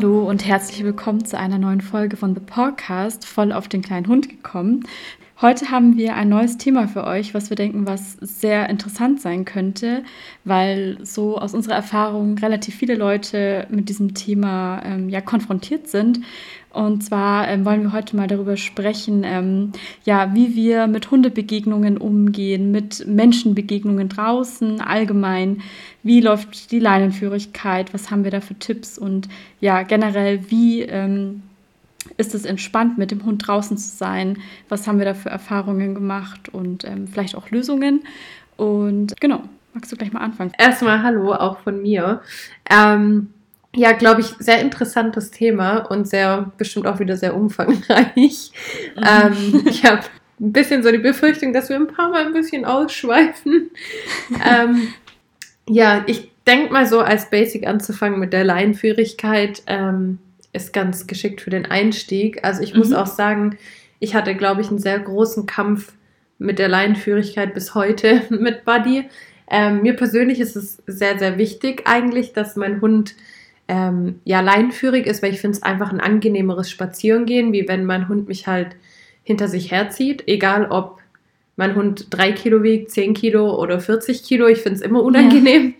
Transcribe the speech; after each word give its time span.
Hallo 0.00 0.26
und 0.26 0.46
herzlich 0.46 0.82
willkommen 0.82 1.26
zu 1.26 1.36
einer 1.36 1.58
neuen 1.58 1.82
Folge 1.82 2.16
von 2.16 2.34
The 2.34 2.40
Podcast, 2.40 3.26
voll 3.26 3.52
auf 3.52 3.68
den 3.68 3.82
kleinen 3.82 4.06
Hund 4.06 4.30
gekommen. 4.30 4.84
Heute 5.42 5.70
haben 5.70 5.98
wir 5.98 6.14
ein 6.14 6.30
neues 6.30 6.56
Thema 6.56 6.88
für 6.88 7.04
euch, 7.04 7.34
was 7.34 7.50
wir 7.50 7.54
denken, 7.54 7.86
was 7.86 8.14
sehr 8.14 8.70
interessant 8.70 9.20
sein 9.20 9.44
könnte, 9.44 10.02
weil 10.42 10.96
so 11.02 11.36
aus 11.36 11.52
unserer 11.52 11.74
Erfahrung 11.74 12.38
relativ 12.38 12.76
viele 12.76 12.94
Leute 12.94 13.66
mit 13.68 13.90
diesem 13.90 14.14
Thema 14.14 14.80
ähm, 14.86 15.10
ja 15.10 15.20
konfrontiert 15.20 15.86
sind. 15.86 16.20
Und 16.72 17.02
zwar 17.02 17.48
ähm, 17.48 17.64
wollen 17.64 17.82
wir 17.82 17.92
heute 17.92 18.16
mal 18.16 18.28
darüber 18.28 18.56
sprechen, 18.56 19.22
ähm, 19.24 19.72
ja, 20.04 20.34
wie 20.34 20.54
wir 20.54 20.86
mit 20.86 21.10
Hundebegegnungen 21.10 21.98
umgehen, 21.98 22.70
mit 22.70 23.06
Menschenbegegnungen 23.06 24.08
draußen 24.08 24.80
allgemein. 24.80 25.62
Wie 26.04 26.20
läuft 26.20 26.70
die 26.70 26.78
Leinenführigkeit? 26.78 27.92
Was 27.92 28.10
haben 28.10 28.22
wir 28.22 28.30
da 28.30 28.40
für 28.40 28.54
Tipps? 28.54 28.98
Und 28.98 29.28
ja, 29.60 29.82
generell, 29.82 30.48
wie 30.50 30.82
ähm, 30.82 31.42
ist 32.16 32.34
es 32.34 32.44
entspannt, 32.44 32.98
mit 32.98 33.10
dem 33.10 33.24
Hund 33.24 33.46
draußen 33.46 33.76
zu 33.76 33.96
sein? 33.96 34.38
Was 34.68 34.86
haben 34.86 34.98
wir 34.98 35.06
da 35.06 35.14
für 35.14 35.30
Erfahrungen 35.30 35.94
gemacht 35.94 36.48
und 36.50 36.84
ähm, 36.84 37.08
vielleicht 37.08 37.34
auch 37.34 37.50
Lösungen? 37.50 38.02
Und 38.56 39.20
genau, 39.20 39.42
magst 39.74 39.90
du 39.90 39.96
gleich 39.96 40.12
mal 40.12 40.20
anfangen? 40.20 40.52
Erstmal 40.56 41.02
Hallo 41.02 41.34
auch 41.34 41.58
von 41.58 41.82
mir. 41.82 42.20
Ähm, 42.70 43.30
ja, 43.74 43.92
glaube 43.92 44.20
ich, 44.20 44.26
sehr 44.38 44.60
interessantes 44.60 45.30
Thema 45.30 45.78
und 45.78 46.08
sehr 46.08 46.50
bestimmt 46.58 46.86
auch 46.86 46.98
wieder 46.98 47.16
sehr 47.16 47.36
umfangreich. 47.36 48.50
Mhm. 48.96 49.04
Ähm, 49.06 49.62
ich 49.66 49.84
habe 49.84 50.02
ein 50.40 50.52
bisschen 50.52 50.82
so 50.82 50.90
die 50.90 50.98
Befürchtung, 50.98 51.52
dass 51.52 51.68
wir 51.68 51.76
ein 51.76 51.86
paar 51.86 52.10
Mal 52.10 52.26
ein 52.26 52.32
bisschen 52.32 52.64
ausschweifen. 52.64 53.70
ähm, 54.44 54.88
ja, 55.68 56.02
ich 56.06 56.30
denke 56.46 56.72
mal 56.72 56.86
so 56.86 57.00
als 57.00 57.30
Basic 57.30 57.66
anzufangen 57.66 58.18
mit 58.18 58.32
der 58.32 58.44
Leinführigkeit. 58.44 59.62
Ähm, 59.66 60.18
ist 60.52 60.72
ganz 60.72 61.06
geschickt 61.06 61.40
für 61.40 61.50
den 61.50 61.66
Einstieg. 61.66 62.42
Also 62.42 62.62
ich 62.62 62.72
mhm. 62.72 62.80
muss 62.80 62.92
auch 62.92 63.06
sagen, 63.06 63.56
ich 64.00 64.14
hatte, 64.14 64.34
glaube 64.34 64.62
ich, 64.62 64.68
einen 64.68 64.78
sehr 64.78 64.98
großen 64.98 65.46
Kampf 65.46 65.92
mit 66.38 66.58
der 66.58 66.68
Leinenführigkeit 66.68 67.54
bis 67.54 67.74
heute 67.74 68.22
mit 68.30 68.64
Buddy. 68.64 69.08
Ähm, 69.48 69.82
mir 69.82 69.94
persönlich 69.94 70.40
ist 70.40 70.56
es 70.56 70.82
sehr, 70.86 71.18
sehr 71.18 71.38
wichtig 71.38 71.82
eigentlich, 71.84 72.32
dass 72.32 72.56
mein 72.56 72.80
Hund 72.80 73.14
ähm, 73.70 74.20
ja 74.24 74.40
leinenführig 74.40 75.06
ist, 75.06 75.22
weil 75.22 75.32
ich 75.32 75.40
finde 75.40 75.56
es 75.56 75.62
einfach 75.62 75.92
ein 75.92 76.00
angenehmeres 76.00 76.68
Spazierengehen, 76.68 77.52
wie 77.52 77.68
wenn 77.68 77.84
mein 77.84 78.08
Hund 78.08 78.26
mich 78.26 78.48
halt 78.48 78.74
hinter 79.22 79.46
sich 79.46 79.70
herzieht, 79.70 80.24
egal 80.26 80.66
ob 80.70 80.98
mein 81.54 81.76
Hund 81.76 82.08
drei 82.10 82.32
Kilo 82.32 82.64
wiegt, 82.64 82.90
zehn 82.90 83.14
Kilo 83.14 83.56
oder 83.62 83.78
40 83.78 84.24
Kilo, 84.24 84.48
ich 84.48 84.58
finde 84.58 84.78
es 84.78 84.82
immer 84.82 85.04
unangenehm. 85.04 85.74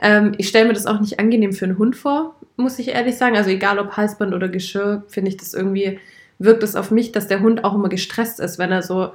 Ja. 0.00 0.18
Ähm, 0.18 0.34
ich 0.38 0.46
stelle 0.46 0.68
mir 0.68 0.74
das 0.74 0.86
auch 0.86 1.00
nicht 1.00 1.18
angenehm 1.18 1.52
für 1.52 1.64
einen 1.64 1.78
Hund 1.78 1.96
vor, 1.96 2.36
muss 2.56 2.78
ich 2.78 2.88
ehrlich 2.88 3.16
sagen. 3.16 3.36
Also 3.36 3.50
egal 3.50 3.80
ob 3.80 3.96
Halsband 3.96 4.34
oder 4.34 4.48
Geschirr, 4.48 5.02
finde 5.08 5.30
ich 5.30 5.36
das 5.36 5.52
irgendwie, 5.52 5.98
wirkt 6.38 6.62
es 6.62 6.76
auf 6.76 6.92
mich, 6.92 7.10
dass 7.10 7.26
der 7.26 7.40
Hund 7.40 7.64
auch 7.64 7.74
immer 7.74 7.88
gestresst 7.88 8.38
ist, 8.38 8.60
wenn 8.60 8.70
er 8.70 8.82
so 8.82 9.10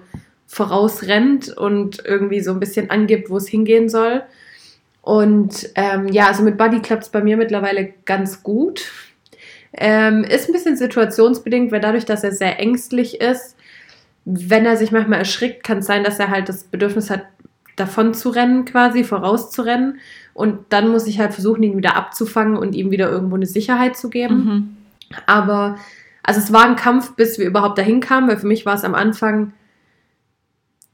vorausrennt 0.47 1.55
und 1.55 2.03
irgendwie 2.03 2.41
so 2.41 2.51
ein 2.51 2.59
bisschen 2.59 2.89
angibt, 2.89 3.29
wo 3.29 3.37
es 3.37 3.47
hingehen 3.47 3.87
soll. 3.87 4.23
Und 5.07 5.69
ähm, 5.75 6.09
ja, 6.09 6.27
also 6.27 6.43
mit 6.43 6.57
Buddy 6.57 6.81
klappt 6.81 7.03
es 7.03 7.09
bei 7.09 7.23
mir 7.23 7.37
mittlerweile 7.37 7.93
ganz 8.03 8.43
gut. 8.43 8.91
Ähm, 9.71 10.25
ist 10.25 10.49
ein 10.49 10.51
bisschen 10.51 10.75
situationsbedingt, 10.75 11.71
weil 11.71 11.79
dadurch, 11.79 12.03
dass 12.03 12.25
er 12.25 12.33
sehr 12.33 12.59
ängstlich 12.59 13.21
ist, 13.21 13.55
wenn 14.25 14.65
er 14.65 14.75
sich 14.75 14.91
manchmal 14.91 15.19
erschrickt, 15.19 15.63
kann 15.63 15.77
es 15.77 15.85
sein, 15.85 16.03
dass 16.03 16.19
er 16.19 16.29
halt 16.29 16.49
das 16.49 16.65
Bedürfnis 16.65 17.09
hat, 17.09 17.23
davon 17.77 18.13
zu 18.13 18.31
rennen, 18.31 18.65
quasi 18.65 19.05
vorauszurennen. 19.05 19.99
Und 20.33 20.59
dann 20.73 20.89
muss 20.89 21.07
ich 21.07 21.19
halt 21.19 21.33
versuchen, 21.33 21.63
ihn 21.63 21.77
wieder 21.77 21.95
abzufangen 21.95 22.57
und 22.57 22.75
ihm 22.75 22.91
wieder 22.91 23.09
irgendwo 23.09 23.37
eine 23.37 23.45
Sicherheit 23.45 23.95
zu 23.95 24.09
geben. 24.09 24.35
Mhm. 24.35 24.77
Aber, 25.25 25.77
also 26.21 26.41
es 26.41 26.51
war 26.51 26.65
ein 26.65 26.75
Kampf, 26.75 27.15
bis 27.15 27.39
wir 27.39 27.45
überhaupt 27.45 27.77
dahin 27.77 28.01
kamen, 28.01 28.27
weil 28.27 28.39
für 28.39 28.47
mich 28.47 28.65
war 28.65 28.75
es 28.75 28.83
am 28.83 28.93
Anfang 28.93 29.53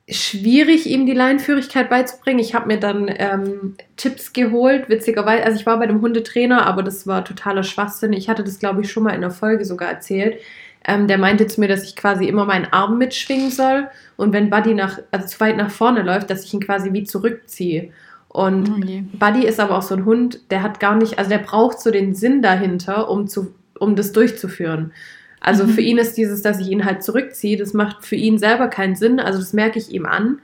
schwierig, 0.09 0.85
ihm 0.85 1.05
die 1.05 1.13
Leinführigkeit 1.13 1.89
beizubringen. 1.89 2.39
Ich 2.39 2.53
habe 2.53 2.67
mir 2.67 2.79
dann 2.79 3.09
ähm, 3.15 3.75
Tipps 3.95 4.33
geholt, 4.33 4.89
witzigerweise. 4.89 5.45
Also 5.45 5.59
ich 5.59 5.65
war 5.65 5.79
bei 5.79 5.87
dem 5.87 6.01
Hundetrainer, 6.01 6.65
aber 6.65 6.83
das 6.83 7.07
war 7.07 7.23
totaler 7.23 7.63
Schwachsinn. 7.63 8.13
Ich 8.13 8.27
hatte 8.27 8.43
das, 8.43 8.59
glaube 8.59 8.81
ich, 8.81 8.91
schon 8.91 9.03
mal 9.03 9.15
in 9.15 9.21
der 9.21 9.31
Folge 9.31 9.63
sogar 9.63 9.89
erzählt. 9.89 10.39
Ähm, 10.85 11.07
der 11.07 11.17
meinte 11.17 11.47
zu 11.47 11.61
mir, 11.61 11.69
dass 11.69 11.85
ich 11.85 11.95
quasi 11.95 12.25
immer 12.25 12.45
meinen 12.45 12.67
Arm 12.71 12.97
mitschwingen 12.97 13.51
soll 13.51 13.87
und 14.17 14.33
wenn 14.33 14.49
Buddy 14.49 14.73
nach, 14.73 14.99
also 15.11 15.27
zu 15.27 15.39
weit 15.39 15.55
nach 15.55 15.71
vorne 15.71 16.01
läuft, 16.01 16.29
dass 16.29 16.43
ich 16.43 16.53
ihn 16.53 16.59
quasi 16.59 16.91
wie 16.91 17.05
zurückziehe. 17.05 17.91
Und 18.27 18.69
okay. 18.69 19.05
Oh 19.13 19.17
Buddy 19.17 19.45
ist 19.45 19.61
aber 19.61 19.77
auch 19.77 19.81
so 19.81 19.95
ein 19.95 20.03
Hund, 20.03 20.41
der 20.51 20.61
hat 20.61 20.81
gar 20.81 20.95
nicht, 20.95 21.19
also 21.19 21.29
der 21.29 21.37
braucht 21.37 21.79
so 21.79 21.89
den 21.89 22.15
Sinn 22.15 22.41
dahinter, 22.41 23.09
um, 23.09 23.27
zu, 23.27 23.53
um 23.79 23.95
das 23.95 24.11
durchzuführen. 24.11 24.91
Also 25.43 25.65
mhm. 25.65 25.69
für 25.69 25.81
ihn 25.81 25.97
ist 25.99 26.17
dieses, 26.17 26.41
dass 26.41 26.59
ich 26.59 26.69
ihn 26.69 26.85
halt 26.85 27.03
zurückziehe, 27.03 27.57
das 27.57 27.73
macht 27.73 28.05
für 28.05 28.15
ihn 28.15 28.39
selber 28.39 28.69
keinen 28.69 28.95
Sinn. 28.95 29.19
Also 29.19 29.37
das 29.37 29.53
merke 29.53 29.77
ich 29.77 29.91
ihm 29.91 30.05
an. 30.05 30.39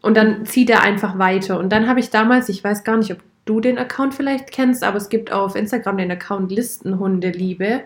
Und 0.00 0.16
dann 0.16 0.46
zieht 0.46 0.70
er 0.70 0.82
einfach 0.82 1.18
weiter. 1.18 1.58
Und 1.58 1.70
dann 1.70 1.88
habe 1.88 2.00
ich 2.00 2.10
damals, 2.10 2.48
ich 2.48 2.62
weiß 2.62 2.84
gar 2.84 2.96
nicht, 2.96 3.12
ob 3.12 3.18
du 3.44 3.60
den 3.60 3.78
Account 3.78 4.14
vielleicht 4.14 4.52
kennst, 4.52 4.84
aber 4.84 4.96
es 4.96 5.08
gibt 5.08 5.32
auf 5.32 5.56
Instagram 5.56 5.98
den 5.98 6.12
Account 6.12 6.52
Listenhundeliebe. 6.52 7.82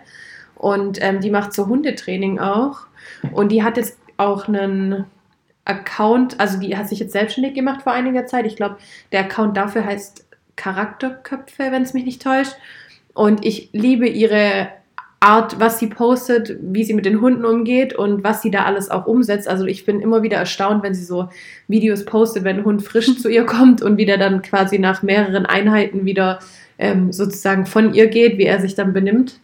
Und 0.54 1.02
ähm, 1.02 1.20
die 1.20 1.30
macht 1.30 1.54
so 1.54 1.66
Hundetraining 1.66 2.38
auch. 2.38 2.80
Und 3.32 3.50
die 3.50 3.62
hat 3.62 3.78
jetzt 3.78 3.98
auch 4.18 4.46
einen 4.46 5.06
Account, 5.64 6.38
also 6.38 6.58
die 6.58 6.76
hat 6.76 6.88
sich 6.88 6.98
jetzt 6.98 7.12
selbstständig 7.12 7.54
gemacht 7.54 7.82
vor 7.82 7.92
einiger 7.92 8.26
Zeit. 8.26 8.44
Ich 8.44 8.56
glaube, 8.56 8.76
der 9.10 9.20
Account 9.20 9.56
dafür 9.56 9.86
heißt 9.86 10.26
Charakterköpfe, 10.56 11.72
wenn 11.72 11.82
es 11.82 11.94
mich 11.94 12.04
nicht 12.04 12.22
täuscht. 12.22 12.56
Und 13.14 13.44
ich 13.44 13.70
liebe 13.72 14.06
ihre 14.06 14.68
Art, 15.22 15.60
was 15.60 15.78
sie 15.78 15.86
postet, 15.86 16.56
wie 16.60 16.82
sie 16.82 16.94
mit 16.94 17.06
den 17.06 17.20
Hunden 17.20 17.44
umgeht 17.44 17.94
und 17.94 18.24
was 18.24 18.42
sie 18.42 18.50
da 18.50 18.64
alles 18.64 18.90
auch 18.90 19.06
umsetzt. 19.06 19.46
Also 19.46 19.66
ich 19.66 19.86
bin 19.86 20.00
immer 20.00 20.22
wieder 20.22 20.36
erstaunt, 20.36 20.82
wenn 20.82 20.94
sie 20.94 21.04
so 21.04 21.28
Videos 21.68 22.04
postet, 22.04 22.42
wenn 22.42 22.58
ein 22.58 22.64
Hund 22.64 22.82
frisch 22.82 23.18
zu 23.18 23.28
ihr 23.28 23.46
kommt 23.46 23.82
und 23.82 23.98
wieder 23.98 24.18
dann 24.18 24.42
quasi 24.42 24.78
nach 24.78 25.02
mehreren 25.02 25.46
Einheiten 25.46 26.04
wieder 26.04 26.40
ähm, 26.78 27.12
sozusagen 27.12 27.66
von 27.66 27.94
ihr 27.94 28.08
geht, 28.08 28.38
wie 28.38 28.46
er 28.46 28.60
sich 28.60 28.74
dann 28.74 28.92
benimmt. 28.92 29.38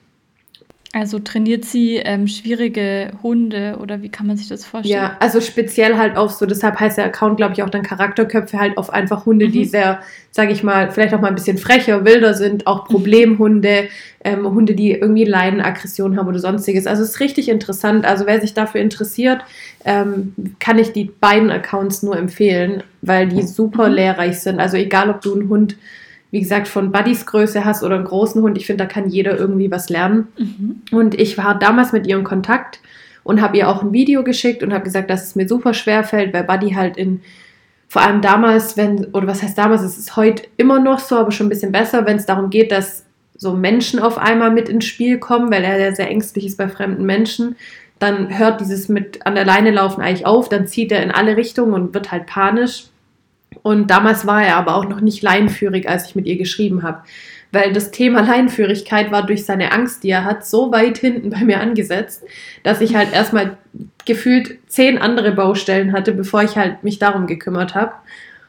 Also 0.94 1.18
trainiert 1.18 1.66
sie 1.66 1.96
ähm, 1.96 2.26
schwierige 2.26 3.12
Hunde 3.22 3.76
oder 3.82 4.00
wie 4.00 4.08
kann 4.08 4.26
man 4.26 4.38
sich 4.38 4.48
das 4.48 4.64
vorstellen? 4.64 4.98
Ja, 4.98 5.16
also 5.20 5.42
speziell 5.42 5.98
halt 5.98 6.16
auf 6.16 6.30
so, 6.30 6.46
deshalb 6.46 6.80
heißt 6.80 6.96
der 6.96 7.04
Account, 7.04 7.36
glaube 7.36 7.52
ich, 7.52 7.62
auch 7.62 7.68
dann 7.68 7.82
Charakterköpfe 7.82 8.58
halt 8.58 8.78
auf 8.78 8.88
einfach 8.88 9.26
Hunde, 9.26 9.48
mhm. 9.48 9.52
die 9.52 9.64
sehr, 9.66 10.00
sage 10.30 10.50
ich 10.50 10.62
mal, 10.62 10.90
vielleicht 10.90 11.12
auch 11.12 11.20
mal 11.20 11.28
ein 11.28 11.34
bisschen 11.34 11.58
frecher, 11.58 12.06
wilder 12.06 12.32
sind, 12.32 12.66
auch 12.66 12.88
mhm. 12.88 12.92
Problemhunde, 12.94 13.88
ähm, 14.24 14.46
Hunde, 14.46 14.74
die 14.74 14.92
irgendwie 14.92 15.24
Leidenaggression 15.24 16.16
haben 16.16 16.26
oder 16.26 16.38
sonstiges. 16.38 16.86
Also 16.86 17.02
es 17.02 17.10
ist 17.10 17.20
richtig 17.20 17.50
interessant. 17.50 18.06
Also 18.06 18.24
wer 18.24 18.40
sich 18.40 18.54
dafür 18.54 18.80
interessiert, 18.80 19.42
ähm, 19.84 20.34
kann 20.58 20.78
ich 20.78 20.92
die 20.92 21.04
beiden 21.04 21.50
Accounts 21.50 22.02
nur 22.02 22.16
empfehlen, 22.16 22.82
weil 23.02 23.28
die 23.28 23.42
super 23.42 23.90
mhm. 23.90 23.94
lehrreich 23.94 24.40
sind. 24.40 24.58
Also 24.58 24.78
egal, 24.78 25.10
ob 25.10 25.20
du 25.20 25.34
einen 25.34 25.50
Hund 25.50 25.76
wie 26.30 26.40
gesagt, 26.40 26.68
von 26.68 26.92
Buddys 26.92 27.26
Größe 27.26 27.64
hast 27.64 27.82
oder 27.82 27.96
einen 27.96 28.04
großen 28.04 28.42
Hund. 28.42 28.58
Ich 28.58 28.66
finde, 28.66 28.84
da 28.84 28.90
kann 28.90 29.08
jeder 29.08 29.38
irgendwie 29.38 29.70
was 29.70 29.88
lernen. 29.88 30.28
Mhm. 30.38 30.82
Und 30.92 31.18
ich 31.18 31.38
war 31.38 31.58
damals 31.58 31.92
mit 31.92 32.06
ihr 32.06 32.16
in 32.16 32.24
Kontakt 32.24 32.80
und 33.24 33.40
habe 33.40 33.56
ihr 33.56 33.68
auch 33.68 33.82
ein 33.82 33.92
Video 33.92 34.24
geschickt 34.24 34.62
und 34.62 34.72
habe 34.72 34.84
gesagt, 34.84 35.10
dass 35.10 35.24
es 35.24 35.36
mir 35.36 35.48
super 35.48 35.74
schwer 35.74 36.04
fällt, 36.04 36.34
weil 36.34 36.44
Buddy 36.44 36.70
halt 36.72 36.96
in, 36.96 37.20
vor 37.88 38.02
allem 38.02 38.20
damals, 38.20 38.76
wenn, 38.76 39.06
oder 39.06 39.26
was 39.26 39.42
heißt 39.42 39.56
damals, 39.56 39.82
es 39.82 39.98
ist 39.98 40.16
heute 40.16 40.42
immer 40.56 40.80
noch 40.80 40.98
so, 40.98 41.16
aber 41.16 41.30
schon 41.30 41.46
ein 41.46 41.50
bisschen 41.50 41.72
besser, 41.72 42.06
wenn 42.06 42.18
es 42.18 42.26
darum 42.26 42.50
geht, 42.50 42.72
dass 42.72 43.04
so 43.36 43.54
Menschen 43.54 44.00
auf 44.00 44.18
einmal 44.18 44.50
mit 44.50 44.68
ins 44.68 44.84
Spiel 44.84 45.18
kommen, 45.18 45.50
weil 45.50 45.64
er 45.64 45.94
sehr 45.94 46.10
ängstlich 46.10 46.44
ist 46.44 46.58
bei 46.58 46.68
fremden 46.68 47.04
Menschen, 47.04 47.56
dann 47.98 48.36
hört 48.36 48.60
dieses 48.60 48.88
mit 48.88 49.26
an 49.26 49.34
der 49.34 49.44
Leine 49.44 49.70
laufen 49.70 50.02
eigentlich 50.02 50.26
auf, 50.26 50.48
dann 50.48 50.66
zieht 50.66 50.92
er 50.92 51.02
in 51.02 51.10
alle 51.10 51.36
Richtungen 51.36 51.72
und 51.72 51.94
wird 51.94 52.12
halt 52.12 52.26
panisch. 52.26 52.87
Und 53.62 53.90
damals 53.90 54.26
war 54.26 54.42
er 54.42 54.56
aber 54.56 54.76
auch 54.76 54.88
noch 54.88 55.00
nicht 55.00 55.22
leinführig, 55.22 55.88
als 55.88 56.08
ich 56.08 56.14
mit 56.14 56.26
ihr 56.26 56.36
geschrieben 56.36 56.82
habe. 56.82 57.02
Weil 57.50 57.72
das 57.72 57.90
Thema 57.90 58.20
Leinführigkeit 58.20 59.10
war 59.10 59.24
durch 59.24 59.44
seine 59.44 59.72
Angst, 59.72 60.04
die 60.04 60.10
er 60.10 60.24
hat, 60.24 60.46
so 60.46 60.70
weit 60.70 60.98
hinten 60.98 61.30
bei 61.30 61.44
mir 61.44 61.60
angesetzt, 61.60 62.22
dass 62.62 62.80
ich 62.80 62.94
halt 62.94 63.12
erstmal 63.12 63.56
gefühlt 64.04 64.58
zehn 64.66 64.98
andere 64.98 65.32
Baustellen 65.32 65.92
hatte, 65.92 66.12
bevor 66.12 66.42
ich 66.42 66.56
halt 66.56 66.84
mich 66.84 66.98
darum 66.98 67.26
gekümmert 67.26 67.74
habe. 67.74 67.92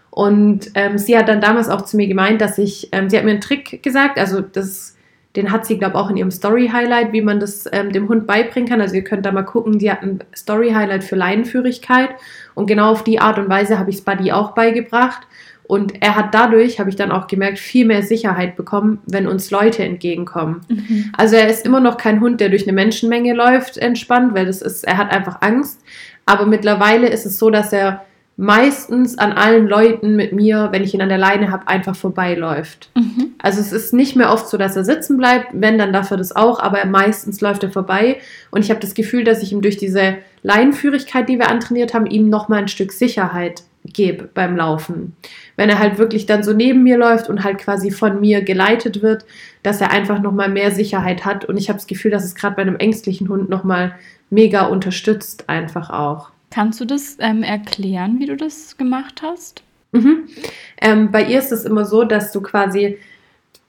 Und 0.09 0.71
ähm, 0.75 0.97
sie 0.97 1.17
hat 1.17 1.29
dann 1.29 1.39
damals 1.39 1.69
auch 1.69 1.83
zu 1.83 1.95
mir 1.95 2.07
gemeint, 2.07 2.41
dass 2.41 2.57
ich, 2.57 2.89
ähm, 2.91 3.09
sie 3.09 3.17
hat 3.17 3.23
mir 3.23 3.31
einen 3.31 3.41
Trick 3.41 3.81
gesagt, 3.81 4.19
also 4.19 4.41
das, 4.41 4.97
den 5.35 5.51
hat 5.51 5.65
sie, 5.65 5.77
glaube 5.77 5.93
ich, 5.93 5.99
auch 5.99 6.09
in 6.09 6.17
ihrem 6.17 6.31
Story-Highlight, 6.31 7.13
wie 7.13 7.21
man 7.21 7.39
das 7.39 7.65
ähm, 7.71 7.91
dem 7.91 8.09
Hund 8.09 8.25
beibringen 8.25 8.67
kann. 8.67 8.81
Also 8.81 8.95
ihr 8.95 9.03
könnt 9.03 9.25
da 9.25 9.31
mal 9.31 9.43
gucken, 9.43 9.77
die 9.77 9.91
hat 9.91 10.01
ein 10.01 10.19
Story-Highlight 10.35 11.03
für 11.03 11.15
Leinenführigkeit 11.15 12.09
und 12.55 12.65
genau 12.65 12.91
auf 12.91 13.03
die 13.03 13.19
Art 13.19 13.37
und 13.37 13.47
Weise 13.47 13.77
habe 13.77 13.91
ich 13.91 13.97
es 13.97 14.01
Buddy 14.01 14.31
auch 14.31 14.51
beigebracht. 14.51 15.27
Und 15.69 16.01
er 16.01 16.15
hat 16.15 16.33
dadurch, 16.33 16.79
habe 16.79 16.89
ich 16.89 16.95
dann 16.95 17.11
auch 17.11 17.27
gemerkt, 17.27 17.59
viel 17.59 17.85
mehr 17.85 18.01
Sicherheit 18.01 18.55
bekommen, 18.55 19.03
wenn 19.05 19.27
uns 19.27 19.51
Leute 19.51 19.83
entgegenkommen. 19.83 20.61
Mhm. 20.67 21.11
Also 21.15 21.35
er 21.35 21.47
ist 21.47 21.63
immer 21.63 21.79
noch 21.79 21.97
kein 21.97 22.21
Hund, 22.21 22.41
der 22.41 22.49
durch 22.49 22.63
eine 22.63 22.73
Menschenmenge 22.73 23.35
läuft, 23.35 23.77
entspannt, 23.77 24.33
weil 24.33 24.47
das 24.47 24.63
ist, 24.63 24.83
er 24.83 24.97
hat 24.97 25.11
einfach 25.11 25.41
Angst. 25.41 25.79
Aber 26.25 26.47
mittlerweile 26.47 27.07
ist 27.07 27.27
es 27.27 27.37
so, 27.37 27.51
dass 27.51 27.71
er 27.71 28.03
meistens 28.39 29.17
an 29.17 29.33
allen 29.33 29.67
Leuten 29.67 30.15
mit 30.15 30.31
mir, 30.31 30.69
wenn 30.71 30.81
ich 30.81 30.93
ihn 30.93 31.01
an 31.01 31.09
der 31.09 31.17
Leine 31.17 31.51
habe, 31.51 31.67
einfach 31.67 31.97
vorbeiläuft. 31.97 32.89
Mhm. 32.95 33.33
Also 33.37 33.59
es 33.59 33.73
ist 33.73 33.93
nicht 33.93 34.15
mehr 34.15 34.31
oft 34.31 34.47
so, 34.47 34.55
dass 34.55 34.77
er 34.77 34.85
sitzen 34.85 35.17
bleibt, 35.17 35.49
wenn, 35.51 35.77
dann 35.77 35.91
darf 35.91 36.09
er 36.09 36.15
das 36.15 36.33
auch, 36.33 36.61
aber 36.61 36.85
meistens 36.85 37.41
läuft 37.41 37.63
er 37.63 37.69
vorbei 37.69 38.21
und 38.49 38.63
ich 38.63 38.69
habe 38.69 38.79
das 38.79 38.93
Gefühl, 38.93 39.25
dass 39.25 39.43
ich 39.43 39.51
ihm 39.51 39.61
durch 39.61 39.75
diese 39.75 40.19
Leinenführigkeit, 40.41 41.27
die 41.27 41.37
wir 41.37 41.49
antrainiert 41.49 41.93
haben, 41.93 42.05
ihm 42.05 42.29
nochmal 42.29 42.59
ein 42.59 42.67
Stück 42.69 42.93
Sicherheit 42.93 43.63
gebe 43.83 44.29
beim 44.33 44.55
Laufen. 44.55 45.17
Wenn 45.57 45.69
er 45.69 45.79
halt 45.79 45.97
wirklich 45.97 46.25
dann 46.25 46.41
so 46.41 46.53
neben 46.53 46.81
mir 46.81 46.97
läuft 46.97 47.27
und 47.27 47.43
halt 47.43 47.57
quasi 47.57 47.91
von 47.91 48.21
mir 48.21 48.41
geleitet 48.41 49.01
wird, 49.01 49.25
dass 49.63 49.81
er 49.81 49.91
einfach 49.91 50.21
nochmal 50.21 50.47
mehr 50.47 50.71
Sicherheit 50.71 51.25
hat 51.25 51.43
und 51.43 51.57
ich 51.57 51.67
habe 51.67 51.77
das 51.77 51.87
Gefühl, 51.87 52.11
dass 52.11 52.23
es 52.23 52.35
gerade 52.35 52.55
bei 52.55 52.61
einem 52.61 52.77
ängstlichen 52.77 53.27
Hund 53.27 53.49
nochmal 53.49 53.95
mega 54.29 54.67
unterstützt 54.67 55.49
einfach 55.49 55.89
auch. 55.89 56.31
Kannst 56.51 56.79
du 56.81 56.85
das 56.85 57.17
ähm, 57.19 57.43
erklären, 57.43 58.19
wie 58.19 58.25
du 58.25 58.35
das 58.35 58.77
gemacht 58.77 59.21
hast? 59.21 59.63
Mhm. 59.91 60.27
Ähm, 60.81 61.11
bei 61.11 61.23
ihr 61.23 61.39
ist 61.39 61.51
es 61.51 61.65
immer 61.65 61.85
so, 61.85 62.03
dass 62.03 62.31
du 62.31 62.41
quasi, 62.41 62.97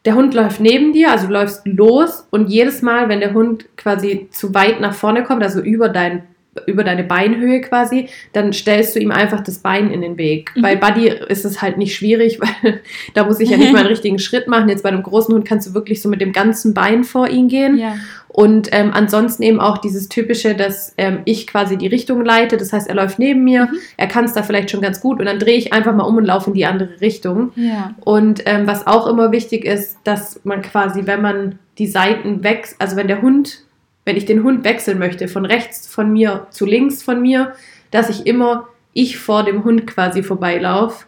der 0.05 0.15
Hund 0.15 0.35
läuft 0.35 0.61
neben 0.61 0.93
dir, 0.93 1.11
also 1.11 1.27
du 1.27 1.33
läufst 1.33 1.67
los 1.67 2.27
und 2.31 2.49
jedes 2.49 2.83
Mal, 2.83 3.09
wenn 3.09 3.21
der 3.21 3.35
Hund 3.35 3.67
quasi 3.77 4.29
zu 4.31 4.55
weit 4.55 4.81
nach 4.81 4.95
vorne 4.95 5.25
kommt, 5.25 5.43
also 5.43 5.61
über 5.61 5.89
dein 5.89 6.23
über 6.67 6.83
deine 6.83 7.05
Beinhöhe 7.05 7.61
quasi, 7.61 8.09
dann 8.33 8.53
stellst 8.53 8.97
du 8.97 9.01
ihm 9.01 9.13
einfach 9.13 9.41
das 9.41 9.59
Bein 9.59 9.91
in 9.91 10.01
den 10.01 10.19
Weg. 10.19 10.51
Mhm. 10.57 10.63
Bei 10.63 10.75
Buddy 10.75 11.09
ist 11.09 11.45
es 11.45 11.63
halt 11.63 11.79
nicht 11.79 11.95
schwierig, 11.95 12.41
weil 12.63 12.81
da 13.15 13.25
muss 13.25 13.41
ich 13.41 13.51
ja 13.51 13.57
nicht 13.57 13.73
mal 13.73 13.81
einen 13.81 13.89
richtigen 13.89 14.19
Schritt 14.19 14.49
machen. 14.49 14.69
Jetzt 14.69 14.83
bei 14.83 14.89
einem 14.89 15.03
großen 15.03 15.33
Hund 15.35 15.45
kannst 15.45 15.69
du 15.69 15.75
wirklich 15.75 16.03
so 16.03 16.09
mit 16.09 16.21
dem 16.21 16.33
ganzen 16.33 16.75
Bein 16.75 17.05
vor 17.05 17.29
ihn 17.29 17.49
gehen. 17.49 17.79
Ja. 17.79 17.95
Und 18.29 18.69
ähm, 18.73 18.91
ansonsten 18.93 19.43
eben 19.43 19.61
auch 19.61 19.79
dieses 19.79 20.09
typische, 20.09 20.55
dass 20.55 20.95
ähm, 20.97 21.21
ich 21.25 21.47
quasi 21.49 21.77
die 21.77 21.89
Richtung 21.89 22.25
leite. 22.25 22.57
Das 22.57 22.73
heißt, 22.73 22.89
er 22.89 22.95
läuft 22.95 23.19
neben 23.19 23.43
mir, 23.43 23.67
mhm. 23.67 23.79
er 23.97 24.07
kann 24.07 24.25
es 24.25 24.33
da 24.33 24.43
vielleicht 24.43 24.71
schon 24.71 24.81
ganz 24.81 25.01
gut 25.01 25.19
und 25.19 25.27
dann 25.27 25.39
drehe 25.39 25.57
ich 25.57 25.73
einfach 25.73 25.95
mal 25.95 26.05
um 26.05 26.17
und 26.17 26.25
laufe 26.25 26.51
in 26.51 26.55
die 26.55 26.67
andere 26.67 27.01
Richtung. 27.01 27.53
Ja. 27.57 27.95
Und 28.01 28.43
ähm, 28.47 28.67
was 28.67 28.87
auch 28.87 29.07
immer 29.07 29.33
wichtig 29.33 29.65
ist, 29.65 29.99
dass 30.05 30.41
man 30.45 30.63
quasi, 30.63 31.07
wenn 31.07 31.23
man 31.23 31.59
die 31.79 31.87
Seiten 31.87 32.45
wächst, 32.45 32.77
also 32.79 32.97
wenn 32.97 33.09
der 33.09 33.23
Hund 33.23 33.65
wenn 34.11 34.17
ich 34.17 34.25
den 34.25 34.43
Hund 34.43 34.65
wechseln 34.65 34.99
möchte, 34.99 35.29
von 35.29 35.47
rechts 35.47 35.87
von 35.87 36.13
mir 36.13 36.49
zu 36.51 36.67
links 36.67 37.01
von 37.01 37.23
mir, 37.23 37.55
dass 37.93 38.11
ich 38.11 38.27
immer 38.27 38.67
ich 38.93 39.19
vor 39.19 39.45
dem 39.45 39.63
Hund 39.63 39.87
quasi 39.87 40.25
vorbeilaufe 40.25 41.07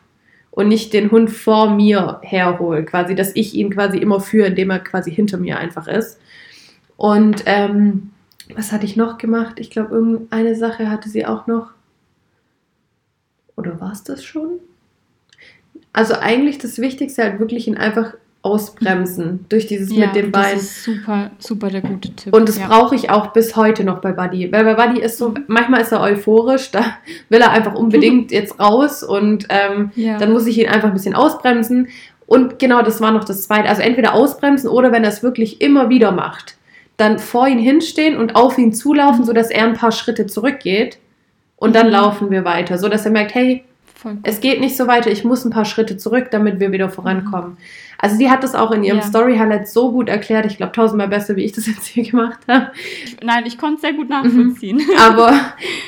und 0.53 0.69
nicht 0.69 0.93
den 0.93 1.11
Hund 1.11 1.29
vor 1.29 1.75
mir 1.75 2.21
herhole, 2.23 2.85
quasi, 2.85 3.17
dass 3.17 3.35
ich 3.35 3.55
ihn 3.55 3.71
quasi 3.71 3.99
immer 3.99 4.21
führe, 4.21 4.47
indem 4.47 4.71
er 4.71 4.79
quasi 4.79 5.11
hinter 5.11 5.37
mir 5.37 5.59
einfach 5.59 5.89
ist. 5.89 6.21
Und 6.97 7.43
ähm, 7.47 8.13
was 8.55 8.71
hatte 8.71 8.85
ich 8.85 8.95
noch 8.95 9.19
gemacht? 9.19 9.59
Ich 9.59 9.71
glaube, 9.71 9.93
irgendeine 9.93 10.55
Sache 10.55 10.89
hatte 10.89 11.09
sie 11.09 11.27
auch 11.27 11.49
noch. 11.49 11.73
Oder 13.57 13.81
war 13.81 13.91
es 13.91 14.05
das 14.05 14.23
schon? 14.23 14.61
Also 15.93 16.15
eigentlich 16.15 16.59
das 16.59 16.79
Wichtigste 16.79 17.25
halt 17.25 17.41
wirklich 17.41 17.67
ihn 17.67 17.77
einfach 17.77 18.15
ausbremsen 18.43 19.47
durch 19.49 19.69
dieses 19.69 19.93
ja, 19.93 20.07
mit 20.07 20.17
dem 20.17 20.33
Bein. 20.33 20.55
Das 20.55 20.63
ist 20.65 20.85
super, 20.85 21.31
super 21.39 21.71
der 21.71 21.81
gute 21.81 22.15
Tipp. 22.15 22.35
Und 22.35 22.49
das 22.49 22.59
ja. 22.59 22.67
brauche 22.67 22.97
ich 22.97 23.09
auch 23.09 23.29
bis 23.33 23.55
heute 23.55 23.85
noch 23.85 24.01
bei 24.01 24.13
Buddy. 24.13 24.51
Weil 24.53 24.65
bei 24.65 24.75
Buddy 24.75 25.01
ist 25.01 25.17
so, 25.17 25.29
mhm. 25.29 25.45
manchmal 25.47 25.81
ist 25.81 25.93
er 25.93 26.01
euphorisch, 26.01 26.73
da 26.73 26.97
will 27.29 27.41
er 27.41 27.53
einfach 27.53 27.75
unbedingt 27.75 28.33
jetzt 28.33 28.59
raus 28.59 29.05
und 29.05 29.47
ähm, 29.49 29.93
ja. 29.95 30.19
dann 30.19 30.33
muss 30.33 30.47
ich 30.47 30.59
ihn 30.59 30.69
einfach 30.69 30.89
ein 30.89 30.95
bisschen 30.95 31.15
ausbremsen. 31.15 31.89
Und 32.27 32.59
genau, 32.59 32.83
das 32.83 33.01
war 33.01 33.13
noch 33.13 33.25
das 33.25 33.45
zweite. 33.45 33.69
Also 33.69 33.83
entweder 33.83 34.15
ausbremsen 34.15 34.69
oder 34.69 34.91
wenn 34.91 35.05
er 35.05 35.11
es 35.11 35.23
wirklich 35.23 35.61
immer 35.61 35.89
wieder 35.89 36.11
macht, 36.11 36.57
dann 36.97 37.21
vor 37.21 37.47
ihn 37.47 37.59
hinstehen 37.59 38.17
und 38.17 38.35
auf 38.35 38.59
ihn 38.59 38.73
zulaufen, 38.73 39.25
sodass 39.25 39.51
er 39.51 39.67
ein 39.67 39.75
paar 39.75 39.93
Schritte 39.93 40.27
zurückgeht. 40.27 40.99
Und 41.57 41.77
dann 41.77 41.87
mhm. 41.87 41.93
laufen 41.93 42.31
wir 42.33 42.45
weiter, 42.45 42.77
sodass 42.77 43.05
er 43.05 43.13
merkt, 43.13 43.37
hey, 43.37 43.65
es 44.23 44.41
geht 44.41 44.61
nicht 44.61 44.77
so 44.77 44.87
weiter, 44.87 45.11
ich 45.11 45.25
muss 45.25 45.45
ein 45.45 45.51
paar 45.51 45.65
Schritte 45.65 45.97
zurück, 45.97 46.29
damit 46.31 46.61
wir 46.61 46.73
wieder 46.73 46.89
vorankommen. 46.89 47.53
Mhm. 47.53 47.57
Also 48.03 48.17
sie 48.17 48.29
hat 48.29 48.43
das 48.43 48.57
auch 48.57 48.73
in 48.73 48.83
ihrem 48.83 48.99
ja. 48.99 49.05
Story-Highlight 49.05 49.69
so 49.69 49.93
gut 49.93 50.09
erklärt. 50.09 50.45
Ich 50.47 50.57
glaube, 50.57 50.73
tausendmal 50.73 51.07
besser, 51.07 51.37
wie 51.37 51.45
ich 51.45 51.53
das 51.53 51.67
jetzt 51.69 51.87
hier 51.87 52.03
gemacht 52.03 52.41
habe. 52.49 52.73
Nein, 53.23 53.45
ich 53.47 53.57
konnte 53.57 53.77
es 53.77 53.81
sehr 53.83 53.93
gut 53.93 54.11
nachvollziehen. 54.11 54.79
Mhm. 54.79 54.91
Aber 54.99 55.33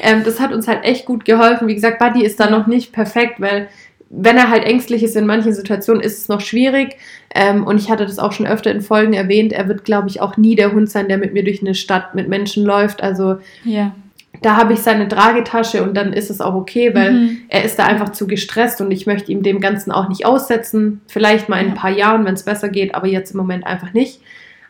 ähm, 0.00 0.22
das 0.24 0.38
hat 0.38 0.52
uns 0.52 0.68
halt 0.68 0.84
echt 0.84 1.06
gut 1.06 1.24
geholfen. 1.24 1.66
Wie 1.66 1.74
gesagt, 1.74 1.98
Buddy 1.98 2.24
ist 2.24 2.38
da 2.38 2.48
noch 2.48 2.68
nicht 2.68 2.92
perfekt, 2.92 3.40
weil 3.40 3.68
wenn 4.10 4.36
er 4.36 4.48
halt 4.48 4.64
ängstlich 4.64 5.02
ist 5.02 5.16
in 5.16 5.26
manchen 5.26 5.52
Situationen, 5.52 6.00
ist 6.00 6.18
es 6.18 6.28
noch 6.28 6.40
schwierig. 6.40 6.98
Ähm, 7.34 7.66
und 7.66 7.80
ich 7.80 7.90
hatte 7.90 8.06
das 8.06 8.20
auch 8.20 8.30
schon 8.30 8.46
öfter 8.46 8.70
in 8.70 8.80
Folgen 8.80 9.14
erwähnt. 9.14 9.52
Er 9.52 9.66
wird, 9.66 9.84
glaube 9.84 10.08
ich, 10.08 10.20
auch 10.20 10.36
nie 10.36 10.54
der 10.54 10.70
Hund 10.70 10.88
sein, 10.88 11.08
der 11.08 11.18
mit 11.18 11.32
mir 11.32 11.42
durch 11.42 11.62
eine 11.62 11.74
Stadt 11.74 12.14
mit 12.14 12.28
Menschen 12.28 12.64
läuft. 12.64 13.02
Also 13.02 13.38
ja 13.64 13.92
da 14.42 14.56
habe 14.56 14.72
ich 14.72 14.80
seine 14.80 15.08
Tragetasche 15.08 15.82
und 15.82 15.96
dann 15.96 16.12
ist 16.12 16.30
es 16.30 16.40
auch 16.40 16.54
okay, 16.54 16.94
weil 16.94 17.12
mhm. 17.12 17.38
er 17.48 17.64
ist 17.64 17.78
da 17.78 17.86
einfach 17.86 18.10
zu 18.10 18.26
gestresst 18.26 18.80
und 18.80 18.90
ich 18.90 19.06
möchte 19.06 19.32
ihm 19.32 19.42
dem 19.42 19.60
Ganzen 19.60 19.92
auch 19.92 20.08
nicht 20.08 20.26
aussetzen. 20.26 21.00
Vielleicht 21.06 21.48
mal 21.48 21.60
in 21.60 21.70
ein 21.70 21.74
paar 21.74 21.90
Jahren, 21.90 22.24
wenn 22.24 22.34
es 22.34 22.44
besser 22.44 22.68
geht, 22.68 22.94
aber 22.94 23.06
jetzt 23.06 23.32
im 23.32 23.38
Moment 23.38 23.66
einfach 23.66 23.92
nicht. 23.92 24.20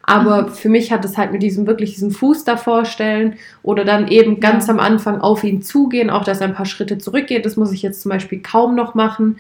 Aber 0.07 0.43
mhm. 0.43 0.49
für 0.51 0.69
mich 0.69 0.93
hat 0.93 1.05
es 1.05 1.17
halt 1.17 1.33
mit 1.33 1.43
diesem 1.43 1.67
wirklich 1.67 1.95
diesen 1.95 2.11
Fuß 2.11 2.45
davor 2.45 2.85
stellen 2.85 3.37
oder 3.63 3.85
dann 3.85 4.09
eben 4.09 4.39
ganz 4.39 4.67
ja. 4.67 4.75
am 4.75 4.81
Anfang 4.81 5.21
auf 5.21 5.43
ihn 5.45 5.63
zugehen, 5.63 6.11
auch 6.11 6.25
dass 6.25 6.41
er 6.41 6.49
ein 6.49 6.55
paar 6.55 6.67
Schritte 6.67 6.99
zurückgeht. 6.99 7.47
Das 7.47 7.57
muss 7.57 7.73
ich 7.73 7.83
jetzt 7.83 8.03
zum 8.03 8.11
Beispiel 8.11 8.41
kaum 8.41 8.75
noch 8.75 8.95
machen. 8.95 9.39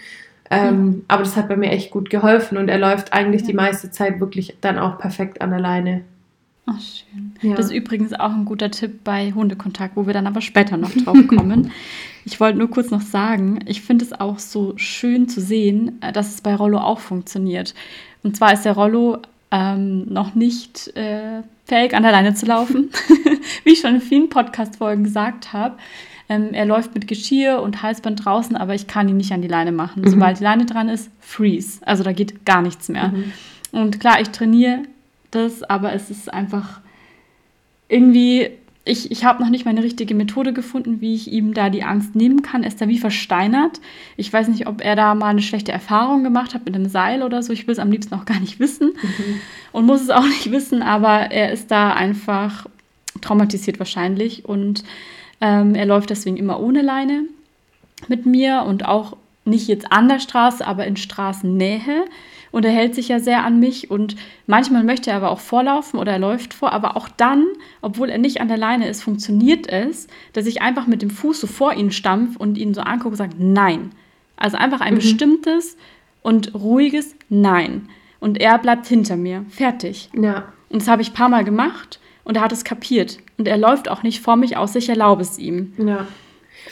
Ähm, 0.50 0.86
mhm. 0.86 1.04
Aber 1.08 1.22
das 1.22 1.36
hat 1.36 1.48
bei 1.48 1.56
mir 1.56 1.70
echt 1.70 1.90
gut 1.90 2.10
geholfen 2.10 2.56
und 2.58 2.68
er 2.68 2.78
läuft 2.78 3.12
eigentlich 3.12 3.42
ja. 3.42 3.48
die 3.48 3.54
meiste 3.54 3.90
Zeit 3.90 4.20
wirklich 4.20 4.56
dann 4.60 4.78
auch 4.78 4.98
perfekt 4.98 5.42
an 5.42 5.50
der 5.50 5.60
Leine. 5.60 6.02
Ach, 6.66 6.80
schön. 6.80 7.34
Ja. 7.42 7.56
Das 7.56 7.66
ist 7.66 7.72
übrigens 7.72 8.14
auch 8.14 8.32
ein 8.32 8.46
guter 8.46 8.70
Tipp 8.70 9.04
bei 9.04 9.32
Hundekontakt, 9.32 9.96
wo 9.96 10.06
wir 10.06 10.14
dann 10.14 10.26
aber 10.26 10.40
später 10.40 10.76
noch 10.76 10.90
drauf 10.90 11.18
kommen. 11.28 11.70
ich 12.24 12.40
wollte 12.40 12.58
nur 12.58 12.70
kurz 12.70 12.90
noch 12.90 13.02
sagen, 13.02 13.60
ich 13.66 13.82
finde 13.82 14.04
es 14.04 14.12
auch 14.12 14.38
so 14.38 14.72
schön 14.76 15.28
zu 15.28 15.40
sehen, 15.40 16.00
äh, 16.00 16.12
dass 16.12 16.34
es 16.34 16.40
bei 16.40 16.54
Rollo 16.54 16.78
auch 16.78 17.00
funktioniert. 17.00 17.74
Und 18.22 18.36
zwar 18.36 18.54
ist 18.54 18.62
der 18.62 18.72
Rollo 18.72 19.18
ähm, 19.50 20.06
noch 20.12 20.34
nicht 20.34 20.96
äh, 20.96 21.42
fähig, 21.66 21.94
an 21.94 22.02
der 22.02 22.12
Leine 22.12 22.34
zu 22.34 22.46
laufen. 22.46 22.90
Wie 23.64 23.72
ich 23.72 23.80
schon 23.80 23.96
in 23.96 24.00
vielen 24.00 24.28
Podcast-Folgen 24.30 25.04
gesagt 25.04 25.52
habe. 25.52 25.76
Ähm, 26.30 26.54
er 26.54 26.64
läuft 26.64 26.94
mit 26.94 27.06
Geschirr 27.06 27.60
und 27.60 27.82
Halsband 27.82 28.24
draußen, 28.24 28.56
aber 28.56 28.74
ich 28.74 28.86
kann 28.86 29.08
ihn 29.08 29.18
nicht 29.18 29.32
an 29.32 29.42
die 29.42 29.48
Leine 29.48 29.72
machen. 29.72 30.02
Mhm. 30.02 30.08
Sobald 30.08 30.40
die 30.40 30.44
Leine 30.44 30.64
dran 30.64 30.88
ist, 30.88 31.10
freeze. 31.20 31.80
Also 31.86 32.02
da 32.02 32.12
geht 32.12 32.46
gar 32.46 32.62
nichts 32.62 32.88
mehr. 32.88 33.08
Mhm. 33.08 33.32
Und 33.72 34.00
klar, 34.00 34.20
ich 34.20 34.30
trainiere 34.30 34.82
das, 35.34 35.62
aber 35.62 35.92
es 35.92 36.10
ist 36.10 36.32
einfach 36.32 36.80
irgendwie, 37.88 38.50
ich, 38.84 39.10
ich 39.10 39.24
habe 39.24 39.42
noch 39.42 39.50
nicht 39.50 39.64
meine 39.64 39.82
richtige 39.82 40.14
Methode 40.14 40.52
gefunden, 40.52 41.00
wie 41.00 41.14
ich 41.14 41.30
ihm 41.32 41.54
da 41.54 41.70
die 41.70 41.84
Angst 41.84 42.14
nehmen 42.14 42.42
kann. 42.42 42.62
Er 42.62 42.68
ist 42.68 42.80
da 42.80 42.88
wie 42.88 42.98
versteinert. 42.98 43.80
Ich 44.16 44.32
weiß 44.32 44.48
nicht, 44.48 44.66
ob 44.66 44.82
er 44.82 44.96
da 44.96 45.14
mal 45.14 45.28
eine 45.28 45.42
schlechte 45.42 45.72
Erfahrung 45.72 46.22
gemacht 46.22 46.54
hat 46.54 46.64
mit 46.64 46.74
einem 46.74 46.88
Seil 46.88 47.22
oder 47.22 47.42
so. 47.42 47.52
Ich 47.52 47.66
will 47.66 47.72
es 47.72 47.78
am 47.78 47.90
liebsten 47.90 48.14
auch 48.14 48.24
gar 48.24 48.40
nicht 48.40 48.60
wissen 48.60 48.88
mhm. 48.88 49.40
und 49.72 49.86
muss 49.86 50.02
es 50.02 50.10
auch 50.10 50.26
nicht 50.26 50.50
wissen, 50.50 50.82
aber 50.82 51.30
er 51.30 51.52
ist 51.52 51.70
da 51.70 51.92
einfach 51.92 52.66
traumatisiert 53.20 53.78
wahrscheinlich 53.78 54.44
und 54.44 54.84
ähm, 55.40 55.74
er 55.74 55.86
läuft 55.86 56.10
deswegen 56.10 56.36
immer 56.36 56.60
ohne 56.60 56.82
Leine 56.82 57.24
mit 58.08 58.26
mir 58.26 58.64
und 58.66 58.84
auch 58.84 59.16
nicht 59.44 59.68
jetzt 59.68 59.92
an 59.92 60.08
der 60.08 60.20
Straße, 60.20 60.66
aber 60.66 60.86
in 60.86 60.96
Straßennähe 60.96 62.04
und 62.54 62.64
er 62.64 62.70
hält 62.70 62.94
sich 62.94 63.08
ja 63.08 63.18
sehr 63.18 63.44
an 63.44 63.58
mich 63.58 63.90
und 63.90 64.14
manchmal 64.46 64.84
möchte 64.84 65.10
er 65.10 65.16
aber 65.16 65.32
auch 65.32 65.40
vorlaufen 65.40 65.98
oder 65.98 66.12
er 66.12 66.20
läuft 66.20 66.54
vor, 66.54 66.72
aber 66.72 66.96
auch 66.96 67.08
dann, 67.08 67.44
obwohl 67.82 68.08
er 68.08 68.18
nicht 68.18 68.40
an 68.40 68.46
der 68.46 68.56
Leine 68.56 68.88
ist, 68.88 69.02
funktioniert 69.02 69.66
es, 69.66 70.06
dass 70.34 70.46
ich 70.46 70.62
einfach 70.62 70.86
mit 70.86 71.02
dem 71.02 71.10
Fuß 71.10 71.40
so 71.40 71.48
vor 71.48 71.74
ihn 71.74 71.90
stampf 71.90 72.36
und 72.36 72.56
ihn 72.56 72.72
so 72.72 72.82
angucke 72.82 73.08
und 73.08 73.16
sage, 73.16 73.34
nein. 73.38 73.90
Also 74.36 74.56
einfach 74.56 74.80
ein 74.80 74.94
mhm. 74.94 74.98
bestimmtes 74.98 75.76
und 76.22 76.54
ruhiges 76.54 77.16
Nein. 77.28 77.88
Und 78.20 78.40
er 78.40 78.56
bleibt 78.58 78.86
hinter 78.86 79.16
mir. 79.16 79.44
Fertig. 79.48 80.08
Ja. 80.16 80.44
Und 80.68 80.80
das 80.80 80.88
habe 80.88 81.02
ich 81.02 81.10
ein 81.10 81.14
paar 81.14 81.28
Mal 81.28 81.42
gemacht 81.44 81.98
und 82.22 82.36
er 82.36 82.42
hat 82.42 82.52
es 82.52 82.62
kapiert. 82.62 83.18
Und 83.36 83.48
er 83.48 83.58
läuft 83.58 83.90
auch 83.90 84.04
nicht 84.04 84.20
vor 84.20 84.36
mich 84.36 84.56
aus, 84.56 84.76
ich 84.76 84.88
erlaube 84.88 85.22
es 85.22 85.40
ihm. 85.40 85.72
Ja. 85.76 86.06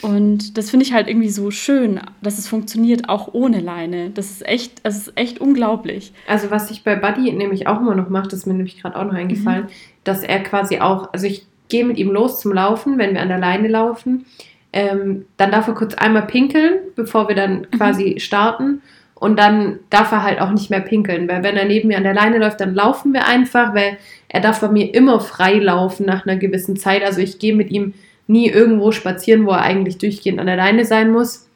Und 0.03 0.57
das 0.57 0.69
finde 0.69 0.85
ich 0.85 0.91
halt 0.91 1.07
irgendwie 1.07 1.29
so 1.29 1.49
schön, 1.49 2.01
dass 2.21 2.37
es 2.37 2.47
funktioniert, 2.47 3.07
auch 3.07 3.33
ohne 3.33 3.61
Leine. 3.61 4.09
Das 4.09 4.31
ist 4.31 4.45
echt, 4.45 4.85
das 4.85 4.97
ist 4.97 5.13
echt 5.15 5.39
unglaublich. 5.39 6.11
Also 6.27 6.51
was 6.51 6.69
ich 6.71 6.83
bei 6.83 6.95
Buddy 6.95 7.31
nämlich 7.31 7.67
auch 7.67 7.79
immer 7.79 7.95
noch 7.95 8.09
mache, 8.09 8.27
das 8.27 8.39
ist 8.39 8.45
mir 8.45 8.53
nämlich 8.53 8.81
gerade 8.81 8.97
auch 8.97 9.05
noch 9.05 9.13
eingefallen, 9.13 9.63
mhm. 9.63 9.69
dass 10.03 10.21
er 10.21 10.43
quasi 10.43 10.79
auch, 10.79 11.13
also 11.13 11.25
ich 11.25 11.47
gehe 11.69 11.85
mit 11.85 11.97
ihm 11.97 12.11
los 12.11 12.41
zum 12.41 12.51
Laufen, 12.51 12.97
wenn 12.97 13.13
wir 13.13 13.21
an 13.21 13.29
der 13.29 13.39
Leine 13.39 13.69
laufen. 13.69 14.25
Ähm, 14.73 15.25
dann 15.37 15.51
darf 15.51 15.69
er 15.69 15.73
kurz 15.73 15.93
einmal 15.93 16.27
pinkeln, 16.27 16.79
bevor 16.95 17.29
wir 17.29 17.35
dann 17.35 17.59
mhm. 17.59 17.77
quasi 17.77 18.11
mhm. 18.15 18.19
starten. 18.19 18.81
Und 19.15 19.39
dann 19.39 19.79
darf 19.89 20.11
er 20.11 20.23
halt 20.23 20.41
auch 20.41 20.51
nicht 20.51 20.69
mehr 20.69 20.81
pinkeln, 20.81 21.29
weil 21.29 21.43
wenn 21.43 21.55
er 21.55 21.63
neben 21.63 21.87
mir 21.87 21.95
an 21.95 22.03
der 22.03 22.13
Leine 22.13 22.39
läuft, 22.39 22.59
dann 22.59 22.75
laufen 22.75 23.13
wir 23.13 23.25
einfach, 23.25 23.73
weil 23.73 23.97
er 24.27 24.41
darf 24.41 24.59
bei 24.59 24.67
mir 24.67 24.93
immer 24.93 25.21
frei 25.21 25.59
laufen 25.59 26.05
nach 26.05 26.25
einer 26.25 26.35
gewissen 26.35 26.75
Zeit. 26.75 27.03
Also 27.05 27.21
ich 27.21 27.39
gehe 27.39 27.55
mit 27.55 27.71
ihm 27.71 27.93
nie 28.27 28.49
irgendwo 28.49 28.91
spazieren, 28.91 29.45
wo 29.45 29.51
er 29.51 29.61
eigentlich 29.61 29.97
durchgehend 29.97 30.39
an 30.39 30.47
der 30.47 30.55
Leine 30.55 30.85
sein 30.85 31.11
muss 31.11 31.47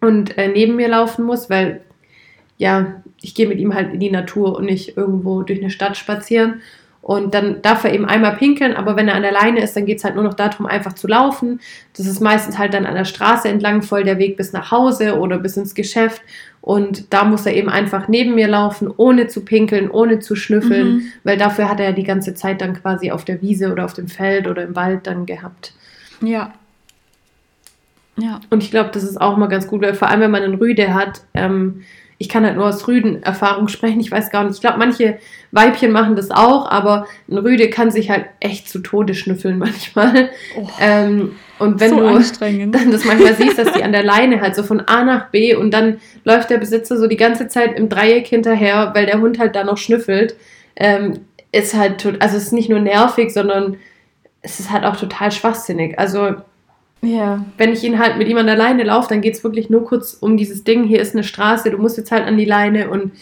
und 0.00 0.36
äh, 0.38 0.48
neben 0.48 0.76
mir 0.76 0.88
laufen 0.88 1.24
muss, 1.24 1.50
weil 1.50 1.80
ja, 2.56 3.02
ich 3.20 3.34
gehe 3.34 3.48
mit 3.48 3.58
ihm 3.58 3.74
halt 3.74 3.94
in 3.94 4.00
die 4.00 4.10
Natur 4.10 4.56
und 4.56 4.64
nicht 4.64 4.96
irgendwo 4.96 5.42
durch 5.42 5.60
eine 5.60 5.70
Stadt 5.70 5.96
spazieren. 5.96 6.60
Und 7.00 7.32
dann 7.32 7.62
darf 7.62 7.84
er 7.84 7.94
eben 7.94 8.04
einmal 8.04 8.36
pinkeln, 8.36 8.74
aber 8.74 8.96
wenn 8.96 9.08
er 9.08 9.14
an 9.14 9.22
der 9.22 9.32
Leine 9.32 9.62
ist, 9.62 9.74
dann 9.74 9.86
geht 9.86 9.98
es 9.98 10.04
halt 10.04 10.14
nur 10.14 10.24
noch 10.24 10.34
darum, 10.34 10.66
einfach 10.66 10.92
zu 10.92 11.06
laufen. 11.06 11.60
Das 11.96 12.06
ist 12.06 12.20
meistens 12.20 12.58
halt 12.58 12.74
dann 12.74 12.84
an 12.84 12.96
der 12.96 13.06
Straße 13.06 13.48
entlang 13.48 13.82
voll 13.82 14.04
der 14.04 14.18
Weg 14.18 14.36
bis 14.36 14.52
nach 14.52 14.70
Hause 14.70 15.18
oder 15.18 15.38
bis 15.38 15.56
ins 15.56 15.74
Geschäft. 15.74 16.20
Und 16.60 17.12
da 17.14 17.24
muss 17.24 17.46
er 17.46 17.54
eben 17.54 17.70
einfach 17.70 18.08
neben 18.08 18.34
mir 18.34 18.48
laufen, 18.48 18.92
ohne 18.94 19.28
zu 19.28 19.44
pinkeln, 19.44 19.90
ohne 19.90 20.18
zu 20.18 20.36
schnüffeln, 20.36 20.88
mhm. 20.88 21.02
weil 21.24 21.38
dafür 21.38 21.70
hat 21.70 21.80
er 21.80 21.86
ja 21.86 21.92
die 21.92 22.02
ganze 22.02 22.34
Zeit 22.34 22.60
dann 22.60 22.74
quasi 22.74 23.10
auf 23.10 23.24
der 23.24 23.40
Wiese 23.40 23.72
oder 23.72 23.84
auf 23.84 23.94
dem 23.94 24.08
Feld 24.08 24.46
oder 24.46 24.64
im 24.64 24.76
Wald 24.76 25.06
dann 25.06 25.24
gehabt. 25.24 25.72
Ja. 26.20 26.52
Ja. 28.16 28.40
Und 28.50 28.62
ich 28.62 28.70
glaube, 28.70 28.90
das 28.92 29.04
ist 29.04 29.20
auch 29.20 29.36
mal 29.36 29.46
ganz 29.46 29.68
gut, 29.68 29.80
weil 29.80 29.94
vor 29.94 30.08
allem, 30.08 30.20
wenn 30.20 30.30
man 30.30 30.42
einen 30.42 30.54
Rüde 30.54 30.92
hat, 30.94 31.22
ähm, 31.34 31.84
ich 32.20 32.28
kann 32.28 32.44
halt 32.44 32.56
nur 32.56 32.66
aus 32.66 32.86
Rüden-Erfahrung 32.88 33.68
sprechen, 33.68 34.00
ich 34.00 34.10
weiß 34.10 34.30
gar 34.30 34.42
nicht. 34.42 34.56
Ich 34.56 34.60
glaube, 34.60 34.78
manche 34.78 35.18
Weibchen 35.52 35.92
machen 35.92 36.16
das 36.16 36.32
auch, 36.32 36.68
aber 36.68 37.06
ein 37.30 37.38
Rüde 37.38 37.70
kann 37.70 37.92
sich 37.92 38.10
halt 38.10 38.26
echt 38.40 38.68
zu 38.68 38.80
Tode 38.80 39.14
schnüffeln 39.14 39.58
manchmal. 39.58 40.30
Oh, 40.56 40.68
ähm, 40.80 41.36
und 41.60 41.80
wenn 41.80 41.90
so 41.90 41.96
du 41.96 42.70
dann 42.70 42.90
das 42.90 43.04
manchmal 43.04 43.34
siehst, 43.34 43.58
dass 43.58 43.72
die 43.72 43.82
an 43.82 43.92
der 43.92 44.04
Leine 44.04 44.40
halt 44.40 44.54
so 44.54 44.62
von 44.62 44.80
A 44.80 45.04
nach 45.04 45.30
B 45.30 45.54
und 45.54 45.72
dann 45.72 45.98
läuft 46.24 46.50
der 46.50 46.58
Besitzer 46.58 46.96
so 46.98 47.06
die 47.06 47.16
ganze 47.16 47.48
Zeit 47.48 47.76
im 47.76 47.88
Dreieck 47.88 48.26
hinterher, 48.26 48.92
weil 48.94 49.06
der 49.06 49.20
Hund 49.20 49.38
halt 49.38 49.54
da 49.56 49.64
noch 49.64 49.78
schnüffelt, 49.78 50.36
ähm, 50.76 51.20
ist 51.50 51.74
halt, 51.74 52.04
also 52.20 52.36
es 52.36 52.44
ist 52.44 52.52
nicht 52.52 52.68
nur 52.68 52.80
nervig, 52.80 53.32
sondern 53.32 53.76
es 54.42 54.60
ist 54.60 54.70
halt 54.70 54.84
auch 54.84 54.96
total 54.96 55.32
schwachsinnig. 55.32 55.98
Also 55.98 56.36
ja. 57.00 57.44
Wenn 57.56 57.72
ich 57.72 57.84
ihn 57.84 57.98
halt 57.98 58.18
mit 58.18 58.28
ihm 58.28 58.38
an 58.38 58.46
der 58.46 58.56
Leine 58.56 58.84
laufe, 58.84 59.08
dann 59.08 59.20
geht 59.20 59.34
es 59.34 59.44
wirklich 59.44 59.70
nur 59.70 59.84
kurz 59.84 60.14
um 60.14 60.36
dieses 60.36 60.64
Ding, 60.64 60.84
hier 60.84 61.00
ist 61.00 61.14
eine 61.14 61.24
Straße, 61.24 61.70
du 61.70 61.78
musst 61.78 61.96
jetzt 61.96 62.10
halt 62.10 62.26
an 62.26 62.36
die 62.36 62.44
Leine 62.44 62.90
und 62.90 63.12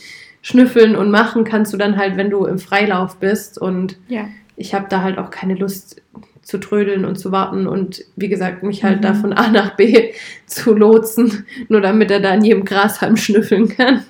schnüffeln 0.42 0.96
und 0.96 1.10
machen 1.10 1.44
kannst 1.44 1.72
du 1.72 1.76
dann 1.76 1.96
halt, 1.96 2.16
wenn 2.16 2.30
du 2.30 2.46
im 2.46 2.58
Freilauf 2.58 3.16
bist. 3.16 3.58
Und 3.58 3.98
ja. 4.08 4.28
ich 4.56 4.74
habe 4.74 4.86
da 4.88 5.02
halt 5.02 5.18
auch 5.18 5.30
keine 5.30 5.54
Lust 5.54 6.00
zu 6.42 6.58
trödeln 6.58 7.04
und 7.04 7.18
zu 7.18 7.32
warten 7.32 7.66
und 7.66 8.04
wie 8.14 8.28
gesagt, 8.28 8.62
mich 8.62 8.84
halt 8.84 8.98
mhm. 8.98 9.02
da 9.02 9.14
von 9.14 9.32
A 9.32 9.48
nach 9.48 9.74
B 9.74 10.12
zu 10.46 10.74
lotsen, 10.74 11.44
nur 11.68 11.80
damit 11.80 12.10
er 12.10 12.20
da 12.20 12.30
an 12.30 12.44
jedem 12.44 12.64
Grashalm 12.64 13.16
schnüffeln 13.16 13.68
kann. 13.68 14.04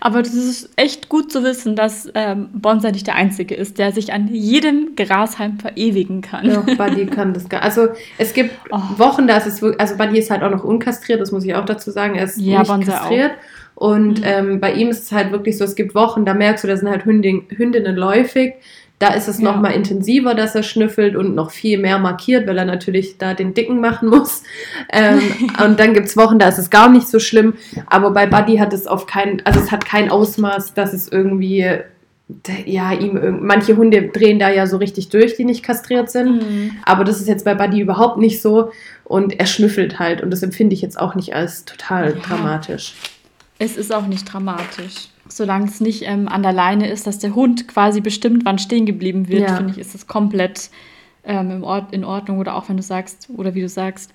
Aber 0.00 0.22
das 0.22 0.34
ist 0.34 0.70
echt 0.76 1.08
gut 1.08 1.30
zu 1.30 1.44
wissen, 1.44 1.76
dass 1.76 2.10
ähm, 2.14 2.48
Bonsai 2.52 2.90
nicht 2.90 3.06
der 3.06 3.16
Einzige 3.16 3.54
ist, 3.54 3.78
der 3.78 3.92
sich 3.92 4.12
an 4.12 4.28
jedem 4.28 4.96
Grashalm 4.96 5.58
verewigen 5.58 6.22
kann. 6.22 6.46
Ja, 6.46 6.60
Buddy 6.60 7.06
kann 7.06 7.34
das 7.34 7.48
gar 7.48 7.62
Also 7.62 7.88
es 8.16 8.32
gibt 8.32 8.50
oh. 8.70 8.80
Wochen, 8.96 9.26
da 9.26 9.36
ist 9.36 9.46
es 9.46 9.62
wirklich, 9.62 9.80
also 9.80 9.96
Buddy 9.96 10.18
ist 10.18 10.30
halt 10.30 10.42
auch 10.42 10.50
noch 10.50 10.64
unkastriert, 10.64 11.20
das 11.20 11.32
muss 11.32 11.44
ich 11.44 11.54
auch 11.54 11.66
dazu 11.66 11.90
sagen. 11.90 12.14
Er 12.14 12.24
ist 12.24 12.38
ja, 12.38 12.60
nicht 12.60 12.68
Bonsai 12.68 12.92
kastriert. 12.92 13.32
Auch. 13.76 13.86
Und 13.88 14.20
mhm. 14.20 14.26
ähm, 14.26 14.60
bei 14.60 14.72
ihm 14.72 14.88
ist 14.88 15.04
es 15.04 15.12
halt 15.12 15.32
wirklich 15.32 15.56
so, 15.56 15.64
es 15.64 15.74
gibt 15.74 15.94
Wochen, 15.94 16.24
da 16.24 16.34
merkst 16.34 16.64
du, 16.64 16.68
da 16.68 16.76
sind 16.76 16.88
halt 16.88 17.04
Hündin, 17.04 17.44
Hündinnen 17.48 17.96
läufig. 17.96 18.54
Da 19.00 19.14
ist 19.14 19.28
es 19.28 19.38
ja. 19.38 19.44
noch 19.44 19.58
mal 19.58 19.70
intensiver, 19.70 20.34
dass 20.34 20.54
er 20.54 20.62
schnüffelt 20.62 21.16
und 21.16 21.34
noch 21.34 21.50
viel 21.50 21.78
mehr 21.78 21.98
markiert, 21.98 22.46
weil 22.46 22.58
er 22.58 22.66
natürlich 22.66 23.16
da 23.16 23.32
den 23.32 23.54
Dicken 23.54 23.80
machen 23.80 24.08
muss. 24.10 24.42
Ähm, 24.92 25.20
und 25.64 25.80
dann 25.80 25.94
gibt 25.94 26.06
es 26.06 26.18
Wochen, 26.18 26.38
da 26.38 26.48
ist 26.48 26.58
es 26.58 26.68
gar 26.68 26.90
nicht 26.90 27.08
so 27.08 27.18
schlimm. 27.18 27.54
Aber 27.86 28.10
bei 28.10 28.26
Buddy 28.26 28.58
hat 28.58 28.74
es 28.74 28.86
auf 28.86 29.06
keinen, 29.06 29.40
also 29.46 29.58
es 29.58 29.72
hat 29.72 29.86
kein 29.86 30.10
Ausmaß, 30.10 30.74
dass 30.74 30.92
es 30.92 31.08
irgendwie, 31.08 31.66
ja, 32.66 32.92
ihm, 32.92 33.38
manche 33.40 33.74
Hunde 33.78 34.08
drehen 34.08 34.38
da 34.38 34.50
ja 34.50 34.66
so 34.66 34.76
richtig 34.76 35.08
durch, 35.08 35.34
die 35.34 35.44
nicht 35.44 35.62
kastriert 35.62 36.10
sind. 36.10 36.42
Mhm. 36.42 36.72
Aber 36.84 37.04
das 37.04 37.22
ist 37.22 37.26
jetzt 37.26 37.46
bei 37.46 37.54
Buddy 37.54 37.80
überhaupt 37.80 38.18
nicht 38.18 38.42
so. 38.42 38.70
Und 39.04 39.40
er 39.40 39.46
schnüffelt 39.46 39.98
halt. 39.98 40.22
Und 40.22 40.30
das 40.30 40.42
empfinde 40.42 40.74
ich 40.74 40.82
jetzt 40.82 41.00
auch 41.00 41.14
nicht 41.14 41.34
als 41.34 41.64
total 41.64 42.16
ja. 42.16 42.20
dramatisch. 42.20 42.92
Es 43.58 43.78
ist 43.78 43.94
auch 43.94 44.06
nicht 44.06 44.30
dramatisch 44.30 45.09
solange 45.30 45.66
es 45.66 45.80
nicht 45.80 46.02
ähm, 46.06 46.28
an 46.28 46.42
der 46.42 46.52
Leine 46.52 46.88
ist, 46.88 47.06
dass 47.06 47.18
der 47.18 47.34
Hund 47.34 47.68
quasi 47.68 48.00
bestimmt, 48.00 48.44
wann 48.44 48.58
stehen 48.58 48.86
geblieben 48.86 49.28
wird, 49.28 49.48
ja. 49.48 49.56
finde 49.56 49.72
ich, 49.72 49.78
ist 49.78 49.94
es 49.94 50.06
komplett 50.06 50.70
ähm, 51.24 51.50
im 51.50 51.62
Ort, 51.64 51.92
in 51.92 52.04
Ordnung. 52.04 52.38
Oder 52.38 52.56
auch 52.56 52.68
wenn 52.68 52.76
du 52.76 52.82
sagst, 52.82 53.28
oder 53.36 53.54
wie 53.54 53.60
du 53.60 53.68
sagst, 53.68 54.12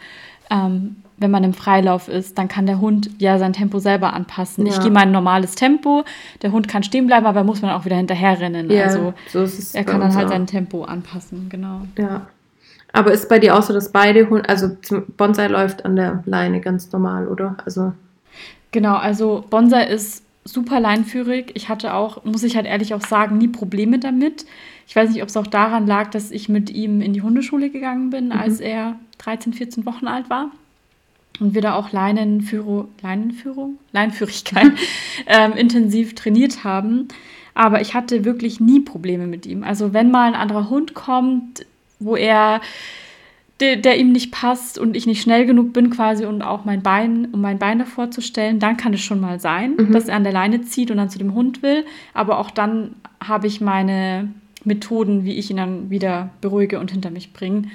ähm, 0.50 0.98
wenn 1.18 1.32
man 1.32 1.44
im 1.44 1.54
Freilauf 1.54 2.08
ist, 2.10 2.38
dann 2.38 2.48
kann 2.48 2.66
der 2.66 2.82
Hund 2.82 3.10
ja 3.20 3.40
sein 3.40 3.54
Tempo 3.54 3.80
selber 3.80 4.14
anpassen. 4.14 4.66
Ja. 4.66 4.74
Ich 4.74 4.82
gehe 4.82 4.92
mein 4.92 5.12
normales 5.12 5.56
Tempo, 5.56 6.04
der 6.42 6.52
Hund 6.52 6.68
kann 6.68 6.84
stehen 6.84 7.08
bleiben, 7.08 7.26
aber 7.26 7.44
muss 7.44 7.62
man 7.62 7.72
auch 7.72 7.86
wieder 7.86 7.96
hinterherrennen. 7.96 8.70
Ja, 8.70 8.84
also 8.86 9.14
so 9.28 9.48
er 9.74 9.86
kann 9.86 10.02
dann 10.02 10.14
halt 10.14 10.28
auch. 10.28 10.32
sein 10.32 10.46
Tempo 10.46 10.84
anpassen, 10.84 11.48
genau. 11.50 11.82
Ja. 11.98 12.28
Aber 12.92 13.12
ist 13.12 13.28
bei 13.28 13.40
dir 13.40 13.58
auch 13.58 13.62
so, 13.62 13.74
dass 13.74 13.92
beide 13.92 14.30
Hunde, 14.30 14.48
also 14.48 14.72
Bonsai 15.18 15.48
läuft 15.48 15.84
an 15.86 15.96
der 15.96 16.24
Leine 16.26 16.62
ganz 16.62 16.92
normal, 16.92 17.28
oder? 17.28 17.58
Also 17.66 17.94
Genau, 18.76 18.96
also 18.96 19.46
Bonsai 19.50 19.86
ist 19.86 20.25
super 20.46 20.80
leinführig. 20.80 21.52
Ich 21.56 21.70
hatte 21.70 21.94
auch, 21.94 22.24
muss 22.24 22.44
ich 22.44 22.56
halt 22.56 22.68
ehrlich 22.68 22.94
auch 22.94 23.02
sagen, 23.02 23.38
nie 23.38 23.48
Probleme 23.48 24.00
damit. 24.00 24.46
Ich 24.88 24.96
weiß 24.96 25.10
nicht, 25.10 25.24
ob 25.24 25.30
es 25.30 25.38
auch 25.38 25.48
daran 25.48 25.88
lag, 25.88 26.12
dass 26.12 26.32
ich 26.32 26.48
mit 26.48 26.70
ihm 26.70 27.02
in 27.02 27.14
die 27.14 27.24
Hundeschule 27.24 27.70
gegangen 27.70 28.12
bin, 28.12 28.28
mhm. 28.28 28.34
als 28.34 28.60
er 28.60 29.00
13, 29.18 29.54
14 29.54 29.86
Wochen 29.86 30.08
alt 30.08 30.30
war. 30.30 30.52
Und 31.40 31.54
wir 31.54 31.62
da 31.62 31.74
auch 31.74 31.92
Leinenführung, 31.92 32.88
Leinenführung, 33.02 33.80
Leinenführigkeit 33.92 34.72
ähm, 35.28 35.54
intensiv 35.54 36.16
trainiert 36.16 36.64
haben. 36.64 37.08
Aber 37.56 37.82
ich 37.82 37.94
hatte 37.94 38.24
wirklich 38.24 38.60
nie 38.60 38.80
Probleme 38.82 39.28
mit 39.28 39.46
ihm. 39.46 39.64
Also 39.64 39.94
wenn 39.94 40.12
mal 40.12 40.28
ein 40.28 40.36
anderer 40.36 40.70
Hund 40.70 40.94
kommt, 40.94 41.66
wo 42.00 42.16
er 42.16 42.62
der, 43.60 43.78
der, 43.78 43.98
ihm 43.98 44.12
nicht 44.12 44.32
passt 44.32 44.78
und 44.78 44.98
ich 44.98 45.06
nicht 45.06 45.22
schnell 45.22 45.46
genug 45.46 45.72
bin 45.72 45.90
quasi 45.90 46.26
und 46.26 46.42
auch 46.42 46.66
mein 46.66 46.82
Bein, 46.82 47.30
um 47.32 47.40
mein 47.40 47.58
Bein 47.58 47.80
davor 47.80 48.12
zu 48.12 48.22
stellen, 48.22 48.60
dann 48.60 48.76
kann 48.76 48.94
es 48.94 49.02
schon 49.02 49.22
mal 49.22 49.40
sein, 49.40 49.76
mhm. 49.78 49.94
dass 49.94 50.10
er 50.10 50.18
an 50.18 50.24
der 50.24 50.34
Leine 50.34 50.62
zieht 50.62 50.92
und 50.92 50.98
dann 50.98 51.10
zu 51.10 51.20
dem 51.20 51.34
Hund 51.34 51.64
will. 51.64 51.86
Aber 52.14 52.40
auch 52.40 52.52
dann 52.52 52.96
habe 53.22 53.48
ich 53.48 53.62
meine 53.62 54.30
Methoden, 54.66 55.24
wie 55.24 55.36
ich 55.36 55.50
ihn 55.50 55.58
dann 55.58 55.90
wieder 55.90 56.32
beruhige 56.42 56.80
und 56.80 56.92
hinter 56.92 57.12
mich 57.12 57.32
bringe. 57.32 57.70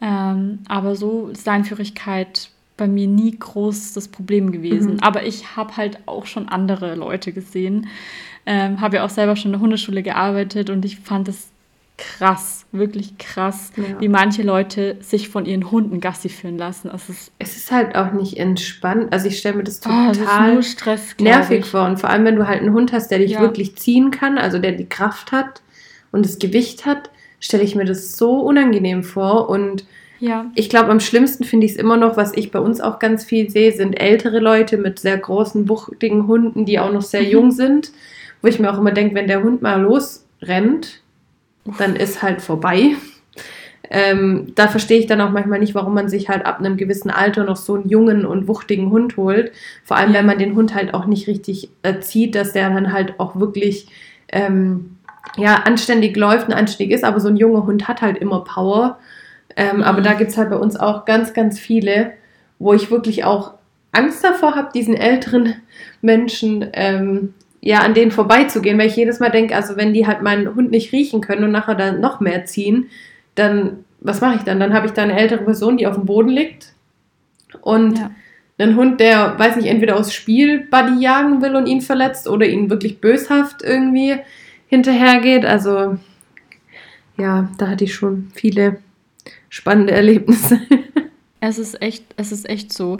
Ähm, 0.00 0.60
aber 0.68 0.96
so 0.96 1.28
ist 1.28 1.46
Leinführigkeit 1.46 2.50
bei 2.76 2.86
mir 2.86 3.06
nie 3.06 3.38
groß 3.38 3.92
das 3.92 4.08
Problem 4.08 4.52
gewesen. 4.52 4.94
Mhm. 4.94 5.00
Aber 5.00 5.24
ich 5.24 5.56
habe 5.56 5.76
halt 5.76 6.00
auch 6.06 6.26
schon 6.26 6.48
andere 6.48 6.94
Leute 6.94 7.32
gesehen. 7.32 7.86
Ähm, 8.44 8.80
habe 8.80 8.96
ja 8.96 9.04
auch 9.04 9.10
selber 9.10 9.36
schon 9.36 9.50
in 9.50 9.52
der 9.52 9.60
Hundeschule 9.60 10.02
gearbeitet 10.02 10.70
und 10.70 10.84
ich 10.84 10.98
fand 10.98 11.28
es 11.28 11.48
krass, 11.96 12.66
wirklich 12.72 13.16
krass, 13.18 13.72
ja. 13.76 14.00
wie 14.00 14.08
manche 14.08 14.42
Leute 14.42 14.96
sich 15.00 15.28
von 15.28 15.46
ihren 15.46 15.70
Hunden 15.70 16.00
Gassi 16.00 16.28
führen 16.28 16.58
lassen. 16.58 16.90
Es 16.94 17.08
ist, 17.08 17.32
es 17.38 17.56
ist 17.56 17.72
halt 17.72 17.96
auch 17.96 18.12
nicht 18.12 18.36
entspannt. 18.36 19.12
Also 19.12 19.28
ich 19.28 19.38
stelle 19.38 19.56
mir 19.56 19.64
das 19.64 19.80
total 19.80 20.10
oh, 20.10 20.56
das 20.56 20.70
Stress, 20.70 21.16
nervig 21.18 21.60
ich. 21.60 21.66
vor. 21.66 21.86
Und 21.86 21.98
vor 21.98 22.10
allem, 22.10 22.24
wenn 22.24 22.36
du 22.36 22.46
halt 22.46 22.60
einen 22.60 22.74
Hund 22.74 22.92
hast, 22.92 23.10
der 23.10 23.18
dich 23.18 23.32
ja. 23.32 23.40
wirklich 23.40 23.76
ziehen 23.76 24.10
kann, 24.10 24.36
also 24.38 24.58
der 24.58 24.72
die 24.72 24.88
Kraft 24.88 25.32
hat 25.32 25.62
und 26.12 26.24
das 26.24 26.38
Gewicht 26.38 26.84
hat, 26.84 27.10
stelle 27.40 27.62
ich 27.62 27.74
mir 27.74 27.84
das 27.84 28.16
so 28.16 28.40
unangenehm 28.40 29.02
vor. 29.02 29.48
Und 29.48 29.86
ja. 30.18 30.50
ich 30.54 30.68
glaube, 30.68 30.90
am 30.90 31.00
schlimmsten 31.00 31.44
finde 31.44 31.66
ich 31.66 31.72
es 31.72 31.78
immer 31.78 31.96
noch, 31.96 32.16
was 32.16 32.34
ich 32.34 32.50
bei 32.50 32.58
uns 32.58 32.80
auch 32.80 32.98
ganz 32.98 33.24
viel 33.24 33.48
sehe, 33.48 33.72
sind 33.72 33.94
ältere 33.94 34.40
Leute 34.40 34.76
mit 34.76 34.98
sehr 34.98 35.16
großen, 35.16 35.68
wuchtigen 35.68 36.26
Hunden, 36.26 36.66
die 36.66 36.78
auch 36.78 36.92
noch 36.92 37.02
sehr 37.02 37.22
jung 37.28 37.52
sind. 37.52 37.92
Wo 38.42 38.48
ich 38.48 38.58
mir 38.58 38.70
auch 38.70 38.78
immer 38.78 38.92
denke, 38.92 39.14
wenn 39.14 39.28
der 39.28 39.42
Hund 39.42 39.62
mal 39.62 39.80
losrennt, 39.80 41.00
dann 41.78 41.96
ist 41.96 42.22
halt 42.22 42.42
vorbei. 42.42 42.96
Ähm, 43.90 44.52
da 44.54 44.68
verstehe 44.68 44.98
ich 44.98 45.06
dann 45.06 45.20
auch 45.20 45.30
manchmal 45.30 45.60
nicht, 45.60 45.74
warum 45.74 45.94
man 45.94 46.08
sich 46.08 46.28
halt 46.28 46.44
ab 46.44 46.58
einem 46.58 46.76
gewissen 46.76 47.10
Alter 47.10 47.44
noch 47.44 47.56
so 47.56 47.74
einen 47.74 47.88
jungen 47.88 48.26
und 48.26 48.48
wuchtigen 48.48 48.90
Hund 48.90 49.16
holt. 49.16 49.52
Vor 49.84 49.96
allem, 49.96 50.12
ja. 50.12 50.18
wenn 50.18 50.26
man 50.26 50.38
den 50.38 50.56
Hund 50.56 50.74
halt 50.74 50.94
auch 50.94 51.06
nicht 51.06 51.28
richtig 51.28 51.70
erzieht, 51.82 52.34
dass 52.34 52.52
der 52.52 52.70
dann 52.70 52.92
halt 52.92 53.20
auch 53.20 53.38
wirklich 53.38 53.88
ähm, 54.28 54.96
ja, 55.36 55.62
anständig 55.64 56.16
läuft 56.16 56.48
und 56.48 56.54
anständig 56.54 56.94
ist. 56.94 57.04
Aber 57.04 57.20
so 57.20 57.28
ein 57.28 57.36
junger 57.36 57.66
Hund 57.66 57.86
hat 57.86 58.02
halt 58.02 58.18
immer 58.18 58.42
Power. 58.44 58.98
Ähm, 59.56 59.78
mhm. 59.78 59.82
Aber 59.82 60.00
da 60.00 60.14
gibt 60.14 60.30
es 60.30 60.36
halt 60.36 60.50
bei 60.50 60.56
uns 60.56 60.76
auch 60.76 61.04
ganz, 61.04 61.32
ganz 61.32 61.58
viele, 61.58 62.12
wo 62.58 62.72
ich 62.72 62.90
wirklich 62.90 63.24
auch 63.24 63.54
Angst 63.92 64.24
davor 64.24 64.54
habe, 64.54 64.70
diesen 64.74 64.94
älteren 64.94 65.54
Menschen 66.02 66.66
ähm, 66.72 67.34
ja, 67.60 67.78
an 67.78 67.94
denen 67.94 68.10
vorbeizugehen, 68.10 68.78
weil 68.78 68.88
ich 68.88 68.96
jedes 68.96 69.20
Mal 69.20 69.30
denke, 69.30 69.56
also 69.56 69.76
wenn 69.76 69.92
die 69.92 70.06
halt 70.06 70.22
meinen 70.22 70.54
Hund 70.54 70.70
nicht 70.70 70.92
riechen 70.92 71.20
können 71.20 71.44
und 71.44 71.52
nachher 71.52 71.74
dann 71.74 72.00
noch 72.00 72.20
mehr 72.20 72.44
ziehen, 72.44 72.90
dann, 73.34 73.84
was 74.00 74.20
mache 74.20 74.36
ich 74.36 74.42
dann? 74.42 74.60
Dann 74.60 74.72
habe 74.72 74.86
ich 74.86 74.92
da 74.92 75.02
eine 75.02 75.18
ältere 75.18 75.44
Person, 75.44 75.76
die 75.76 75.86
auf 75.86 75.94
dem 75.94 76.06
Boden 76.06 76.28
liegt 76.28 76.74
und 77.62 77.98
ja. 77.98 78.10
einen 78.58 78.76
Hund, 78.76 79.00
der, 79.00 79.38
weiß 79.38 79.56
nicht, 79.56 79.66
entweder 79.66 79.96
aus 79.96 80.12
Spiel 80.12 80.66
Buddy 80.70 81.00
jagen 81.00 81.42
will 81.42 81.56
und 81.56 81.66
ihn 81.66 81.80
verletzt 81.80 82.28
oder 82.28 82.46
ihn 82.46 82.70
wirklich 82.70 83.00
böshaft 83.00 83.62
irgendwie 83.62 84.16
hinterhergeht. 84.68 85.44
Also, 85.44 85.98
ja, 87.18 87.48
da 87.58 87.68
hatte 87.68 87.84
ich 87.84 87.94
schon 87.94 88.30
viele 88.34 88.78
spannende 89.48 89.92
Erlebnisse. 89.92 90.60
Es 91.38 91.58
ist 91.58 91.80
echt, 91.82 92.02
es 92.16 92.32
ist 92.32 92.48
echt 92.48 92.72
so. 92.72 92.96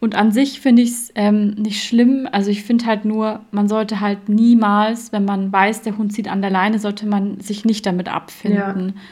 Und 0.00 0.14
an 0.14 0.32
sich 0.32 0.60
finde 0.60 0.80
ich 0.80 0.90
es 0.90 1.12
ähm, 1.14 1.50
nicht 1.50 1.84
schlimm. 1.84 2.26
Also 2.32 2.50
ich 2.50 2.62
finde 2.62 2.86
halt 2.86 3.04
nur, 3.04 3.40
man 3.50 3.68
sollte 3.68 4.00
halt 4.00 4.30
niemals, 4.30 5.12
wenn 5.12 5.26
man 5.26 5.52
weiß, 5.52 5.82
der 5.82 5.98
Hund 5.98 6.14
zieht 6.14 6.28
an 6.28 6.40
der 6.40 6.50
Leine, 6.50 6.78
sollte 6.78 7.06
man 7.06 7.38
sich 7.40 7.66
nicht 7.66 7.84
damit 7.84 8.08
abfinden. 8.08 8.88
Ja. 8.88 9.02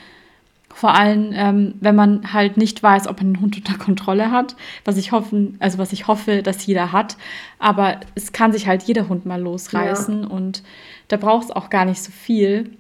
Vor 0.71 0.95
allem, 0.95 1.33
ähm, 1.35 1.75
wenn 1.81 1.95
man 1.95 2.33
halt 2.33 2.57
nicht 2.57 2.83
weiß, 2.83 3.07
ob 3.07 3.19
man 3.19 3.35
den 3.35 3.41
Hund 3.43 3.57
unter 3.57 3.77
Kontrolle 3.77 4.31
hat, 4.31 4.57
was 4.87 4.97
ich 4.97 5.13
hoffen, 5.13 5.57
also 5.61 5.77
was 5.77 5.93
ich 5.93 6.07
hoffe, 6.07 6.43
dass 6.43 6.65
jeder 6.65 6.91
hat. 6.91 7.19
Aber 7.59 8.01
es 8.15 8.33
kann 8.33 8.53
sich 8.53 8.67
halt 8.67 8.85
jeder 8.85 9.09
Hund 9.11 9.27
mal 9.27 9.41
losreißen 9.41 10.23
ja. 10.23 10.29
und 10.29 10.63
da 11.09 11.19
braucht 11.19 11.47
es 11.47 11.51
auch 11.51 11.69
gar 11.69 11.85
nicht 11.85 12.03
so 12.03 12.13
viel. 12.13 12.71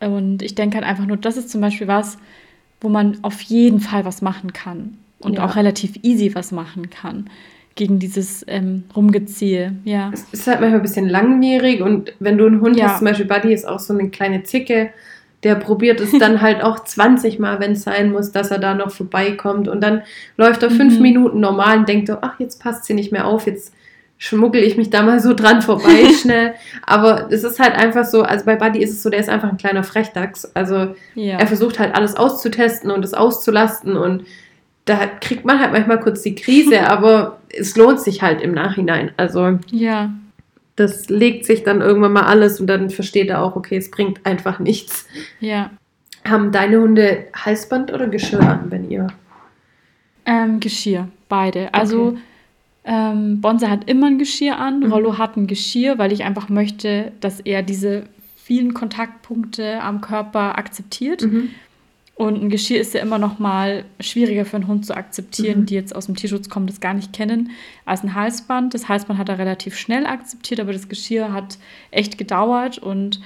Und 0.00 0.40
ich 0.40 0.54
denke 0.54 0.76
halt 0.76 0.86
einfach 0.86 1.04
nur, 1.04 1.18
das 1.18 1.36
ist 1.36 1.50
zum 1.50 1.60
Beispiel 1.60 1.88
was, 1.88 2.16
wo 2.80 2.88
man 2.88 3.18
auf 3.22 3.42
jeden 3.42 3.80
Fall 3.80 4.06
was 4.06 4.22
machen 4.22 4.54
kann 4.54 4.96
und 5.24 5.34
ja. 5.34 5.44
auch 5.44 5.56
relativ 5.56 5.98
easy 6.02 6.34
was 6.34 6.52
machen 6.52 6.90
kann 6.90 7.30
gegen 7.74 7.98
dieses 7.98 8.44
ähm, 8.48 8.84
Rumgeziehe. 8.94 9.74
Ja. 9.84 10.10
Es 10.12 10.26
ist 10.32 10.46
halt 10.46 10.60
manchmal 10.60 10.80
ein 10.80 10.82
bisschen 10.82 11.08
langwierig 11.08 11.80
und 11.80 12.12
wenn 12.20 12.38
du 12.38 12.46
einen 12.46 12.60
Hund 12.60 12.76
ja. 12.76 12.88
hast, 12.88 12.98
zum 12.98 13.06
Beispiel 13.06 13.26
Buddy 13.26 13.52
ist 13.52 13.66
auch 13.66 13.78
so 13.78 13.94
eine 13.94 14.10
kleine 14.10 14.42
Zicke, 14.42 14.90
der 15.42 15.56
probiert 15.56 16.00
es 16.00 16.12
dann 16.18 16.40
halt 16.40 16.62
auch 16.62 16.80
20 16.84 17.38
Mal, 17.38 17.60
wenn 17.60 17.72
es 17.72 17.82
sein 17.82 18.12
muss, 18.12 18.32
dass 18.32 18.50
er 18.50 18.58
da 18.58 18.74
noch 18.74 18.90
vorbeikommt 18.90 19.68
und 19.68 19.80
dann 19.80 20.02
läuft 20.36 20.62
er 20.62 20.70
fünf 20.70 20.96
mhm. 20.96 21.02
Minuten 21.02 21.40
normal 21.40 21.78
und 21.78 21.88
denkt, 21.88 22.10
ach, 22.20 22.38
jetzt 22.38 22.62
passt 22.62 22.84
sie 22.84 22.94
nicht 22.94 23.12
mehr 23.12 23.26
auf, 23.26 23.46
jetzt 23.46 23.74
schmuggel 24.18 24.62
ich 24.62 24.76
mich 24.76 24.88
da 24.88 25.02
mal 25.02 25.18
so 25.18 25.34
dran 25.34 25.62
vorbei 25.62 26.08
schnell. 26.22 26.54
Aber 26.86 27.26
es 27.32 27.42
ist 27.42 27.58
halt 27.58 27.74
einfach 27.74 28.04
so, 28.04 28.22
also 28.22 28.44
bei 28.44 28.54
Buddy 28.54 28.80
ist 28.80 28.92
es 28.92 29.02
so, 29.02 29.10
der 29.10 29.18
ist 29.18 29.28
einfach 29.28 29.50
ein 29.50 29.56
kleiner 29.56 29.82
Frechdachs. 29.82 30.44
Also 30.54 30.94
ja. 31.16 31.38
er 31.38 31.46
versucht 31.48 31.80
halt 31.80 31.96
alles 31.96 32.14
auszutesten 32.14 32.92
und 32.92 33.04
es 33.04 33.14
auszulasten 33.14 33.96
und 33.96 34.24
da 34.84 35.06
kriegt 35.06 35.44
man 35.44 35.60
halt 35.60 35.72
manchmal 35.72 36.00
kurz 36.00 36.22
die 36.22 36.34
Krise, 36.34 36.86
aber 36.88 37.38
es 37.48 37.76
lohnt 37.76 38.00
sich 38.00 38.22
halt 38.22 38.40
im 38.40 38.52
Nachhinein. 38.52 39.12
Also 39.16 39.58
ja. 39.70 40.12
Das 40.76 41.10
legt 41.10 41.44
sich 41.44 41.64
dann 41.64 41.82
irgendwann 41.82 42.12
mal 42.12 42.22
alles 42.26 42.58
und 42.58 42.66
dann 42.66 42.88
versteht 42.88 43.28
er 43.28 43.42
auch, 43.42 43.56
okay, 43.56 43.76
es 43.76 43.90
bringt 43.90 44.24
einfach 44.24 44.58
nichts. 44.58 45.06
Ja. 45.38 45.70
Haben 46.24 46.50
deine 46.50 46.80
Hunde 46.80 47.26
Halsband 47.34 47.92
oder 47.92 48.08
Geschirr 48.08 48.40
an, 48.40 48.70
wenn 48.70 48.90
ihr? 48.90 49.08
Ähm, 50.24 50.60
Geschirr, 50.60 51.08
beide. 51.28 51.74
Also 51.74 52.08
okay. 52.08 52.18
ähm, 52.84 53.40
Bonse 53.40 53.68
hat 53.68 53.88
immer 53.90 54.06
ein 54.06 54.18
Geschirr 54.18 54.56
an, 54.56 54.80
mhm. 54.80 54.92
Rollo 54.92 55.18
hat 55.18 55.36
ein 55.36 55.46
Geschirr, 55.46 55.98
weil 55.98 56.12
ich 56.12 56.24
einfach 56.24 56.48
möchte, 56.48 57.12
dass 57.20 57.40
er 57.40 57.62
diese 57.62 58.04
vielen 58.36 58.72
Kontaktpunkte 58.72 59.80
am 59.82 60.00
Körper 60.00 60.58
akzeptiert. 60.58 61.22
Mhm. 61.22 61.50
Und 62.14 62.42
ein 62.42 62.50
Geschirr 62.50 62.80
ist 62.80 62.94
ja 62.94 63.00
immer 63.00 63.18
noch 63.18 63.38
mal 63.38 63.84
schwieriger 63.98 64.44
für 64.44 64.56
einen 64.56 64.68
Hund 64.68 64.84
zu 64.84 64.94
akzeptieren, 64.94 65.60
mhm. 65.60 65.66
die 65.66 65.74
jetzt 65.74 65.96
aus 65.96 66.06
dem 66.06 66.14
Tierschutz 66.14 66.48
kommen, 66.48 66.66
das 66.66 66.80
gar 66.80 66.94
nicht 66.94 67.12
kennen, 67.12 67.50
als 67.86 68.02
ein 68.02 68.14
Halsband. 68.14 68.74
Das 68.74 68.88
Halsband 68.88 69.18
hat 69.18 69.28
er 69.28 69.38
relativ 69.38 69.76
schnell 69.76 70.06
akzeptiert, 70.06 70.60
aber 70.60 70.72
das 70.72 70.88
Geschirr 70.88 71.32
hat 71.32 71.58
echt 71.90 72.18
gedauert 72.18 72.78
und 72.78 73.20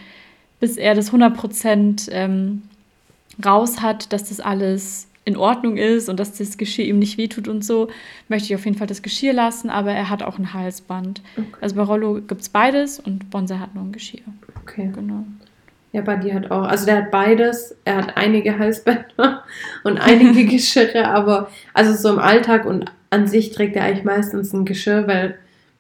bis 0.61 0.76
er 0.76 0.95
das 0.95 1.12
100% 1.12 2.11
ähm, 2.12 2.62
raus 3.45 3.81
hat, 3.83 4.12
dass 4.12 4.28
das 4.28 4.40
alles 4.40 5.09
in 5.25 5.37
Ordnung 5.37 5.76
ist 5.76 6.09
und 6.09 6.21
dass 6.21 6.38
das 6.38 6.57
Geschirr 6.57 6.87
ihm 6.87 7.00
nicht 7.00 7.19
wehtut 7.19 7.49
und 7.49 7.64
so, 7.64 7.88
möchte 8.28 8.47
ich 8.47 8.55
auf 8.55 8.64
jeden 8.64 8.78
Fall 8.78 8.87
das 8.87 9.02
Geschirr 9.02 9.33
lassen, 9.33 9.69
aber 9.69 9.90
er 9.90 10.09
hat 10.09 10.23
auch 10.23 10.38
ein 10.38 10.55
Halsband. 10.55 11.21
Okay. 11.37 11.47
Also 11.61 11.75
bei 11.75 11.83
Rollo 11.83 12.21
gibt 12.23 12.40
es 12.40 12.49
beides 12.49 13.00
und 13.00 13.28
Bonse 13.28 13.59
hat 13.59 13.75
nur 13.75 13.85
ein 13.85 13.93
Geschirr. 13.93 14.23
Okay. 14.62 14.90
Genau. 14.95 15.25
Ja, 15.97 16.03
Buddy 16.03 16.31
hat 16.31 16.50
auch. 16.50 16.65
Also 16.65 16.85
der 16.85 16.99
hat 16.99 17.11
beides. 17.11 17.75
Er 17.87 17.97
hat 17.97 18.19
einige 18.19 18.59
Halsbänder 18.59 19.45
und 19.83 19.97
einige 19.97 20.45
Geschirre, 20.53 21.09
aber 21.09 21.49
also 21.73 21.95
so 21.95 22.11
im 22.11 22.19
Alltag 22.19 22.67
und 22.67 22.85
an 23.09 23.26
sich 23.26 23.50
trägt 23.50 23.76
er 23.76 23.85
eigentlich 23.85 24.05
meistens 24.05 24.53
ein 24.53 24.67
Geschirr, 24.67 25.07
weil 25.07 25.38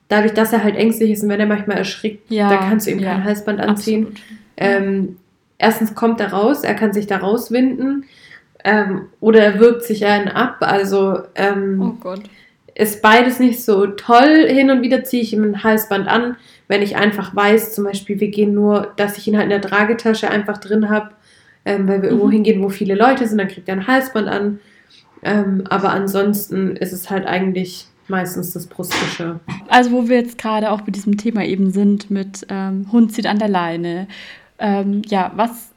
dadurch, 0.08 0.32
dass 0.32 0.54
er 0.54 0.64
halt 0.64 0.74
ängstlich 0.74 1.10
ist 1.10 1.22
und 1.22 1.28
wenn 1.28 1.40
er 1.40 1.44
manchmal 1.44 1.76
erschrickt, 1.76 2.30
ja, 2.30 2.48
da 2.48 2.56
kannst 2.56 2.86
du 2.86 2.92
ihm 2.92 3.00
ja, 3.00 3.12
kein 3.12 3.24
Halsband 3.24 3.60
anziehen. 3.60 4.14
Ähm, 4.56 5.18
erstens 5.58 5.94
kommt 5.94 6.18
er 6.20 6.32
raus, 6.32 6.64
er 6.64 6.74
kann 6.74 6.94
sich 6.94 7.06
da 7.06 7.18
rauswinden 7.18 8.04
ähm, 8.64 9.08
oder 9.20 9.40
er 9.40 9.58
wirkt 9.60 9.82
sich 9.82 10.06
einen 10.06 10.28
ab. 10.28 10.56
Also 10.60 11.18
ähm, 11.34 11.82
oh 11.82 11.96
Gott. 12.00 12.22
Ist 12.76 13.02
beides 13.02 13.40
nicht 13.40 13.64
so 13.64 13.86
toll. 13.86 14.46
Hin 14.48 14.70
und 14.70 14.82
wieder 14.82 15.02
ziehe 15.02 15.22
ich 15.22 15.32
ihm 15.32 15.42
ein 15.42 15.64
Halsband 15.64 16.08
an 16.08 16.36
wenn 16.68 16.82
ich 16.82 16.96
einfach 16.96 17.34
weiß, 17.34 17.74
zum 17.74 17.84
Beispiel, 17.84 18.20
wir 18.20 18.28
gehen 18.28 18.54
nur, 18.54 18.92
dass 18.96 19.18
ich 19.18 19.28
ihn 19.28 19.36
halt 19.36 19.44
in 19.44 19.50
der 19.50 19.60
Tragetasche 19.60 20.30
einfach 20.30 20.58
drin 20.58 20.90
habe, 20.90 21.10
ähm, 21.64 21.86
weil 21.88 22.02
wir 22.02 22.10
mhm. 22.10 22.16
irgendwo 22.16 22.30
hingehen, 22.30 22.62
wo 22.62 22.68
viele 22.68 22.94
Leute 22.94 23.26
sind, 23.26 23.38
dann 23.38 23.48
kriegt 23.48 23.68
er 23.68 23.76
ein 23.76 23.86
Halsband 23.86 24.28
an. 24.28 24.58
Ähm, 25.22 25.64
aber 25.68 25.90
ansonsten 25.90 26.76
ist 26.76 26.92
es 26.92 27.10
halt 27.10 27.26
eigentlich 27.26 27.86
meistens 28.08 28.52
das 28.52 28.66
Brustgeschirr. 28.66 29.40
Also 29.68 29.90
wo 29.90 30.08
wir 30.08 30.16
jetzt 30.16 30.38
gerade 30.38 30.70
auch 30.70 30.82
bei 30.82 30.92
diesem 30.92 31.16
Thema 31.16 31.44
eben 31.44 31.70
sind 31.70 32.10
mit 32.10 32.46
ähm, 32.48 32.86
Hund 32.92 33.12
zieht 33.12 33.26
an 33.26 33.38
der 33.38 33.48
Leine. 33.48 34.06
Ähm, 34.58 35.02
ja, 35.06 35.32
was 35.34 35.70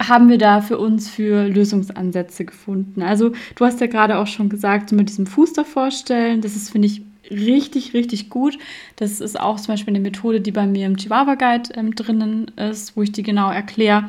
haben 0.00 0.28
wir 0.28 0.38
da 0.38 0.60
für 0.60 0.78
uns 0.78 1.08
für 1.08 1.48
Lösungsansätze 1.48 2.44
gefunden? 2.44 3.02
Also 3.02 3.32
du 3.56 3.64
hast 3.64 3.80
ja 3.80 3.86
gerade 3.86 4.18
auch 4.18 4.26
schon 4.26 4.48
gesagt, 4.48 4.90
so 4.90 4.96
mit 4.96 5.08
diesem 5.08 5.26
Fuß 5.26 5.52
davor 5.54 5.90
stellen, 5.90 6.40
das 6.40 6.56
ist, 6.56 6.70
finde 6.70 6.86
ich, 6.86 7.02
richtig, 7.30 7.94
richtig 7.94 8.30
gut. 8.30 8.58
Das 8.96 9.20
ist 9.20 9.38
auch 9.38 9.56
zum 9.56 9.74
Beispiel 9.74 9.92
eine 9.92 10.02
Methode, 10.02 10.40
die 10.40 10.52
bei 10.52 10.66
mir 10.66 10.86
im 10.86 10.96
Chihuahua 10.96 11.34
Guide 11.34 11.70
ähm, 11.74 11.94
drinnen 11.94 12.50
ist, 12.56 12.96
wo 12.96 13.02
ich 13.02 13.12
die 13.12 13.22
genau 13.22 13.50
erkläre. 13.50 14.08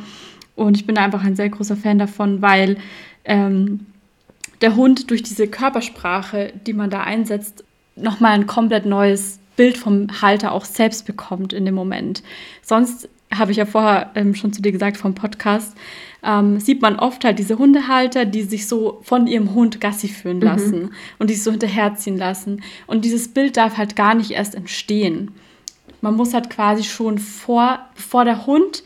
Und 0.55 0.77
ich 0.77 0.85
bin 0.85 0.95
da 0.95 1.03
einfach 1.03 1.23
ein 1.23 1.35
sehr 1.35 1.49
großer 1.49 1.75
Fan 1.75 1.99
davon, 1.99 2.41
weil 2.41 2.77
ähm, 3.25 3.85
der 4.61 4.75
Hund 4.75 5.09
durch 5.09 5.23
diese 5.23 5.47
Körpersprache, 5.47 6.53
die 6.65 6.73
man 6.73 6.89
da 6.89 7.01
einsetzt, 7.01 7.63
nochmal 7.95 8.33
ein 8.33 8.47
komplett 8.47 8.85
neues 8.85 9.39
Bild 9.55 9.77
vom 9.77 10.21
Halter 10.21 10.51
auch 10.51 10.65
selbst 10.65 11.05
bekommt 11.05 11.53
in 11.53 11.65
dem 11.65 11.75
Moment. 11.75 12.23
Sonst 12.61 13.09
habe 13.33 13.51
ich 13.51 13.57
ja 13.57 13.65
vorher 13.65 14.11
ähm, 14.15 14.35
schon 14.35 14.53
zu 14.53 14.61
dir 14.61 14.71
gesagt 14.71 14.97
vom 14.97 15.13
Podcast, 15.13 15.75
ähm, 16.23 16.59
sieht 16.59 16.81
man 16.81 16.97
oft 16.97 17.23
halt 17.23 17.39
diese 17.39 17.57
Hundehalter, 17.57 18.25
die 18.25 18.41
sich 18.41 18.67
so 18.67 18.99
von 19.03 19.27
ihrem 19.27 19.53
Hund 19.53 19.79
Gassi 19.79 20.07
führen 20.07 20.37
mhm. 20.37 20.43
lassen 20.43 20.81
mhm. 20.81 20.91
und 21.19 21.29
die 21.29 21.35
so 21.35 21.51
hinterherziehen 21.51 22.17
lassen. 22.17 22.61
Und 22.87 23.05
dieses 23.05 23.29
Bild 23.29 23.57
darf 23.57 23.77
halt 23.77 23.95
gar 23.95 24.15
nicht 24.15 24.31
erst 24.31 24.55
entstehen. 24.55 25.31
Man 26.01 26.15
muss 26.15 26.33
halt 26.33 26.49
quasi 26.49 26.83
schon 26.83 27.17
vor, 27.17 27.79
bevor 27.95 28.25
der 28.25 28.45
Hund 28.45 28.83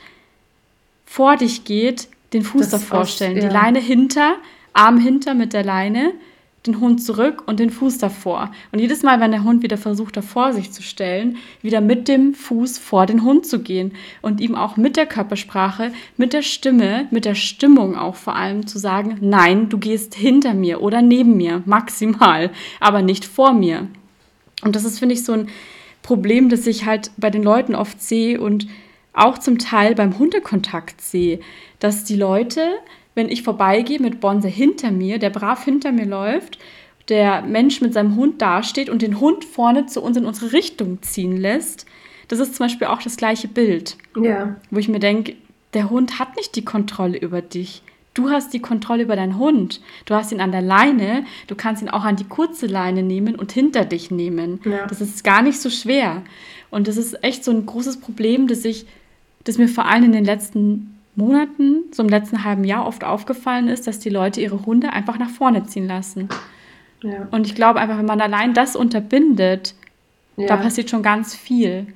vor 1.06 1.38
dich 1.38 1.64
geht, 1.64 2.08
den 2.34 2.44
Fuß 2.44 2.70
das 2.70 2.82
davor 2.82 3.06
stellen. 3.06 3.38
Ja. 3.38 3.48
Die 3.48 3.54
Leine 3.54 3.80
hinter, 3.80 4.36
Arm 4.74 5.00
hinter 5.00 5.34
mit 5.36 5.54
der 5.54 5.64
Leine 5.64 6.14
den 6.66 6.80
Hund 6.80 7.04
zurück 7.04 7.44
und 7.46 7.60
den 7.60 7.70
Fuß 7.70 7.98
davor. 7.98 8.52
Und 8.72 8.80
jedes 8.80 9.04
Mal, 9.04 9.20
wenn 9.20 9.32
der 9.32 9.44
Hund 9.44 9.64
wieder 9.64 9.78
versucht, 9.78 10.16
davor 10.16 10.54
sich 10.54 10.72
zu 10.72 10.82
stellen, 10.82 11.38
wieder 11.62 11.82
mit 11.82 12.08
dem 12.08 12.34
Fuß 12.34 12.78
vor 12.78 13.06
den 13.06 13.24
Hund 13.24 13.46
zu 13.46 13.62
gehen 13.62 13.94
und 14.22 14.40
ihm 14.40 14.56
auch 14.56 14.78
mit 14.78 14.96
der 14.96 15.06
Körpersprache, 15.06 15.92
mit 16.16 16.32
der 16.32 16.42
Stimme, 16.42 17.08
mit 17.12 17.26
der 17.26 17.36
Stimmung 17.36 17.98
auch 17.98 18.16
vor 18.16 18.36
allem 18.36 18.66
zu 18.66 18.80
sagen, 18.80 19.18
nein, 19.20 19.70
du 19.70 19.78
gehst 19.78 20.16
hinter 20.16 20.54
mir 20.54 20.82
oder 20.82 21.02
neben 21.02 21.36
mir, 21.36 21.64
maximal, 21.66 22.52
aber 22.80 23.02
nicht 23.02 23.26
vor 23.26 23.54
mir. 23.54 23.88
Und 24.64 24.76
das 24.76 24.86
ist, 24.86 25.00
finde 25.00 25.16
ich, 25.16 25.26
so 25.26 25.34
ein 25.34 25.50
Problem, 26.02 26.50
das 26.50 26.66
ich 26.66 26.86
halt 26.86 27.12
bei 27.18 27.30
den 27.30 27.44
Leuten 27.44 27.76
oft 27.76 28.02
sehe 28.02 28.40
und 28.40 28.68
auch 29.14 29.38
zum 29.38 29.60
Teil 29.60 29.96
beim 29.96 30.18
Hundekontakt 30.18 31.02
sehe, 31.02 31.40
dass 31.80 32.04
die 32.04 32.16
Leute 32.16 32.68
wenn 33.16 33.30
ich 33.30 33.44
vorbeigehe 33.44 34.00
mit 34.00 34.20
Bonse 34.20 34.48
hinter 34.48 34.92
mir, 34.92 35.20
der 35.20 35.30
brav 35.30 35.64
hinter 35.64 35.92
mir 35.92 36.06
läuft, 36.06 36.58
der 37.10 37.42
Mensch 37.42 37.82
mit 37.82 37.94
seinem 37.94 38.16
Hund 38.16 38.42
dasteht 38.42 38.90
und 38.90 39.02
den 39.02 39.20
Hund 39.20 39.44
vorne 39.46 39.86
zu 39.86 40.02
uns 40.02 40.18
in 40.18 40.26
unsere 40.26 40.54
Richtung 40.54 41.02
ziehen 41.02 41.38
lässt, 41.38 41.86
das 42.28 42.40
ist 42.40 42.56
zum 42.56 42.66
Beispiel 42.66 42.88
auch 42.88 43.02
das 43.02 43.18
gleiche 43.18 43.48
Bild. 43.48 43.98
Ja. 44.20 44.56
Wo 44.72 44.80
ich 44.80 44.88
mir 44.88 45.00
denke, 45.00 45.36
der 45.74 45.90
Hund 45.90 46.20
hat 46.20 46.36
nicht 46.38 46.56
die 46.56 46.66
Kontrolle 46.66 47.18
über 47.18 47.42
dich. 47.42 47.84
Du 48.14 48.30
hast 48.30 48.54
die 48.54 48.60
Kontrolle 48.60 49.04
über 49.04 49.16
deinen 49.16 49.40
Hund. 49.40 49.82
Du 50.06 50.14
hast 50.14 50.32
ihn 50.32 50.40
an 50.40 50.52
der 50.52 50.62
Leine, 50.62 51.26
du 51.48 51.56
kannst 51.56 51.82
ihn 51.82 51.90
auch 51.90 52.04
an 52.04 52.16
die 52.16 52.26
kurze 52.26 52.68
Leine 52.68 53.02
nehmen 53.02 53.36
und 53.36 53.52
hinter 53.52 53.86
dich 53.86 54.12
nehmen. 54.12 54.62
Ja. 54.66 54.86
Das 54.86 55.02
ist 55.02 55.24
gar 55.24 55.42
nicht 55.42 55.60
so 55.60 55.70
schwer. 55.70 56.22
Und 56.70 56.88
das 56.88 56.98
ist 56.98 57.24
echt 57.24 57.44
so 57.44 57.52
ein 57.52 57.66
großes 57.66 57.98
Problem, 57.98 58.48
das 58.48 58.66
ich, 58.66 58.86
das 59.44 59.58
mir 59.58 59.68
vor 59.68 59.86
allem 59.86 60.06
in 60.06 60.12
den 60.12 60.26
letzten 60.26 61.00
Monaten, 61.16 61.84
so 61.92 62.04
im 62.04 62.10
letzten 62.10 62.44
halben 62.44 62.64
Jahr 62.64 62.88
oft 62.88 63.04
aufgefallen 63.04 63.68
ist, 63.68 63.88
dass 63.88 64.00
die 64.00 64.10
Leute 64.10 64.42
ihre 64.42 64.66
Hunde 64.66 64.92
einfach 64.94 65.20
nach 65.20 65.30
vorne 65.30 65.64
ziehen 65.66 65.88
lassen. 65.88 66.30
Ja. 67.02 67.28
Und 67.32 67.46
ich 67.46 67.56
glaube 67.56 67.80
einfach, 67.80 67.98
wenn 67.98 68.06
man 68.06 68.22
allein 68.22 68.54
das 68.54 68.76
unterbindet, 68.76 69.76
ja. 70.38 70.48
da 70.48 70.58
passiert 70.58 70.90
schon 70.90 71.04
ganz 71.04 71.36
viel. 71.36 71.88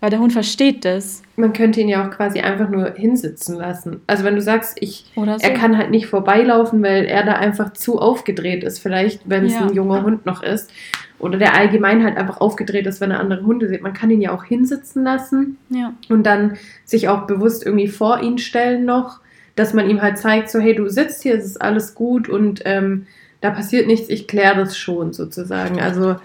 Weil 0.00 0.10
der 0.10 0.18
Hund 0.18 0.34
versteht 0.34 0.84
das. 0.84 1.22
Man 1.36 1.54
könnte 1.54 1.80
ihn 1.80 1.88
ja 1.88 2.06
auch 2.06 2.10
quasi 2.10 2.40
einfach 2.40 2.68
nur 2.68 2.92
hinsitzen 2.94 3.56
lassen. 3.56 4.02
Also 4.06 4.24
wenn 4.24 4.34
du 4.34 4.42
sagst, 4.42 4.76
ich, 4.80 5.10
so. 5.14 5.24
er 5.24 5.54
kann 5.54 5.78
halt 5.78 5.90
nicht 5.90 6.06
vorbeilaufen, 6.06 6.82
weil 6.82 7.06
er 7.06 7.24
da 7.24 7.32
einfach 7.32 7.72
zu 7.72 7.98
aufgedreht 7.98 8.62
ist, 8.62 8.78
vielleicht, 8.78 9.22
wenn 9.24 9.46
es 9.46 9.54
ja. 9.54 9.62
ein 9.62 9.72
junger 9.72 10.02
Hund 10.02 10.26
noch 10.26 10.42
ist 10.42 10.70
oder 11.18 11.38
der 11.38 11.54
allgemein 11.54 12.04
halt 12.04 12.16
einfach 12.16 12.40
aufgedreht 12.40 12.86
ist, 12.86 13.00
wenn 13.00 13.10
er 13.10 13.20
andere 13.20 13.44
Hunde 13.44 13.68
sieht. 13.68 13.82
Man 13.82 13.94
kann 13.94 14.10
ihn 14.10 14.20
ja 14.20 14.32
auch 14.32 14.44
hinsitzen 14.44 15.02
lassen 15.02 15.58
ja. 15.70 15.94
und 16.08 16.24
dann 16.24 16.56
sich 16.84 17.08
auch 17.08 17.26
bewusst 17.26 17.64
irgendwie 17.64 17.88
vor 17.88 18.20
ihn 18.20 18.38
stellen 18.38 18.84
noch, 18.84 19.20
dass 19.54 19.72
man 19.72 19.88
ihm 19.88 20.02
halt 20.02 20.18
zeigt, 20.18 20.50
so 20.50 20.58
hey, 20.58 20.74
du 20.74 20.88
sitzt 20.88 21.22
hier, 21.22 21.34
es 21.34 21.46
ist 21.46 21.62
alles 21.62 21.94
gut 21.94 22.28
und 22.28 22.62
ähm, 22.64 23.06
da 23.40 23.50
passiert 23.50 23.86
nichts, 23.86 24.08
ich 24.08 24.28
kläre 24.28 24.56
das 24.56 24.76
schon 24.76 25.12
sozusagen. 25.12 25.80
Also 25.80 26.16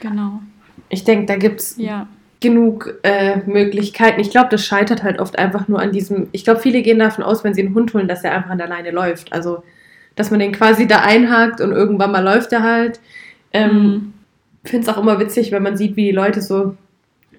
genau. 0.00 0.40
Ich 0.88 1.04
denke, 1.04 1.26
da 1.26 1.36
gibt 1.36 1.60
es 1.60 1.76
ja. 1.76 2.08
genug 2.40 2.98
äh, 3.02 3.40
Möglichkeiten. 3.44 4.20
Ich 4.20 4.30
glaube, 4.30 4.48
das 4.50 4.64
scheitert 4.64 5.02
halt 5.02 5.20
oft 5.20 5.38
einfach 5.38 5.68
nur 5.68 5.80
an 5.80 5.92
diesem, 5.92 6.28
ich 6.32 6.44
glaube, 6.44 6.60
viele 6.60 6.80
gehen 6.80 6.98
davon 6.98 7.24
aus, 7.24 7.44
wenn 7.44 7.52
sie 7.52 7.62
einen 7.62 7.74
Hund 7.74 7.92
holen, 7.92 8.08
dass 8.08 8.24
er 8.24 8.32
einfach 8.32 8.50
an 8.50 8.58
der 8.58 8.68
Leine 8.68 8.92
läuft. 8.92 9.34
Also, 9.34 9.62
dass 10.16 10.30
man 10.30 10.40
den 10.40 10.52
quasi 10.52 10.86
da 10.86 11.00
einhakt 11.00 11.60
und 11.60 11.72
irgendwann 11.72 12.12
mal 12.12 12.24
läuft 12.24 12.52
er 12.54 12.62
halt. 12.62 13.00
Ähm, 13.52 13.82
mhm 13.82 14.12
finde 14.70 14.88
es 14.88 14.94
auch 14.94 15.00
immer 15.00 15.18
witzig, 15.20 15.52
wenn 15.52 15.62
man 15.62 15.76
sieht, 15.76 15.96
wie 15.96 16.06
die 16.06 16.12
Leute 16.12 16.40
so 16.40 16.76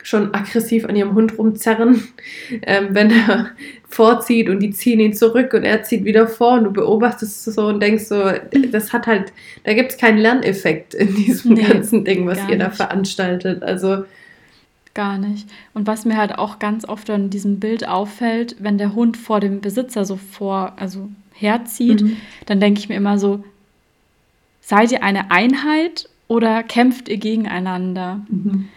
schon 0.04 0.34
aggressiv 0.34 0.86
an 0.86 0.96
ihrem 0.96 1.14
Hund 1.14 1.38
rumzerren, 1.38 2.04
ähm, 2.64 2.90
wenn 2.92 3.12
er 3.12 3.52
vorzieht 3.88 4.50
und 4.50 4.60
die 4.60 4.72
ziehen 4.72 5.00
ihn 5.00 5.14
zurück 5.14 5.54
und 5.54 5.64
er 5.64 5.84
zieht 5.84 6.06
wieder 6.06 6.28
vor 6.28 6.54
und 6.54 6.64
du 6.66 6.72
beobachtest 6.72 7.48
es 7.48 7.56
so 7.56 7.68
und 7.68 7.82
denkst 7.82 8.06
so, 8.06 8.32
das 8.72 8.94
hat 8.94 9.08
halt, 9.08 9.34
da 9.64 9.74
gibt 9.74 9.92
es 9.92 9.98
keinen 9.98 10.20
Lerneffekt 10.20 10.94
in 10.94 11.16
diesem 11.16 11.54
nee, 11.54 11.64
ganzen 11.64 12.06
Ding, 12.06 12.26
was 12.26 12.40
ihr 12.40 12.46
nicht. 12.46 12.62
da 12.62 12.70
veranstaltet. 12.70 13.64
Also 13.64 14.06
gar 14.94 15.18
nicht. 15.18 15.48
Und 15.74 15.88
was 15.88 16.06
mir 16.06 16.18
halt 16.18 16.38
auch 16.38 16.60
ganz 16.60 16.88
oft 16.88 17.10
an 17.10 17.30
diesem 17.30 17.60
Bild 17.60 17.88
auffällt, 17.88 18.56
wenn 18.60 18.78
der 18.78 18.96
Hund 18.96 19.18
vor 19.18 19.40
dem 19.40 19.62
Besitzer 19.62 20.06
so 20.06 20.18
vor, 20.18 20.74
also 20.78 21.10
herzieht, 21.34 22.02
mhm. 22.02 22.18
dann 22.46 22.60
denke 22.60 22.80
ich 22.80 22.90
mir 22.90 22.96
immer 22.96 23.18
so, 23.18 23.44
seid 24.62 24.92
ihr 24.92 25.04
eine 25.04 25.32
Einheit 25.32 26.09
oder 26.30 26.64
kämpft 26.64 27.10
ihr 27.10 27.18
gegeneinander? 27.18 28.22
Mhm. 28.30 28.70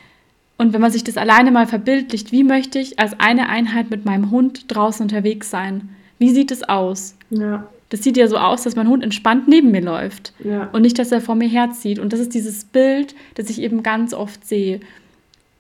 Und 0.59 0.73
wenn 0.73 0.81
man 0.81 0.91
sich 0.91 1.05
das 1.05 1.17
alleine 1.17 1.53
mal 1.53 1.67
verbildlicht, 1.67 2.33
wie 2.33 2.43
möchte 2.43 2.81
ich 2.81 2.99
als 2.99 3.19
eine 3.21 3.49
Einheit 3.49 3.91
mit 3.91 4.05
meinem 4.05 4.33
Hund 4.33 4.65
draußen 4.75 5.05
unterwegs 5.05 5.51
sein? 5.51 5.91
Wie 6.19 6.31
sieht 6.31 6.51
es 6.51 6.65
aus? 6.69 7.17
Ja. 7.31 7.67
Das 7.91 8.03
sieht 8.03 8.17
ja 8.17 8.27
so 8.27 8.39
aus, 8.39 8.63
dass 8.63 8.75
mein 8.75 8.89
Hund 8.89 9.03
entspannt 9.03 9.49
neben 9.49 9.71
mir 9.71 9.83
läuft 9.83 10.33
ja. 10.43 10.71
und 10.73 10.83
nicht, 10.83 10.99
dass 10.99 11.13
er 11.13 11.21
vor 11.21 11.35
mir 11.35 11.49
herzieht. 11.49 11.99
Und 11.99 12.13
das 12.13 12.21
ist 12.21 12.33
dieses 12.33 12.65
Bild, 12.65 13.15
das 13.35 13.51
ich 13.51 13.61
eben 13.61 13.83
ganz 13.83 14.15
oft 14.15 14.47
sehe. 14.47 14.81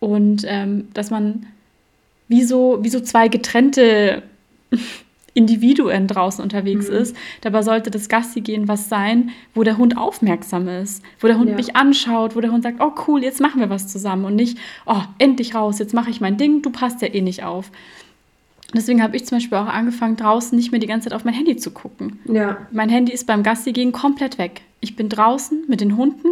Und 0.00 0.44
ähm, 0.46 0.88
dass 0.94 1.10
man 1.10 1.46
wie 2.28 2.42
so, 2.42 2.78
wie 2.80 2.88
so 2.88 3.00
zwei 3.00 3.28
getrennte 3.28 4.22
Individuen 5.34 6.06
draußen 6.06 6.42
unterwegs 6.42 6.88
mhm. 6.88 6.96
ist. 6.96 7.16
Dabei 7.40 7.62
sollte 7.62 7.90
das 7.90 8.08
Gassi 8.08 8.40
gehen 8.40 8.68
was 8.68 8.88
sein, 8.88 9.30
wo 9.54 9.62
der 9.62 9.78
Hund 9.78 9.96
aufmerksam 9.96 10.68
ist, 10.68 11.02
wo 11.20 11.26
der 11.26 11.38
Hund 11.38 11.50
ja. 11.50 11.56
mich 11.56 11.76
anschaut, 11.76 12.36
wo 12.36 12.40
der 12.40 12.52
Hund 12.52 12.62
sagt, 12.62 12.80
oh 12.80 12.92
cool, 13.06 13.22
jetzt 13.22 13.40
machen 13.40 13.60
wir 13.60 13.70
was 13.70 13.88
zusammen 13.88 14.24
und 14.24 14.36
nicht, 14.36 14.58
oh, 14.86 15.02
endlich 15.18 15.54
raus, 15.54 15.78
jetzt 15.78 15.94
mache 15.94 16.10
ich 16.10 16.20
mein 16.20 16.36
Ding, 16.36 16.62
du 16.62 16.70
passt 16.70 17.02
ja 17.02 17.08
eh 17.08 17.22
nicht 17.22 17.44
auf. 17.44 17.70
Deswegen 18.74 19.02
habe 19.02 19.16
ich 19.16 19.26
zum 19.26 19.36
Beispiel 19.36 19.58
auch 19.58 19.66
angefangen, 19.66 20.16
draußen 20.16 20.56
nicht 20.56 20.70
mehr 20.70 20.80
die 20.80 20.86
ganze 20.86 21.08
Zeit 21.08 21.16
auf 21.16 21.24
mein 21.24 21.34
Handy 21.34 21.56
zu 21.56 21.72
gucken. 21.72 22.20
Ja. 22.24 22.66
Mein 22.70 22.88
Handy 22.88 23.12
ist 23.12 23.26
beim 23.26 23.42
Gassi 23.42 23.72
gehen 23.72 23.92
komplett 23.92 24.38
weg. 24.38 24.62
Ich 24.80 24.96
bin 24.96 25.08
draußen 25.08 25.64
mit 25.68 25.80
den 25.80 25.96
Hunden 25.96 26.28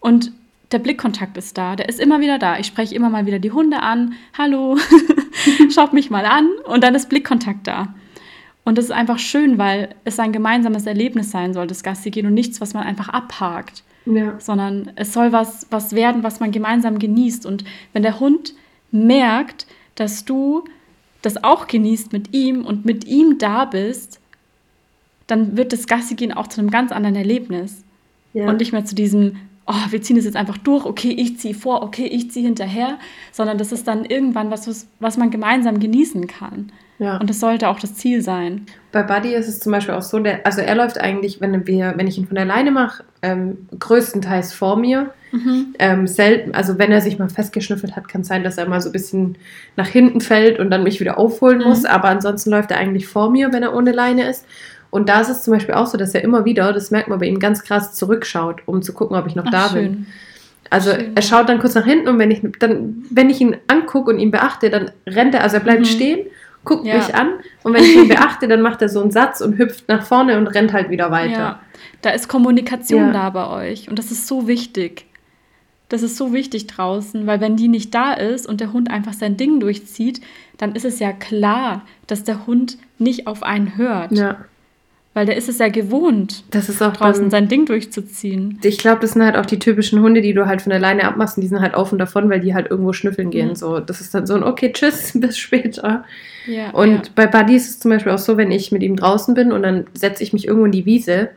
und 0.00 0.32
der 0.72 0.78
Blickkontakt 0.78 1.36
ist 1.36 1.56
da, 1.58 1.76
der 1.76 1.88
ist 1.88 2.00
immer 2.00 2.20
wieder 2.20 2.38
da. 2.38 2.58
Ich 2.58 2.66
spreche 2.66 2.94
immer 2.94 3.10
mal 3.10 3.26
wieder 3.26 3.38
die 3.38 3.52
Hunde 3.52 3.80
an. 3.80 4.14
Hallo, 4.36 4.76
schaut 5.74 5.92
mich 5.92 6.10
mal 6.10 6.24
an 6.24 6.48
und 6.64 6.82
dann 6.82 6.94
ist 6.94 7.08
Blickkontakt 7.08 7.66
da. 7.66 7.94
Und 8.64 8.78
das 8.78 8.86
ist 8.86 8.90
einfach 8.90 9.18
schön, 9.18 9.58
weil 9.58 9.94
es 10.04 10.18
ein 10.18 10.32
gemeinsames 10.32 10.86
Erlebnis 10.86 11.30
sein 11.30 11.52
soll, 11.52 11.66
das 11.66 11.82
Gassi 11.82 12.10
gehen 12.10 12.26
und 12.26 12.34
nichts, 12.34 12.60
was 12.60 12.72
man 12.72 12.84
einfach 12.84 13.10
abhakt. 13.10 13.82
Ja. 14.06 14.38
Sondern 14.40 14.92
es 14.96 15.12
soll 15.12 15.32
was, 15.32 15.66
was 15.70 15.94
werden, 15.94 16.22
was 16.22 16.40
man 16.40 16.50
gemeinsam 16.50 16.98
genießt. 16.98 17.46
Und 17.46 17.64
wenn 17.92 18.02
der 18.02 18.20
Hund 18.20 18.54
merkt, 18.90 19.66
dass 19.94 20.24
du 20.24 20.64
das 21.22 21.42
auch 21.42 21.66
genießt 21.66 22.12
mit 22.12 22.34
ihm 22.34 22.64
und 22.64 22.84
mit 22.84 23.04
ihm 23.06 23.38
da 23.38 23.64
bist, 23.64 24.20
dann 25.26 25.56
wird 25.56 25.72
das 25.72 25.86
Gassi 25.86 26.14
gehen 26.14 26.32
auch 26.32 26.48
zu 26.48 26.60
einem 26.60 26.70
ganz 26.70 26.92
anderen 26.92 27.16
Erlebnis. 27.16 27.82
Ja. 28.32 28.48
Und 28.48 28.58
nicht 28.58 28.72
mehr 28.72 28.84
zu 28.84 28.94
diesem, 28.94 29.36
oh, 29.66 29.74
wir 29.90 30.02
ziehen 30.02 30.16
es 30.16 30.24
jetzt 30.24 30.36
einfach 30.36 30.58
durch, 30.58 30.84
okay, 30.84 31.10
ich 31.10 31.38
ziehe 31.38 31.54
vor, 31.54 31.82
okay, 31.82 32.06
ich 32.06 32.30
ziehe 32.30 32.46
hinterher, 32.46 32.98
sondern 33.32 33.58
das 33.58 33.72
ist 33.72 33.86
dann 33.86 34.04
irgendwann 34.04 34.50
was, 34.50 34.86
was 35.00 35.16
man 35.16 35.30
gemeinsam 35.30 35.80
genießen 35.80 36.26
kann. 36.26 36.72
Ja. 36.98 37.16
Und 37.16 37.28
das 37.28 37.40
sollte 37.40 37.68
auch 37.68 37.80
das 37.80 37.94
Ziel 37.94 38.22
sein. 38.22 38.66
Bei 38.92 39.02
Buddy 39.02 39.34
ist 39.34 39.48
es 39.48 39.58
zum 39.58 39.72
Beispiel 39.72 39.94
auch 39.94 40.02
so, 40.02 40.18
der, 40.20 40.46
also 40.46 40.60
er 40.60 40.74
läuft 40.76 41.00
eigentlich, 41.00 41.40
wenn 41.40 41.66
wir, 41.66 41.94
wenn 41.96 42.06
ich 42.06 42.18
ihn 42.18 42.26
von 42.26 42.38
alleine 42.38 42.70
mache, 42.70 43.02
ähm, 43.22 43.66
größtenteils 43.78 44.52
vor 44.52 44.76
mir. 44.76 45.10
Mhm. 45.32 45.74
Ähm, 45.80 46.06
selten, 46.06 46.54
also 46.54 46.78
wenn 46.78 46.92
er 46.92 47.00
sich 47.00 47.18
mal 47.18 47.28
festgeschnüffelt 47.28 47.96
hat, 47.96 48.06
kann 48.06 48.20
es 48.20 48.28
sein, 48.28 48.44
dass 48.44 48.56
er 48.56 48.68
mal 48.68 48.80
so 48.80 48.90
ein 48.90 48.92
bisschen 48.92 49.36
nach 49.76 49.88
hinten 49.88 50.20
fällt 50.20 50.60
und 50.60 50.70
dann 50.70 50.84
mich 50.84 51.00
wieder 51.00 51.18
aufholen 51.18 51.58
mhm. 51.58 51.64
muss. 51.64 51.84
Aber 51.84 52.08
ansonsten 52.08 52.50
läuft 52.50 52.70
er 52.70 52.78
eigentlich 52.78 53.08
vor 53.08 53.30
mir, 53.30 53.52
wenn 53.52 53.64
er 53.64 53.74
ohne 53.74 53.90
Leine 53.90 54.28
ist. 54.28 54.46
Und 54.90 55.08
da 55.08 55.20
ist 55.20 55.28
es 55.28 55.42
zum 55.42 55.52
Beispiel 55.54 55.74
auch 55.74 55.88
so, 55.88 55.98
dass 55.98 56.14
er 56.14 56.22
immer 56.22 56.44
wieder, 56.44 56.72
das 56.72 56.92
merkt 56.92 57.08
man 57.08 57.18
bei 57.18 57.26
ihm, 57.26 57.40
ganz 57.40 57.64
krass 57.64 57.94
zurückschaut, 57.94 58.62
um 58.66 58.80
zu 58.80 58.92
gucken, 58.92 59.16
ob 59.16 59.26
ich 59.26 59.34
noch 59.34 59.46
Ach, 59.48 59.50
da 59.50 59.68
schön. 59.70 59.82
bin. 59.82 60.06
Also 60.70 60.92
schön. 60.92 61.16
er 61.16 61.22
schaut 61.22 61.48
dann 61.48 61.58
kurz 61.58 61.74
nach 61.74 61.84
hinten 61.84 62.06
und 62.06 62.20
wenn 62.20 62.30
ich 62.30 62.42
dann, 62.60 63.04
wenn 63.10 63.28
ich 63.28 63.40
ihn 63.40 63.56
angucke 63.66 64.12
und 64.12 64.20
ihn 64.20 64.30
beachte, 64.30 64.70
dann 64.70 64.92
rennt 65.04 65.34
er, 65.34 65.42
also 65.42 65.56
er 65.56 65.64
bleibt 65.64 65.80
mhm. 65.80 65.86
stehen 65.86 66.26
guckt 66.64 66.86
ja. 66.86 66.96
mich 66.96 67.14
an 67.14 67.34
und 67.62 67.74
wenn 67.74 67.84
ich 67.84 67.96
ihn 67.96 68.08
beachte, 68.08 68.48
dann 68.48 68.60
macht 68.60 68.82
er 68.82 68.88
so 68.88 69.00
einen 69.00 69.10
Satz 69.10 69.40
und 69.40 69.58
hüpft 69.58 69.88
nach 69.88 70.04
vorne 70.04 70.38
und 70.38 70.46
rennt 70.48 70.72
halt 70.72 70.90
wieder 70.90 71.10
weiter. 71.10 71.32
Ja. 71.32 71.60
Da 72.02 72.10
ist 72.10 72.28
Kommunikation 72.28 73.06
ja. 73.06 73.12
da 73.12 73.30
bei 73.30 73.48
euch 73.48 73.88
und 73.88 73.98
das 73.98 74.10
ist 74.10 74.26
so 74.26 74.46
wichtig. 74.48 75.06
Das 75.88 76.02
ist 76.02 76.16
so 76.16 76.32
wichtig 76.32 76.66
draußen, 76.66 77.26
weil 77.26 77.40
wenn 77.40 77.56
die 77.56 77.68
nicht 77.68 77.94
da 77.94 78.14
ist 78.14 78.46
und 78.46 78.60
der 78.60 78.72
Hund 78.72 78.90
einfach 78.90 79.12
sein 79.12 79.36
Ding 79.36 79.60
durchzieht, 79.60 80.20
dann 80.56 80.74
ist 80.74 80.84
es 80.84 80.98
ja 80.98 81.12
klar, 81.12 81.82
dass 82.06 82.24
der 82.24 82.46
Hund 82.46 82.78
nicht 82.98 83.26
auf 83.26 83.42
einen 83.42 83.76
hört. 83.76 84.12
Ja. 84.12 84.38
Weil 85.14 85.26
der 85.26 85.36
ist 85.36 85.48
es 85.48 85.58
ja 85.58 85.68
gewohnt, 85.68 86.42
das 86.50 86.68
ist 86.68 86.82
auch 86.82 86.92
draußen 86.92 87.22
beim, 87.22 87.30
sein 87.30 87.48
Ding 87.48 87.66
durchzuziehen. 87.66 88.58
Ich 88.64 88.78
glaube, 88.78 89.00
das 89.00 89.12
sind 89.12 89.22
halt 89.22 89.36
auch 89.36 89.46
die 89.46 89.60
typischen 89.60 90.00
Hunde, 90.00 90.20
die 90.20 90.34
du 90.34 90.46
halt 90.46 90.60
von 90.60 90.70
der 90.70 90.80
Leine 90.80 91.04
abmachst 91.04 91.36
und 91.36 91.42
die 91.42 91.46
sind 91.46 91.60
halt 91.60 91.74
auf 91.74 91.92
und 91.92 91.98
davon, 91.98 92.28
weil 92.28 92.40
die 92.40 92.52
halt 92.52 92.68
irgendwo 92.68 92.92
schnüffeln 92.92 93.30
gehen. 93.30 93.50
Mhm. 93.50 93.54
So, 93.54 93.78
das 93.78 94.00
ist 94.00 94.12
dann 94.12 94.26
so 94.26 94.34
ein 94.34 94.42
Okay, 94.42 94.72
tschüss, 94.72 95.12
bis 95.20 95.38
später. 95.38 96.04
Ja, 96.46 96.70
und 96.70 97.06
ja. 97.06 97.12
bei 97.14 97.26
Buddy 97.28 97.54
ist 97.54 97.70
es 97.70 97.78
zum 97.78 97.92
Beispiel 97.92 98.10
auch 98.10 98.18
so, 98.18 98.36
wenn 98.36 98.50
ich 98.50 98.72
mit 98.72 98.82
ihm 98.82 98.96
draußen 98.96 99.34
bin 99.34 99.52
und 99.52 99.62
dann 99.62 99.86
setze 99.94 100.24
ich 100.24 100.32
mich 100.32 100.48
irgendwo 100.48 100.66
in 100.66 100.72
die 100.72 100.84
Wiese 100.84 101.30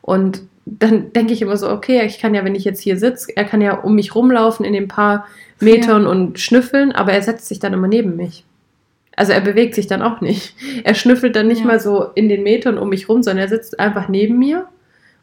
und 0.00 0.42
dann 0.64 1.12
denke 1.12 1.32
ich 1.32 1.42
immer 1.42 1.56
so, 1.56 1.68
okay, 1.68 2.06
ich 2.06 2.20
kann 2.20 2.34
ja, 2.34 2.44
wenn 2.44 2.54
ich 2.54 2.64
jetzt 2.64 2.80
hier 2.80 2.96
sitze, 2.96 3.36
er 3.36 3.44
kann 3.44 3.60
ja 3.60 3.74
um 3.74 3.96
mich 3.96 4.14
rumlaufen 4.14 4.64
in 4.64 4.72
den 4.72 4.88
paar 4.88 5.26
Metern 5.60 6.04
ja. 6.04 6.08
und 6.08 6.38
schnüffeln, 6.38 6.92
aber 6.92 7.12
er 7.12 7.22
setzt 7.22 7.48
sich 7.48 7.58
dann 7.58 7.72
immer 7.72 7.88
neben 7.88 8.16
mich. 8.16 8.44
Also 9.16 9.32
er 9.32 9.40
bewegt 9.40 9.74
sich 9.74 9.86
dann 9.86 10.02
auch 10.02 10.20
nicht. 10.20 10.54
Er 10.82 10.94
schnüffelt 10.94 11.36
dann 11.36 11.48
nicht 11.48 11.60
ja. 11.60 11.66
mal 11.66 11.80
so 11.80 12.04
in 12.14 12.28
den 12.28 12.42
Metern 12.42 12.78
um 12.78 12.88
mich 12.88 13.08
rum, 13.08 13.22
sondern 13.22 13.44
er 13.44 13.48
sitzt 13.48 13.78
einfach 13.78 14.08
neben 14.08 14.38
mir 14.38 14.66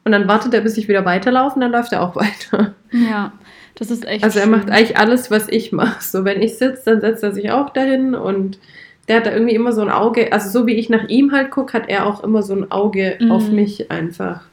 und 0.04 0.12
dann 0.12 0.28
wartet 0.28 0.54
er, 0.54 0.62
bis 0.62 0.78
ich 0.78 0.88
wieder 0.88 1.06
weiterlaufe 1.06 1.56
und 1.56 1.62
dann 1.62 1.72
läuft 1.72 1.92
er 1.92 2.02
auch 2.02 2.16
weiter. 2.16 2.74
Ja, 2.92 3.34
das 3.76 3.92
ist 3.92 4.06
echt. 4.06 4.24
Also 4.24 4.40
er 4.40 4.46
schön. 4.46 4.52
macht 4.52 4.70
eigentlich 4.70 4.98
alles, 4.98 5.32
was 5.32 5.48
ich 5.50 5.72
mache. 5.72 6.04
So, 6.04 6.26
wenn 6.26 6.42
ich 6.42 6.58
sitze, 6.58 6.84
dann 6.86 7.02
setzt 7.02 7.24
er 7.24 7.32
sich 7.32 7.52
auch 7.52 7.70
dahin 7.70 8.16
und 8.16 8.60
der 9.08 9.18
hat 9.18 9.26
da 9.26 9.32
irgendwie 9.32 9.56
immer 9.56 9.74
so 9.74 9.82
ein 9.82 9.90
Auge, 9.90 10.32
also 10.32 10.50
so 10.50 10.68
wie 10.68 10.76
ich 10.76 10.90
nach 10.90 11.10
ihm 11.10 11.32
halt 11.32 11.52
gucke, 11.52 11.74
hat 11.74 11.90
er 11.90 12.06
auch 12.06 12.24
immer 12.24 12.44
so 12.44 12.54
ein 12.54 12.72
Auge 12.72 13.18
mhm. 13.20 13.32
auf 13.32 13.50
mich 13.50 13.92
einfach. 13.92 14.44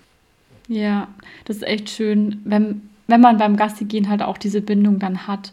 Ja, 0.69 1.09
das 1.45 1.57
ist 1.57 1.63
echt 1.63 1.91
schön, 1.91 2.41
wenn, 2.45 2.83
wenn 3.07 3.21
man 3.21 3.39
beim 3.39 3.57
Gassi 3.57 3.85
gehen 3.85 4.09
halt 4.09 4.23
auch 4.23 4.39
diese 4.39 4.61
Bindung 4.61 4.99
dann 4.99 5.27
hat. 5.27 5.53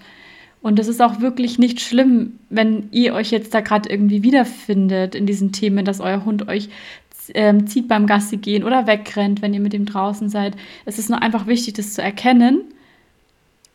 Und 0.65 0.79
es 0.79 0.87
ist 0.87 0.99
auch 0.99 1.21
wirklich 1.21 1.59
nicht 1.59 1.79
schlimm, 1.79 2.39
wenn 2.49 2.87
ihr 2.89 3.13
euch 3.13 3.29
jetzt 3.29 3.53
da 3.53 3.61
gerade 3.61 3.87
irgendwie 3.87 4.23
wiederfindet 4.23 5.13
in 5.13 5.27
diesen 5.27 5.51
Themen, 5.51 5.85
dass 5.85 5.99
euer 5.99 6.25
Hund 6.25 6.47
euch 6.47 6.69
ähm, 7.35 7.67
zieht 7.67 7.87
beim 7.87 8.07
Gassi 8.07 8.37
gehen 8.37 8.63
oder 8.63 8.87
wegrennt, 8.87 9.43
wenn 9.43 9.53
ihr 9.53 9.59
mit 9.59 9.75
ihm 9.75 9.85
draußen 9.85 10.27
seid. 10.27 10.55
Es 10.85 10.97
ist 10.97 11.07
nur 11.07 11.21
einfach 11.21 11.45
wichtig, 11.45 11.75
das 11.75 11.93
zu 11.93 12.01
erkennen 12.01 12.61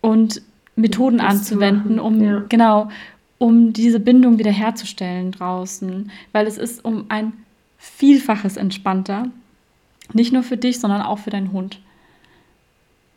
und 0.01 0.43
Methoden 0.75 1.19
das 1.19 1.29
anzuwenden, 1.29 2.01
um 2.01 2.25
ja. 2.25 2.43
genau, 2.49 2.89
um 3.39 3.73
diese 3.73 4.01
Bindung 4.01 4.41
wiederherzustellen 4.41 5.31
draußen, 5.31 6.11
weil 6.33 6.49
es 6.49 6.59
ist 6.59 6.85
um 6.85 7.05
ein 7.09 7.35
Vielfaches 7.79 8.57
entspannter, 8.57 9.29
nicht 10.13 10.33
nur 10.33 10.43
für 10.43 10.57
dich, 10.57 10.81
sondern 10.81 11.03
auch 11.03 11.21
für 11.21 11.31
deinen 11.31 11.53
Hund. 11.53 11.79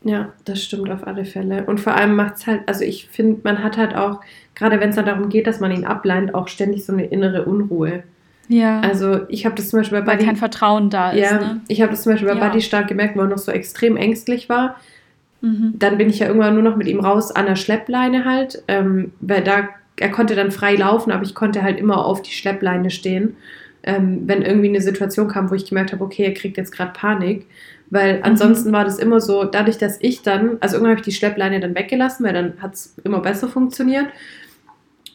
Ja, 0.04 0.32
das 0.44 0.62
stimmt 0.62 0.90
auf 0.90 1.06
alle 1.06 1.24
Fälle. 1.24 1.64
Und 1.64 1.80
vor 1.80 1.94
allem 1.94 2.14
macht 2.14 2.36
es 2.36 2.46
halt, 2.46 2.60
also 2.66 2.84
ich 2.84 3.08
finde, 3.08 3.40
man 3.42 3.64
hat 3.64 3.78
halt 3.78 3.96
auch, 3.96 4.20
gerade 4.54 4.78
wenn 4.78 4.90
es 4.90 4.96
dann 4.96 5.06
darum 5.06 5.30
geht, 5.30 5.46
dass 5.46 5.60
man 5.60 5.72
ihn 5.72 5.84
ableint, 5.84 6.34
auch 6.34 6.48
ständig 6.48 6.84
so 6.84 6.92
eine 6.92 7.06
innere 7.06 7.44
Unruhe. 7.46 8.02
Ja. 8.48 8.80
Also 8.80 9.20
ich 9.28 9.46
habe 9.46 9.54
das 9.54 9.70
zum 9.70 9.80
Beispiel 9.80 10.00
bei 10.00 10.06
Weil 10.06 10.16
Buddy. 10.16 10.26
kein 10.26 10.36
Vertrauen 10.36 10.90
da 10.90 11.10
ist. 11.10 11.20
Ja, 11.20 11.38
ne? 11.38 11.60
ich 11.68 11.80
habe 11.80 11.90
das 11.90 12.02
zum 12.02 12.12
Beispiel 12.12 12.28
bei 12.28 12.38
ja. 12.38 12.46
Buddy 12.46 12.60
stark 12.60 12.88
gemerkt, 12.88 13.16
wo 13.16 13.20
er 13.20 13.28
noch 13.28 13.38
so 13.38 13.50
extrem 13.50 13.96
ängstlich 13.96 14.50
war. 14.50 14.76
Mhm. 15.40 15.74
Dann 15.78 15.96
bin 15.96 16.10
ich 16.10 16.18
ja 16.18 16.26
irgendwann 16.26 16.54
nur 16.54 16.62
noch 16.62 16.76
mit 16.76 16.86
ihm 16.86 17.00
raus 17.00 17.30
an 17.30 17.46
der 17.46 17.56
Schleppleine 17.56 18.26
halt, 18.26 18.62
ähm, 18.68 19.12
weil 19.20 19.42
da, 19.42 19.68
er 19.96 20.10
konnte 20.10 20.34
dann 20.34 20.50
frei 20.50 20.74
laufen, 20.74 21.12
aber 21.12 21.22
ich 21.22 21.34
konnte 21.34 21.62
halt 21.62 21.78
immer 21.78 22.04
auf 22.04 22.20
die 22.20 22.32
Schleppleine 22.32 22.90
stehen. 22.90 23.36
Ähm, 23.82 24.22
wenn 24.26 24.42
irgendwie 24.42 24.68
eine 24.68 24.80
Situation 24.80 25.28
kam, 25.28 25.50
wo 25.50 25.54
ich 25.54 25.66
gemerkt 25.66 25.92
habe, 25.92 26.04
okay, 26.04 26.24
er 26.24 26.34
kriegt 26.34 26.56
jetzt 26.56 26.72
gerade 26.72 26.92
Panik. 26.92 27.46
Weil 27.90 28.18
mhm. 28.18 28.24
ansonsten 28.24 28.72
war 28.72 28.84
das 28.84 28.98
immer 28.98 29.20
so, 29.20 29.44
dadurch, 29.44 29.78
dass 29.78 29.98
ich 30.00 30.22
dann, 30.22 30.56
also 30.60 30.76
irgendwann 30.76 30.92
habe 30.92 31.00
ich 31.00 31.04
die 31.04 31.12
Schleppleine 31.12 31.60
dann 31.60 31.74
weggelassen, 31.74 32.24
weil 32.24 32.32
dann 32.32 32.54
hat 32.60 32.74
es 32.74 32.96
immer 33.04 33.20
besser 33.20 33.48
funktioniert. 33.48 34.06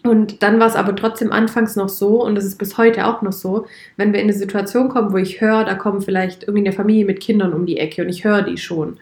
Und 0.03 0.43
dann 0.43 0.59
war 0.59 0.67
es 0.67 0.75
aber 0.75 0.95
trotzdem 0.95 1.31
anfangs 1.31 1.75
noch 1.75 1.89
so, 1.89 2.23
und 2.23 2.35
das 2.35 2.45
ist 2.45 2.57
bis 2.57 2.77
heute 2.77 3.05
auch 3.05 3.21
noch 3.21 3.33
so, 3.33 3.65
wenn 3.97 4.13
wir 4.13 4.21
in 4.21 4.27
eine 4.27 4.33
Situation 4.33 4.87
kommen, 4.87 5.11
wo 5.11 5.17
ich 5.17 5.41
höre, 5.41 5.65
da 5.65 5.75
kommen 5.75 6.01
vielleicht 6.01 6.43
irgendwie 6.43 6.65
eine 6.65 6.71
Familie 6.71 7.05
mit 7.05 7.19
Kindern 7.19 7.53
um 7.53 7.65
die 7.65 7.77
Ecke 7.77 8.01
und 8.01 8.09
ich 8.09 8.23
höre 8.23 8.41
die 8.41 8.57
schon. 8.57 8.97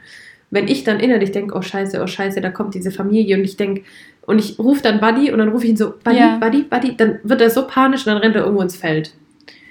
Wenn 0.49 0.67
ich 0.67 0.83
dann 0.83 0.99
innerlich 0.99 1.31
denke, 1.31 1.55
oh 1.55 1.61
scheiße, 1.61 2.01
oh 2.01 2.07
scheiße, 2.07 2.41
da 2.41 2.49
kommt 2.49 2.73
diese 2.73 2.89
Familie 2.89 3.37
und 3.37 3.43
ich 3.43 3.57
denke, 3.57 3.83
und 4.25 4.39
ich 4.39 4.57
rufe 4.57 4.81
dann 4.81 4.99
Buddy 4.99 5.31
und 5.31 5.37
dann 5.37 5.49
rufe 5.49 5.65
ich 5.65 5.71
ihn 5.71 5.77
so, 5.77 5.93
Buddy, 6.03 6.17
ja. 6.17 6.37
Buddy, 6.37 6.63
Buddy, 6.63 6.97
dann 6.97 7.19
wird 7.23 7.41
er 7.41 7.49
so 7.49 7.67
panisch 7.67 8.07
und 8.07 8.13
dann 8.13 8.17
rennt 8.17 8.35
er 8.35 8.43
irgendwo 8.43 8.61
ins 8.61 8.75
Feld. 8.75 9.13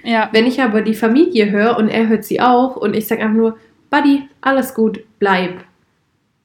Ja. 0.03 0.29
Wenn 0.31 0.45
ich 0.45 0.61
aber 0.61 0.81
die 0.81 0.93
Familie 0.93 1.51
höre 1.51 1.77
und 1.77 1.89
er 1.89 2.07
hört 2.07 2.23
sie 2.23 2.39
auch 2.39 2.77
und 2.77 2.95
ich 2.95 3.07
sage 3.07 3.21
einfach 3.21 3.35
nur, 3.35 3.57
Buddy, 3.89 4.27
alles 4.41 4.73
gut, 4.73 4.99
bleib. 5.19 5.63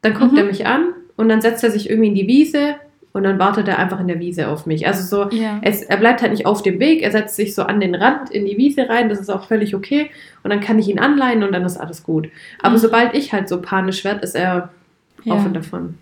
Dann 0.03 0.15
guckt 0.15 0.33
mhm. 0.33 0.39
er 0.39 0.45
mich 0.45 0.67
an 0.67 0.95
und 1.17 1.29
dann 1.29 1.41
setzt 1.41 1.63
er 1.65 1.71
sich 1.71 1.89
irgendwie 1.89 2.09
in 2.09 2.15
die 2.15 2.27
Wiese 2.27 2.77
und 3.13 3.25
dann 3.25 3.39
wartet 3.39 3.69
er 3.69 3.79
einfach 3.79 4.01
in 4.01 4.09
der 4.09 4.21
Wiese 4.21 4.49
auf 4.49 4.67
mich. 4.67 4.87
Also 4.87 5.03
so, 5.03 5.37
ja. 5.37 5.61
es, 5.63 5.83
er 5.83 5.97
bleibt 5.99 6.23
halt 6.23 6.33
nicht 6.33 6.47
auf 6.47 6.63
dem 6.63 6.81
Weg, 6.81 7.03
er 7.03 7.13
setzt 7.13 7.37
sich 7.37 7.55
so 7.55 7.63
an 7.63 7.81
den 7.81 7.95
Rand 7.95 8.31
in 8.31 8.47
die 8.47 8.57
Wiese 8.57 8.89
rein, 8.89 9.09
das 9.09 9.21
ist 9.21 9.31
auch 9.31 9.47
völlig 9.47 9.75
okay 9.75 10.11
und 10.43 10.51
dann 10.51 10.61
kann 10.61 10.79
ich 10.79 10.89
ihn 10.89 10.99
anleihen 10.99 11.43
und 11.43 11.53
dann 11.53 11.65
ist 11.65 11.77
alles 11.77 12.03
gut. 12.03 12.29
Aber 12.61 12.75
mhm. 12.75 12.81
sobald 12.81 13.15
ich 13.15 13.33
halt 13.33 13.49
so 13.49 13.61
panisch 13.61 14.05
werde, 14.05 14.21
ist 14.21 14.35
er 14.35 14.71
ja. 15.25 15.35
offen 15.35 15.55
davon. 15.55 15.95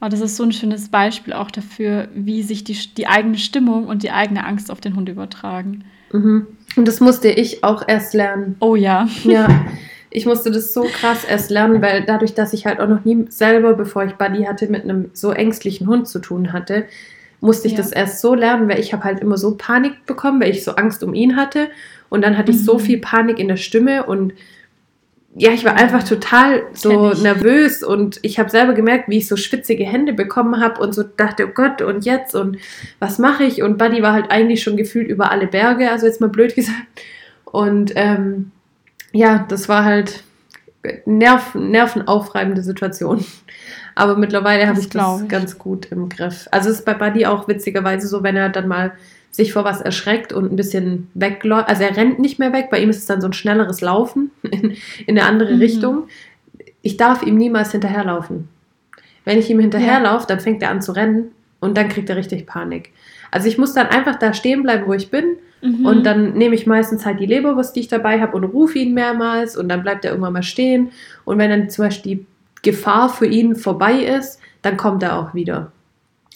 Aber 0.00 0.10
das 0.10 0.20
ist 0.20 0.36
so 0.36 0.42
ein 0.42 0.52
schönes 0.52 0.88
Beispiel 0.90 1.32
auch 1.32 1.50
dafür, 1.50 2.08
wie 2.14 2.42
sich 2.42 2.64
die, 2.64 2.76
die 2.94 3.06
eigene 3.06 3.38
Stimmung 3.38 3.86
und 3.86 4.02
die 4.02 4.10
eigene 4.10 4.44
Angst 4.44 4.70
auf 4.70 4.80
den 4.80 4.96
Hund 4.96 5.08
übertragen. 5.08 5.84
Mhm. 6.12 6.46
Und 6.76 6.88
das 6.88 7.00
musste 7.00 7.28
ich 7.28 7.64
auch 7.64 7.86
erst 7.86 8.12
lernen. 8.12 8.56
Oh 8.60 8.76
ja. 8.76 9.08
Ja. 9.24 9.48
ich 10.14 10.26
musste 10.26 10.52
das 10.52 10.72
so 10.72 10.84
krass 10.84 11.24
erst 11.28 11.50
lernen, 11.50 11.82
weil 11.82 12.04
dadurch, 12.06 12.34
dass 12.34 12.52
ich 12.52 12.66
halt 12.66 12.78
auch 12.78 12.86
noch 12.88 13.04
nie 13.04 13.26
selber, 13.30 13.74
bevor 13.74 14.04
ich 14.04 14.14
Buddy 14.14 14.44
hatte, 14.44 14.68
mit 14.68 14.84
einem 14.84 15.10
so 15.12 15.32
ängstlichen 15.32 15.88
Hund 15.88 16.06
zu 16.06 16.20
tun 16.20 16.52
hatte, 16.52 16.84
musste 17.40 17.66
ich 17.66 17.72
ja. 17.72 17.78
das 17.78 17.90
erst 17.90 18.20
so 18.20 18.36
lernen, 18.36 18.68
weil 18.68 18.78
ich 18.78 18.92
habe 18.92 19.02
halt 19.02 19.18
immer 19.18 19.36
so 19.36 19.56
Panik 19.56 20.06
bekommen, 20.06 20.40
weil 20.40 20.50
ich 20.50 20.62
so 20.62 20.76
Angst 20.76 21.02
um 21.02 21.14
ihn 21.14 21.34
hatte. 21.34 21.68
Und 22.10 22.22
dann 22.22 22.38
hatte 22.38 22.52
mhm. 22.52 22.58
ich 22.58 22.64
so 22.64 22.74
mhm. 22.74 22.80
viel 22.80 22.98
Panik 23.00 23.40
in 23.40 23.48
der 23.48 23.56
Stimme 23.56 24.04
und 24.04 24.34
ja, 25.36 25.50
ich 25.50 25.64
war 25.64 25.74
einfach 25.74 26.04
total 26.04 26.62
so 26.74 27.12
nervös 27.14 27.82
und 27.82 28.20
ich 28.22 28.38
habe 28.38 28.50
selber 28.50 28.72
gemerkt, 28.72 29.08
wie 29.08 29.18
ich 29.18 29.26
so 29.26 29.36
schwitzige 29.36 29.84
Hände 29.84 30.12
bekommen 30.12 30.60
habe 30.60 30.80
und 30.80 30.94
so 30.94 31.02
dachte, 31.02 31.48
oh 31.48 31.52
Gott, 31.52 31.82
und 31.82 32.04
jetzt 32.04 32.36
und 32.36 32.58
was 33.00 33.18
mache 33.18 33.42
ich? 33.42 33.64
Und 33.64 33.78
Buddy 33.78 34.00
war 34.00 34.12
halt 34.12 34.30
eigentlich 34.30 34.62
schon 34.62 34.76
gefühlt 34.76 35.08
über 35.08 35.32
alle 35.32 35.48
Berge, 35.48 35.90
also 35.90 36.06
jetzt 36.06 36.20
mal 36.20 36.28
blöd 36.28 36.54
gesagt. 36.54 36.86
Und 37.46 37.94
ähm, 37.96 38.52
ja, 39.14 39.46
das 39.48 39.68
war 39.68 39.84
halt 39.84 40.24
nerv 41.06 41.54
nervenaufreibende 41.54 42.62
Situation. 42.62 43.24
Aber 43.94 44.16
mittlerweile 44.16 44.66
habe 44.66 44.80
ich 44.80 44.88
das 44.88 45.22
ich. 45.22 45.28
ganz 45.28 45.58
gut 45.58 45.86
im 45.92 46.08
Griff. 46.08 46.48
Also 46.50 46.68
es 46.68 46.80
ist 46.80 46.84
bei 46.84 46.94
Buddy 46.94 47.26
auch 47.26 47.46
witzigerweise 47.46 48.08
so, 48.08 48.22
wenn 48.22 48.36
er 48.36 48.48
dann 48.48 48.68
mal 48.68 48.92
sich 49.30 49.52
vor 49.52 49.64
was 49.64 49.80
erschreckt 49.80 50.32
und 50.32 50.52
ein 50.52 50.56
bisschen 50.56 51.08
wegläuft. 51.14 51.68
Also 51.68 51.84
er 51.84 51.96
rennt 51.96 52.18
nicht 52.18 52.38
mehr 52.38 52.52
weg, 52.52 52.68
bei 52.70 52.80
ihm 52.80 52.90
ist 52.90 52.98
es 52.98 53.06
dann 53.06 53.20
so 53.20 53.28
ein 53.28 53.32
schnelleres 53.32 53.80
Laufen 53.80 54.30
in, 54.42 54.76
in 55.06 55.18
eine 55.18 55.26
andere 55.26 55.54
mhm. 55.54 55.60
Richtung. 55.60 56.08
Ich 56.82 56.96
darf 56.96 57.22
ihm 57.22 57.36
niemals 57.36 57.72
hinterherlaufen. 57.72 58.48
Wenn 59.24 59.38
ich 59.38 59.48
ihm 59.48 59.60
hinterherlaufe, 59.60 60.22
ja. 60.22 60.26
dann 60.26 60.40
fängt 60.40 60.62
er 60.62 60.70
an 60.70 60.82
zu 60.82 60.92
rennen 60.92 61.32
und 61.60 61.76
dann 61.76 61.88
kriegt 61.88 62.10
er 62.10 62.16
richtig 62.16 62.46
Panik. 62.46 62.92
Also 63.30 63.48
ich 63.48 63.58
muss 63.58 63.72
dann 63.72 63.86
einfach 63.86 64.16
da 64.16 64.34
stehen 64.34 64.62
bleiben, 64.62 64.86
wo 64.86 64.92
ich 64.92 65.10
bin 65.10 65.36
Mhm. 65.64 65.86
Und 65.86 66.04
dann 66.04 66.34
nehme 66.34 66.54
ich 66.54 66.66
meistens 66.66 67.06
halt 67.06 67.20
die 67.20 67.26
Leberwurst, 67.26 67.74
die 67.74 67.80
ich 67.80 67.88
dabei 67.88 68.20
habe, 68.20 68.36
und 68.36 68.44
rufe 68.44 68.78
ihn 68.78 68.92
mehrmals 68.92 69.56
und 69.56 69.68
dann 69.68 69.82
bleibt 69.82 70.04
er 70.04 70.10
irgendwann 70.10 70.34
mal 70.34 70.42
stehen. 70.42 70.90
Und 71.24 71.38
wenn 71.38 71.50
dann 71.50 71.70
zum 71.70 71.86
Beispiel 71.86 72.16
die 72.16 72.26
Gefahr 72.62 73.08
für 73.08 73.26
ihn 73.26 73.56
vorbei 73.56 73.94
ist, 73.94 74.40
dann 74.62 74.76
kommt 74.76 75.02
er 75.02 75.18
auch 75.18 75.34
wieder. 75.34 75.72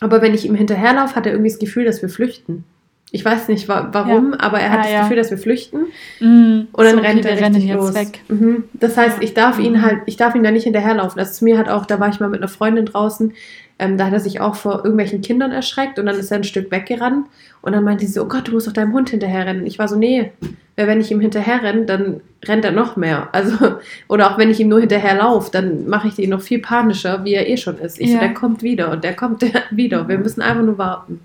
Aber 0.00 0.22
wenn 0.22 0.34
ich 0.34 0.46
ihm 0.46 0.54
hinterherlaufe, 0.54 1.14
hat 1.14 1.26
er 1.26 1.32
irgendwie 1.32 1.50
das 1.50 1.58
Gefühl, 1.58 1.84
dass 1.84 2.00
wir 2.00 2.08
flüchten. 2.08 2.64
Ich 3.10 3.24
weiß 3.24 3.48
nicht 3.48 3.68
wa 3.68 3.88
warum, 3.92 4.32
ja. 4.32 4.40
aber 4.40 4.60
er 4.60 4.70
hat 4.70 4.80
ah, 4.80 4.82
das 4.82 4.92
ja. 4.92 5.02
Gefühl, 5.02 5.16
dass 5.16 5.30
wir 5.30 5.38
flüchten. 5.38 5.86
Mhm. 6.20 6.68
Und 6.72 6.84
dann 6.84 6.96
so, 6.96 7.02
rennt 7.02 7.24
er 7.24 7.40
richtig 7.40 7.72
los. 7.72 7.94
Mhm. 8.28 8.64
Das 8.74 8.96
heißt, 8.96 9.22
ich 9.22 9.34
darf 9.34 9.58
ihn 9.58 9.74
mhm. 9.74 9.82
halt, 9.82 9.98
ich 10.06 10.16
darf 10.16 10.34
ihn 10.34 10.42
da 10.42 10.50
nicht 10.50 10.64
hinterherlaufen. 10.64 11.18
Also 11.18 11.32
zu 11.32 11.44
mir 11.44 11.58
hat 11.58 11.68
auch, 11.68 11.86
da 11.86 12.00
war 12.00 12.08
ich 12.08 12.20
mal 12.20 12.28
mit 12.28 12.40
einer 12.40 12.48
Freundin 12.48 12.86
draußen, 12.86 13.32
ähm, 13.78 13.96
da 13.96 14.06
hat 14.06 14.12
er 14.12 14.20
sich 14.20 14.40
auch 14.40 14.56
vor 14.56 14.76
irgendwelchen 14.76 15.22
Kindern 15.22 15.52
erschreckt 15.52 15.98
und 15.98 16.06
dann 16.06 16.16
ist 16.16 16.30
er 16.30 16.38
ein 16.38 16.44
Stück 16.44 16.70
weggerannt 16.70 17.26
und 17.62 17.72
dann 17.72 17.84
meinte 17.84 18.06
sie 18.06 18.12
so, 18.12 18.22
oh 18.22 18.28
Gott, 18.28 18.48
du 18.48 18.52
musst 18.52 18.66
doch 18.66 18.72
deinem 18.72 18.92
Hund 18.92 19.10
hinterherrennen. 19.10 19.66
Ich 19.66 19.78
war 19.78 19.88
so, 19.88 19.96
nee, 19.96 20.32
weil 20.76 20.86
wenn 20.86 21.00
ich 21.00 21.10
ihm 21.10 21.20
hinterherrenne, 21.20 21.86
dann 21.86 22.20
rennt 22.44 22.64
er 22.64 22.72
noch 22.72 22.96
mehr. 22.96 23.28
Also, 23.32 23.76
oder 24.08 24.30
auch 24.30 24.38
wenn 24.38 24.50
ich 24.50 24.60
ihm 24.60 24.68
nur 24.68 24.80
hinterherlaufe, 24.80 25.50
dann 25.50 25.88
mache 25.88 26.08
ich 26.08 26.18
ihn 26.18 26.30
noch 26.30 26.40
viel 26.40 26.60
panischer, 26.60 27.24
wie 27.24 27.34
er 27.34 27.48
eh 27.48 27.56
schon 27.56 27.78
ist. 27.78 28.00
Ich 28.00 28.08
ja. 28.08 28.14
so, 28.14 28.20
der 28.20 28.34
kommt 28.34 28.62
wieder 28.62 28.90
und 28.90 29.04
der 29.04 29.14
kommt 29.14 29.42
wieder. 29.70 30.08
Wir 30.08 30.18
müssen 30.18 30.42
einfach 30.42 30.62
nur 30.64 30.78
warten. 30.78 31.20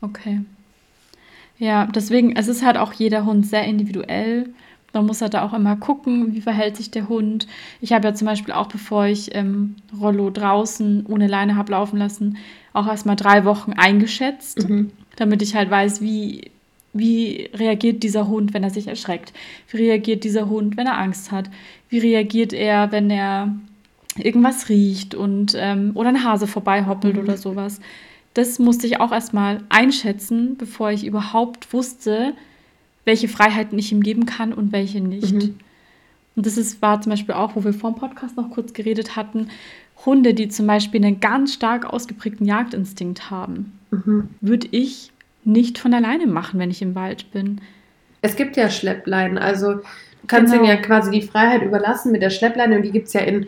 Okay. 0.00 0.40
Ja, 1.58 1.86
deswegen, 1.86 2.36
es 2.36 2.48
ist 2.48 2.64
halt 2.64 2.76
auch 2.76 2.92
jeder 2.92 3.24
Hund 3.24 3.46
sehr 3.46 3.64
individuell. 3.64 4.50
Man 4.94 5.06
muss 5.06 5.20
halt 5.20 5.34
da 5.34 5.42
auch 5.44 5.52
immer 5.52 5.76
gucken, 5.76 6.34
wie 6.34 6.40
verhält 6.40 6.76
sich 6.76 6.90
der 6.90 7.08
Hund. 7.08 7.46
Ich 7.80 7.92
habe 7.92 8.08
ja 8.08 8.14
zum 8.14 8.26
Beispiel 8.26 8.54
auch, 8.54 8.68
bevor 8.68 9.06
ich 9.06 9.34
ähm, 9.34 9.76
Rollo 10.00 10.30
draußen 10.30 11.04
ohne 11.06 11.26
Leine 11.26 11.56
habe 11.56 11.72
laufen 11.72 11.98
lassen, 11.98 12.38
auch 12.72 12.86
erstmal 12.86 13.16
drei 13.16 13.44
Wochen 13.44 13.72
eingeschätzt, 13.72 14.68
mhm. 14.68 14.90
damit 15.16 15.42
ich 15.42 15.54
halt 15.54 15.70
weiß, 15.70 16.00
wie, 16.00 16.50
wie 16.92 17.50
reagiert 17.54 18.02
dieser 18.02 18.28
Hund, 18.28 18.54
wenn 18.54 18.62
er 18.62 18.70
sich 18.70 18.86
erschreckt? 18.86 19.32
Wie 19.68 19.78
reagiert 19.78 20.24
dieser 20.24 20.48
Hund, 20.48 20.76
wenn 20.76 20.86
er 20.86 20.98
Angst 20.98 21.32
hat? 21.32 21.50
Wie 21.88 21.98
reagiert 21.98 22.52
er, 22.52 22.92
wenn 22.92 23.10
er 23.10 23.54
irgendwas 24.16 24.68
riecht 24.68 25.14
und 25.14 25.56
ähm, 25.58 25.90
oder 25.94 26.10
ein 26.10 26.24
Hase 26.24 26.46
vorbeihoppelt 26.46 27.16
mhm. 27.16 27.22
oder 27.22 27.36
sowas? 27.36 27.80
Das 28.34 28.58
musste 28.58 28.86
ich 28.86 29.00
auch 29.00 29.12
erstmal 29.12 29.60
einschätzen, 29.68 30.56
bevor 30.56 30.90
ich 30.90 31.06
überhaupt 31.06 31.72
wusste, 31.72 32.34
welche 33.04 33.28
Freiheiten 33.28 33.78
ich 33.78 33.92
ihm 33.92 34.02
geben 34.02 34.26
kann 34.26 34.52
und 34.52 34.72
welche 34.72 35.00
nicht. 35.00 35.34
Mhm. 35.34 35.54
Und 36.36 36.46
das 36.46 36.56
ist, 36.56 36.82
war 36.82 37.00
zum 37.00 37.10
Beispiel 37.10 37.34
auch, 37.34 37.54
wo 37.54 37.64
wir 37.64 37.72
vor 37.72 37.92
dem 37.92 37.98
Podcast 37.98 38.36
noch 38.36 38.50
kurz 38.50 38.72
geredet 38.72 39.16
hatten, 39.16 39.50
Hunde, 40.04 40.34
die 40.34 40.48
zum 40.48 40.66
Beispiel 40.66 41.04
einen 41.04 41.20
ganz 41.20 41.54
stark 41.54 41.84
ausgeprägten 41.86 42.46
Jagdinstinkt 42.46 43.30
haben, 43.30 43.78
mhm. 43.90 44.28
würde 44.40 44.68
ich 44.70 45.12
nicht 45.44 45.78
von 45.78 45.94
alleine 45.94 46.26
machen, 46.26 46.58
wenn 46.58 46.70
ich 46.70 46.82
im 46.82 46.94
Wald 46.94 47.30
bin. 47.32 47.60
Es 48.22 48.36
gibt 48.36 48.56
ja 48.56 48.70
Schleppleinen, 48.70 49.38
also 49.38 49.74
du 49.74 49.82
kannst 50.26 50.52
genau. 50.52 50.64
ihnen 50.64 50.74
ja 50.74 50.80
quasi 50.80 51.10
die 51.10 51.22
Freiheit 51.22 51.62
überlassen 51.62 52.10
mit 52.10 52.22
der 52.22 52.30
Schleppleine 52.30 52.76
und 52.76 52.82
die 52.82 52.90
gibt 52.90 53.08
es 53.08 53.12
ja 53.12 53.20
in 53.20 53.46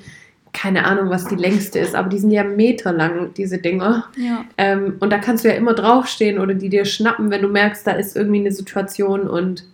keine 0.56 0.86
Ahnung, 0.86 1.10
was 1.10 1.26
die 1.26 1.34
längste 1.34 1.78
ist, 1.78 1.94
aber 1.94 2.08
die 2.08 2.18
sind 2.18 2.30
ja 2.30 2.42
meterlang, 2.42 3.34
diese 3.34 3.58
Dinger. 3.58 4.06
Ja. 4.16 4.46
Ähm, 4.56 4.96
und 5.00 5.12
da 5.12 5.18
kannst 5.18 5.44
du 5.44 5.48
ja 5.48 5.54
immer 5.54 5.74
draufstehen 5.74 6.38
oder 6.38 6.54
die 6.54 6.70
dir 6.70 6.86
schnappen, 6.86 7.30
wenn 7.30 7.42
du 7.42 7.48
merkst, 7.48 7.86
da 7.86 7.90
ist 7.90 8.16
irgendwie 8.16 8.40
eine 8.40 8.52
Situation 8.52 9.28
und 9.28 9.64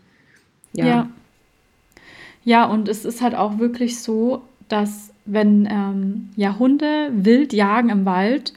ja. 0.73 0.87
Ja, 0.87 1.09
ja 2.43 2.65
und 2.65 2.89
es 2.89 3.05
ist 3.05 3.23
halt 3.23 3.37
auch 3.37 3.61
wirklich 3.61 4.01
so, 4.01 4.43
dass 4.69 5.13
wenn 5.25 5.69
ähm, 5.71 6.31
ja, 6.35 6.59
Hunde 6.59 7.11
wild 7.13 7.53
jagen 7.53 7.91
im 7.91 8.05
Wald, 8.05 8.53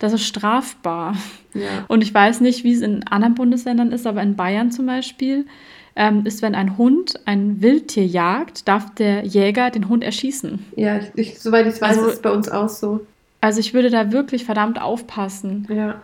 das 0.00 0.12
ist 0.12 0.24
strafbar. 0.24 1.14
Ja. 1.54 1.84
Und 1.86 2.02
ich 2.02 2.12
weiß 2.12 2.40
nicht, 2.40 2.64
wie 2.64 2.72
es 2.72 2.80
in 2.80 3.06
anderen 3.06 3.36
Bundesländern 3.36 3.92
ist, 3.92 4.08
aber 4.08 4.22
in 4.22 4.34
Bayern 4.34 4.72
zum 4.72 4.86
Beispiel 4.86 5.46
ähm, 5.96 6.26
ist, 6.26 6.42
wenn 6.42 6.54
ein 6.54 6.76
Hund 6.76 7.20
ein 7.24 7.62
Wildtier 7.62 8.06
jagt, 8.06 8.66
darf 8.66 8.94
der 8.94 9.24
Jäger 9.24 9.70
den 9.70 9.88
Hund 9.88 10.02
erschießen. 10.02 10.64
Ja, 10.76 11.00
ich, 11.14 11.38
soweit 11.38 11.66
ich 11.66 11.80
weiß, 11.80 11.98
also, 11.98 12.06
ist 12.08 12.14
es 12.14 12.22
bei 12.22 12.30
uns 12.30 12.48
auch 12.48 12.68
so. 12.68 13.06
Also 13.40 13.60
ich 13.60 13.74
würde 13.74 13.90
da 13.90 14.10
wirklich 14.10 14.44
verdammt 14.44 14.80
aufpassen. 14.80 15.66
Ja. 15.70 16.02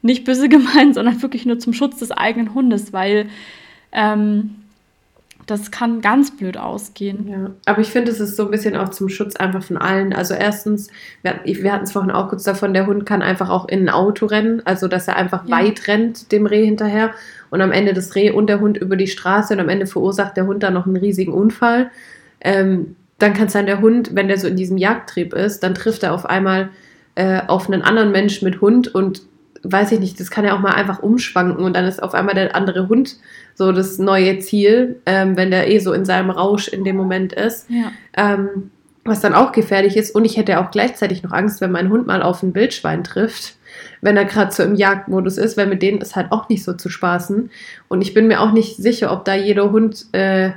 Nicht 0.00 0.24
böse 0.24 0.48
gemeint, 0.48 0.94
sondern 0.94 1.20
wirklich 1.20 1.44
nur 1.44 1.58
zum 1.58 1.72
Schutz 1.72 1.98
des 1.98 2.10
eigenen 2.10 2.54
Hundes, 2.54 2.92
weil 2.92 3.28
ähm, 3.92 4.54
das 5.48 5.70
kann 5.70 6.02
ganz 6.02 6.36
blöd 6.36 6.58
ausgehen. 6.58 7.26
Ja, 7.26 7.50
aber 7.64 7.80
ich 7.80 7.88
finde, 7.88 8.12
es 8.12 8.20
ist 8.20 8.36
so 8.36 8.44
ein 8.44 8.50
bisschen 8.50 8.76
auch 8.76 8.90
zum 8.90 9.08
Schutz 9.08 9.34
einfach 9.34 9.62
von 9.62 9.78
allen. 9.78 10.12
Also 10.12 10.34
erstens, 10.34 10.88
wir, 11.22 11.40
wir 11.44 11.72
hatten 11.72 11.84
es 11.84 11.92
vorhin 11.92 12.10
auch 12.10 12.28
kurz 12.28 12.42
davon, 12.42 12.74
der 12.74 12.86
Hund 12.86 13.06
kann 13.06 13.22
einfach 13.22 13.48
auch 13.48 13.66
in 13.66 13.80
ein 13.80 13.88
Auto 13.88 14.26
rennen, 14.26 14.60
also 14.66 14.88
dass 14.88 15.08
er 15.08 15.16
einfach 15.16 15.48
ja. 15.48 15.56
weit 15.56 15.88
rennt 15.88 16.32
dem 16.32 16.44
Reh 16.44 16.64
hinterher 16.64 17.12
und 17.48 17.62
am 17.62 17.72
Ende 17.72 17.94
das 17.94 18.14
Reh 18.14 18.30
und 18.30 18.48
der 18.48 18.60
Hund 18.60 18.76
über 18.76 18.96
die 18.96 19.06
Straße 19.06 19.54
und 19.54 19.60
am 19.60 19.70
Ende 19.70 19.86
verursacht 19.86 20.36
der 20.36 20.46
Hund 20.46 20.62
dann 20.62 20.74
noch 20.74 20.86
einen 20.86 20.96
riesigen 20.96 21.32
Unfall. 21.32 21.90
Ähm, 22.42 22.96
dann 23.18 23.32
kann 23.32 23.46
es 23.46 23.54
sein, 23.54 23.66
der 23.66 23.80
Hund, 23.80 24.10
wenn 24.14 24.28
der 24.28 24.38
so 24.38 24.46
in 24.46 24.56
diesem 24.56 24.76
Jagdtrieb 24.76 25.32
ist, 25.32 25.62
dann 25.62 25.74
trifft 25.74 26.02
er 26.02 26.12
auf 26.12 26.26
einmal 26.26 26.68
äh, 27.14 27.40
auf 27.46 27.68
einen 27.68 27.82
anderen 27.82 28.12
Mensch 28.12 28.42
mit 28.42 28.60
Hund 28.60 28.94
und 28.94 29.22
weiß 29.62 29.92
ich 29.92 30.00
nicht, 30.00 30.20
das 30.20 30.30
kann 30.30 30.44
ja 30.44 30.54
auch 30.54 30.60
mal 30.60 30.74
einfach 30.74 31.02
umschwanken 31.02 31.64
und 31.64 31.74
dann 31.74 31.84
ist 31.84 32.02
auf 32.02 32.14
einmal 32.14 32.34
der 32.34 32.54
andere 32.54 32.88
Hund 32.88 33.16
so 33.54 33.72
das 33.72 33.98
neue 33.98 34.38
Ziel, 34.38 35.00
ähm, 35.06 35.36
wenn 35.36 35.50
der 35.50 35.68
eh 35.68 35.78
so 35.78 35.92
in 35.92 36.04
seinem 36.04 36.30
Rausch 36.30 36.68
in 36.68 36.84
dem 36.84 36.96
Moment 36.96 37.32
ist. 37.32 37.68
Ja. 37.68 37.92
Ähm, 38.16 38.70
was 39.08 39.20
dann 39.20 39.34
auch 39.34 39.52
gefährlich 39.52 39.96
ist. 39.96 40.14
Und 40.14 40.24
ich 40.24 40.36
hätte 40.36 40.60
auch 40.60 40.70
gleichzeitig 40.70 41.22
noch 41.22 41.32
Angst, 41.32 41.60
wenn 41.60 41.72
mein 41.72 41.88
Hund 41.88 42.06
mal 42.06 42.22
auf 42.22 42.42
ein 42.42 42.54
Wildschwein 42.54 43.02
trifft, 43.04 43.56
wenn 44.00 44.16
er 44.16 44.26
gerade 44.26 44.52
so 44.52 44.62
im 44.62 44.74
Jagdmodus 44.74 45.38
ist, 45.38 45.56
weil 45.56 45.66
mit 45.66 45.82
denen 45.82 46.00
ist 46.00 46.14
halt 46.14 46.30
auch 46.30 46.48
nicht 46.48 46.62
so 46.62 46.74
zu 46.74 46.88
spaßen. 46.88 47.50
Und 47.88 48.02
ich 48.02 48.14
bin 48.14 48.28
mir 48.28 48.40
auch 48.40 48.52
nicht 48.52 48.76
sicher, 48.76 49.10
ob 49.12 49.24
da 49.24 49.34
jeder 49.34 49.72
Hund 49.72 50.06
äh, 50.12 50.50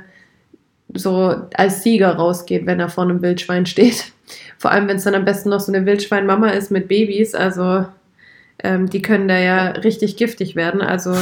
so 0.94 1.34
als 1.54 1.82
Sieger 1.82 2.14
rausgeht, 2.14 2.66
wenn 2.66 2.78
er 2.78 2.88
vor 2.88 3.04
einem 3.04 3.22
Wildschwein 3.22 3.66
steht. 3.66 4.12
Vor 4.58 4.70
allem, 4.70 4.88
wenn 4.88 4.96
es 4.96 5.04
dann 5.04 5.14
am 5.14 5.24
besten 5.24 5.48
noch 5.48 5.60
so 5.60 5.72
eine 5.72 5.86
Wildschweinmama 5.86 6.50
ist 6.50 6.70
mit 6.70 6.88
Babys. 6.88 7.34
Also 7.34 7.86
ähm, 8.62 8.88
die 8.88 9.02
können 9.02 9.28
da 9.28 9.38
ja 9.38 9.68
richtig 9.68 10.16
giftig 10.16 10.56
werden. 10.56 10.80
Also 10.80 11.14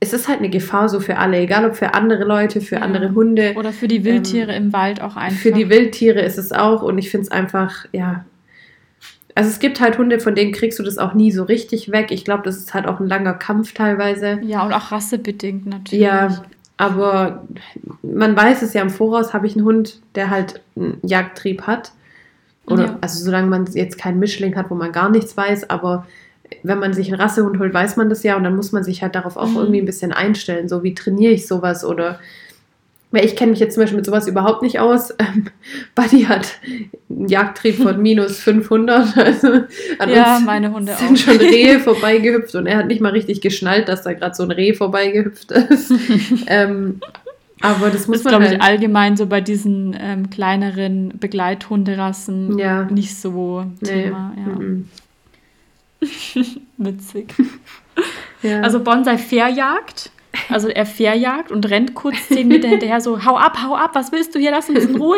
es 0.00 0.14
ist 0.14 0.28
halt 0.28 0.38
eine 0.38 0.48
Gefahr 0.48 0.88
so 0.88 0.98
für 0.98 1.18
alle, 1.18 1.38
egal 1.38 1.66
ob 1.66 1.76
für 1.76 1.94
andere 1.94 2.24
Leute, 2.24 2.60
für 2.60 2.76
ja. 2.76 2.80
andere 2.80 3.14
Hunde. 3.14 3.52
Oder 3.56 3.72
für 3.72 3.86
die 3.86 4.02
Wildtiere 4.04 4.52
ähm, 4.52 4.64
im 4.64 4.72
Wald 4.72 5.02
auch 5.02 5.16
einfach. 5.16 5.38
Für 5.38 5.52
die 5.52 5.68
Wildtiere 5.68 6.20
ist 6.20 6.38
es 6.38 6.52
auch 6.52 6.82
und 6.82 6.98
ich 6.98 7.10
finde 7.10 7.24
es 7.24 7.30
einfach, 7.30 7.84
ja. 7.92 8.24
Also 9.34 9.50
es 9.50 9.60
gibt 9.60 9.80
halt 9.80 9.96
Hunde, 9.98 10.18
von 10.18 10.34
denen 10.34 10.52
kriegst 10.52 10.78
du 10.78 10.82
das 10.82 10.98
auch 10.98 11.14
nie 11.14 11.30
so 11.30 11.44
richtig 11.44 11.92
weg. 11.92 12.10
Ich 12.10 12.24
glaube, 12.24 12.42
das 12.42 12.56
ist 12.56 12.74
halt 12.74 12.86
auch 12.86 12.98
ein 12.98 13.06
langer 13.06 13.34
Kampf 13.34 13.72
teilweise. 13.72 14.40
Ja, 14.42 14.64
und 14.64 14.72
auch 14.72 14.90
rassebedingt 14.90 15.66
natürlich. 15.66 16.02
Ja, 16.02 16.42
aber 16.76 17.46
man 18.02 18.34
weiß 18.34 18.62
es 18.62 18.72
ja 18.72 18.82
im 18.82 18.90
Voraus, 18.90 19.32
habe 19.32 19.46
ich 19.46 19.54
einen 19.54 19.64
Hund, 19.64 20.00
der 20.14 20.30
halt 20.30 20.60
einen 20.76 20.98
Jagdtrieb 21.02 21.66
hat 21.66 21.92
Oder, 22.66 22.84
Ja. 22.84 22.98
also 23.00 23.24
solange 23.24 23.48
man 23.48 23.66
jetzt 23.72 23.98
keinen 23.98 24.18
Mischling 24.20 24.54
hat, 24.56 24.70
wo 24.70 24.74
man 24.74 24.92
gar 24.92 25.10
nichts 25.10 25.36
weiß, 25.36 25.70
aber 25.70 26.06
wenn 26.62 26.78
man 26.78 26.92
sich 26.92 27.08
einen 27.12 27.20
Rassehund 27.20 27.58
holt, 27.58 27.72
weiß 27.74 27.96
man 27.96 28.08
das 28.10 28.22
ja 28.22 28.36
und 28.36 28.44
dann 28.44 28.56
muss 28.56 28.72
man 28.72 28.82
sich 28.84 29.02
halt 29.02 29.14
darauf 29.14 29.36
auch 29.36 29.48
Mhm. 29.50 29.56
irgendwie 29.56 29.80
ein 29.80 29.86
bisschen 29.86 30.12
einstellen. 30.12 30.68
So, 30.68 30.82
wie 30.82 30.94
trainiere 30.94 31.32
ich 31.32 31.46
sowas 31.46 31.84
oder 31.84 32.18
weil 33.12 33.24
ich 33.24 33.34
kenne 33.34 33.50
mich 33.50 33.58
jetzt 33.58 33.74
zum 33.74 33.82
Beispiel 33.82 33.96
mit 33.96 34.06
sowas 34.06 34.28
überhaupt 34.28 34.62
nicht 34.62 34.78
aus. 34.78 35.12
Ähm, 35.18 35.46
Buddy 35.96 36.22
hat 36.24 36.58
einen 37.08 37.26
Jagdtrieb 37.28 37.76
von 37.82 38.00
minus 38.02 38.38
500. 38.38 39.16
Also 39.16 39.48
an 39.98 40.10
Ja, 40.10 40.36
uns 40.36 40.46
meine 40.46 40.72
Hunde 40.72 40.94
sind 40.94 41.12
auch. 41.12 41.16
schon 41.16 41.36
Rehe 41.38 41.80
vorbeigehüpft 41.80 42.54
und 42.54 42.66
er 42.66 42.78
hat 42.78 42.86
nicht 42.86 43.00
mal 43.00 43.10
richtig 43.12 43.40
geschnallt, 43.40 43.88
dass 43.88 44.02
da 44.02 44.12
gerade 44.12 44.34
so 44.36 44.44
ein 44.44 44.52
Reh 44.52 44.74
vorbeigehüpft 44.74 45.50
ist. 45.50 45.92
ähm, 46.46 47.00
aber 47.60 47.86
das 47.86 48.02
Das 48.02 48.08
muss 48.08 48.16
ist, 48.18 48.24
man 48.24 48.32
glaube 48.32 48.44
halt, 48.46 48.56
ich, 48.56 48.62
allgemein 48.62 49.16
so 49.16 49.26
bei 49.26 49.40
diesen 49.40 49.96
ähm, 49.98 50.30
kleineren 50.30 51.14
Begleithunderassen 51.18 52.58
ja, 52.58 52.84
nicht 52.84 53.16
so 53.16 53.64
nee, 53.80 54.04
Thema. 54.04 54.34
Ja. 54.36 56.06
Witzig. 56.78 57.34
ja. 58.42 58.60
Also 58.62 58.80
Bonsai 58.80 59.18
Fährjagd. 59.18 60.10
Also 60.48 60.68
er 60.68 60.86
Fährjagd 60.86 61.50
und 61.50 61.68
rennt 61.70 61.94
kurz 61.94 62.28
zehn 62.28 62.48
Meter 62.48 62.68
hinterher 62.68 63.00
so, 63.00 63.24
hau 63.24 63.36
ab, 63.36 63.58
hau 63.64 63.74
ab, 63.74 63.90
was 63.94 64.12
willst 64.12 64.34
du 64.34 64.38
hier, 64.38 64.50
lass 64.50 64.68
uns 64.68 64.84
in 64.84 64.96
Ruhe. 64.96 65.16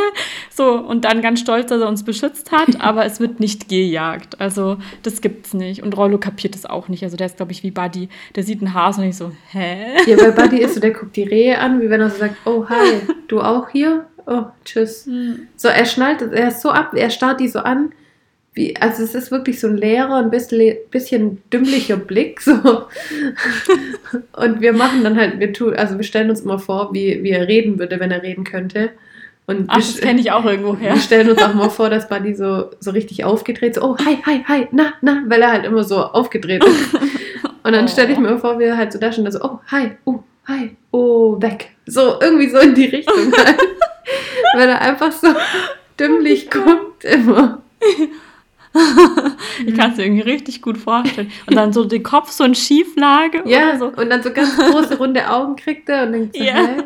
So, 0.51 0.75
und 0.75 1.05
dann 1.05 1.23
ganz 1.23 1.41
stolz, 1.41 1.69
dass 1.69 1.81
er 1.81 1.89
uns 1.89 2.05
beschützt 2.05 2.53
hat, 2.53 2.81
aber 2.81 3.05
es 3.05 3.21
wird 3.21 3.41
nicht 3.41 3.69
gejagt. 3.69 4.41
Also 4.41 4.79
das 5.03 5.21
gibt's 5.21 5.55
nicht. 5.55 5.83
Und 5.83 5.97
Rollo 5.97 6.19
kapiert 6.19 6.55
es 6.55 6.67
auch 6.67 6.89
nicht. 6.89 7.03
Also 7.03 7.17
der 7.17 7.27
ist, 7.27 7.37
glaube 7.37 7.53
ich, 7.53 7.63
wie 7.63 7.71
Buddy. 7.71 8.09
Der 8.37 8.43
sieht 8.43 8.61
einen 8.61 8.75
Hasen 8.75 9.05
und 9.05 9.11
ich 9.11 9.17
so, 9.17 9.33
hä? 9.51 9.97
Ja, 10.07 10.17
bei 10.17 10.31
Buddy 10.31 10.59
ist 10.59 10.75
so, 10.75 10.81
der 10.81 10.93
guckt 10.93 11.17
die 11.17 11.25
Rehe 11.25 11.59
an, 11.59 11.81
wie 11.81 11.91
wenn 11.91 12.01
er 12.01 12.11
so 12.11 12.19
sagt, 12.19 12.37
oh 12.47 12.67
hi, 12.69 13.01
du 13.29 13.41
auch 13.41 13.69
hier? 13.69 14.07
Oh, 14.27 14.45
tschüss. 14.65 15.09
So, 15.57 15.69
er 15.69 15.85
schnallt, 15.85 16.23
er 16.23 16.49
ist 16.49 16.61
so 16.61 16.71
ab, 16.71 16.95
er 16.95 17.11
starrt 17.11 17.41
die 17.41 17.49
so 17.49 17.59
an, 17.59 17.93
wie, 18.55 18.77
also 18.77 19.03
es 19.03 19.15
ist 19.15 19.31
wirklich 19.31 19.61
so 19.61 19.67
ein 19.69 19.77
leerer, 19.79 20.17
ein 20.17 20.31
bisschen, 20.31 20.77
bisschen 20.91 21.43
dümmlicher 21.51 21.97
Blick, 21.97 22.41
so. 22.41 22.53
Und 24.37 24.61
wir 24.61 24.73
machen 24.73 25.05
dann 25.05 25.17
halt, 25.17 25.41
wir 25.41 25.53
tun, 25.53 25.75
also 25.75 25.97
wir 25.97 26.05
stellen 26.05 26.29
uns 26.31 26.41
immer 26.43 26.59
vor, 26.59 26.93
wie, 26.93 27.23
wie 27.23 27.31
er 27.31 27.49
reden 27.49 27.79
würde, 27.79 27.99
wenn 27.99 28.11
er 28.11 28.23
reden 28.23 28.45
könnte. 28.45 28.91
Und 29.47 29.65
Ach, 29.69 29.77
wir, 29.77 29.81
das 29.81 30.01
kenne 30.01 30.21
ich 30.21 30.31
auch 30.31 30.45
irgendwo 30.45 30.77
her. 30.77 30.95
wir 30.95 31.01
stellen 31.01 31.31
uns 31.31 31.43
auch 31.43 31.55
mal 31.55 31.71
vor, 31.71 31.89
dass 31.91 32.09
Buddy 32.09 32.35
so, 32.35 32.71
so 32.79 32.91
richtig 32.91 33.25
aufgedreht, 33.25 33.75
so, 33.75 33.83
oh, 33.83 33.97
hi, 33.99 34.19
hi, 34.25 34.45
hi, 34.47 34.69
na, 34.71 34.93
na, 35.01 35.23
weil 35.29 35.43
er 35.43 35.51
halt 35.53 35.65
immer 35.65 35.83
so 35.85 35.99
aufgedreht 35.99 36.63
ist. 36.65 36.95
Und 37.65 37.73
dann 37.73 37.85
Oh. 37.85 37.89
stelle 37.89 38.13
ich 38.13 38.19
mir 38.19 38.39
vor, 38.39 38.59
wie 38.59 38.65
er 38.65 38.77
halt 38.77 38.93
so 38.93 38.99
da 38.99 39.07
und 39.17 39.31
so, 39.33 39.41
oh, 39.41 39.61
hi, 39.71 39.93
oh, 40.05 40.19
hi, 40.49 40.77
oh, 40.91 41.41
weg. 41.41 41.71
So, 41.87 42.21
irgendwie 42.21 42.49
so 42.51 42.59
in 42.59 42.75
die 42.75 42.87
Richtung 42.87 43.33
halt. 43.37 43.57
weil 44.57 44.69
er 44.69 44.81
einfach 44.81 45.13
so 45.13 45.29
dümmlich 45.99 46.51
guckt 46.51 47.05
immer. 47.05 47.63
Ich 49.67 49.77
kann 49.77 49.91
es 49.93 49.97
mir 49.99 50.05
irgendwie 50.05 50.23
richtig 50.23 50.63
gut 50.63 50.79
vorstellen. 50.79 51.31
Und 51.47 51.57
dann 51.57 51.73
so 51.73 51.85
den 51.85 52.03
Kopf 52.03 52.31
so 52.31 52.43
in 52.45 52.55
Schieflage 52.55 53.43
Ja, 53.47 53.79
so. 53.79 53.89
und 53.89 54.09
dann 54.11 54.23
so 54.23 54.33
ganz 54.33 54.57
große, 54.57 54.97
runde 54.99 55.29
Augen 55.31 55.57
kriegt 55.57 55.89
er 55.89 56.07
und 56.07 56.13
denkt 56.13 56.37
so, 56.37 56.43
Ja. 56.43 56.55
hä? 56.55 56.83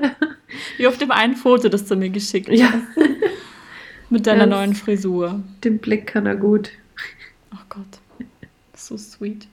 Wie 0.79 0.87
auf 0.87 0.99
dem 0.99 1.11
einen 1.11 1.37
Foto, 1.37 1.69
das 1.69 1.85
du 1.87 1.97
mir 1.97 2.11
geschickt 2.11 2.49
Ja, 2.49 2.67
hast. 2.73 3.09
Mit 4.11 4.27
deiner 4.27 4.47
Ganz- 4.47 4.51
neuen 4.51 4.75
Frisur. 4.75 5.41
den 5.65 5.79
Blick 5.79 6.07
kann 6.09 6.27
er 6.27 6.37
gut. 6.37 6.71
Oh 7.53 7.59
Gott. 7.69 8.27
So 8.75 8.97
sweet. 8.97 9.47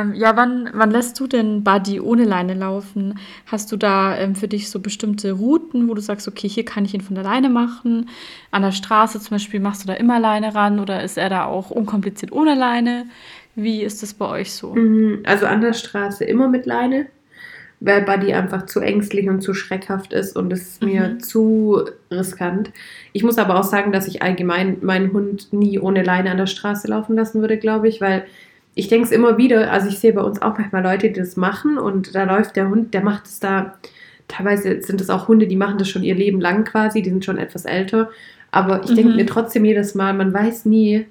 Ähm, 0.00 0.14
ja, 0.14 0.36
wann, 0.36 0.70
wann 0.72 0.90
lässt 0.90 1.18
du 1.20 1.26
denn 1.26 1.62
Buddy 1.64 2.00
ohne 2.00 2.24
Leine 2.24 2.54
laufen? 2.54 3.18
Hast 3.46 3.70
du 3.72 3.76
da 3.76 4.16
ähm, 4.16 4.34
für 4.34 4.48
dich 4.48 4.70
so 4.70 4.80
bestimmte 4.80 5.32
Routen, 5.32 5.88
wo 5.88 5.94
du 5.94 6.00
sagst, 6.00 6.28
okay, 6.28 6.48
hier 6.48 6.64
kann 6.64 6.84
ich 6.84 6.94
ihn 6.94 7.00
von 7.00 7.14
der 7.14 7.24
Leine 7.24 7.48
machen? 7.48 8.08
An 8.50 8.62
der 8.62 8.72
Straße 8.72 9.20
zum 9.20 9.30
Beispiel 9.36 9.60
machst 9.60 9.82
du 9.84 9.86
da 9.86 9.94
immer 9.94 10.18
Leine 10.20 10.54
ran 10.54 10.80
oder 10.80 11.02
ist 11.02 11.18
er 11.18 11.28
da 11.28 11.44
auch 11.44 11.70
unkompliziert 11.70 12.32
ohne 12.32 12.54
Leine? 12.54 13.06
Wie 13.54 13.82
ist 13.82 14.02
das 14.02 14.14
bei 14.14 14.28
euch 14.28 14.52
so? 14.52 14.74
Mhm, 14.74 15.20
Also 15.24 15.46
an 15.46 15.60
der 15.60 15.72
Straße 15.72 16.24
immer 16.24 16.48
mit 16.48 16.66
Leine, 16.66 17.06
weil 17.80 18.02
Buddy 18.02 18.32
einfach 18.34 18.66
zu 18.66 18.80
ängstlich 18.80 19.28
und 19.28 19.40
zu 19.42 19.54
schreckhaft 19.54 20.12
ist 20.12 20.36
und 20.36 20.52
es 20.52 20.62
ist 20.62 20.82
mir 20.82 21.08
Mhm. 21.08 21.20
zu 21.20 21.84
riskant. 22.10 22.70
Ich 23.12 23.22
muss 23.22 23.38
aber 23.38 23.58
auch 23.58 23.64
sagen, 23.64 23.92
dass 23.92 24.08
ich 24.08 24.22
allgemein 24.22 24.78
meinen 24.82 25.12
Hund 25.12 25.52
nie 25.52 25.78
ohne 25.78 26.02
Leine 26.02 26.30
an 26.30 26.38
der 26.38 26.46
Straße 26.46 26.88
laufen 26.88 27.16
lassen 27.16 27.40
würde, 27.40 27.56
glaube 27.58 27.88
ich, 27.88 28.00
weil 28.00 28.26
ich 28.76 28.86
denke 28.86 29.06
es 29.06 29.12
immer 29.12 29.38
wieder, 29.38 29.72
also 29.72 29.88
ich 29.88 29.98
sehe 29.98 30.12
bei 30.12 30.20
uns 30.22 30.40
auch 30.40 30.56
manchmal 30.56 30.84
Leute, 30.84 31.08
die 31.08 31.18
das 31.18 31.36
machen 31.36 31.78
und 31.78 32.14
da 32.14 32.22
läuft 32.22 32.54
der 32.54 32.68
Hund, 32.68 32.94
der 32.94 33.02
macht 33.02 33.26
es 33.26 33.40
da, 33.40 33.74
teilweise 34.28 34.80
sind 34.82 35.00
es 35.00 35.10
auch 35.10 35.26
Hunde, 35.26 35.48
die 35.48 35.56
machen 35.56 35.78
das 35.78 35.88
schon 35.88 36.04
ihr 36.04 36.14
Leben 36.14 36.40
lang 36.40 36.64
quasi, 36.64 37.02
die 37.02 37.10
sind 37.10 37.24
schon 37.24 37.38
etwas 37.38 37.64
älter, 37.64 38.10
aber 38.52 38.84
ich 38.84 38.94
denke 38.94 39.10
Mhm. 39.10 39.16
mir 39.16 39.26
trotzdem 39.26 39.64
jedes 39.64 39.94
Mal, 39.94 40.14
man 40.14 40.32
weiß 40.32 40.66
nie, 40.66 41.06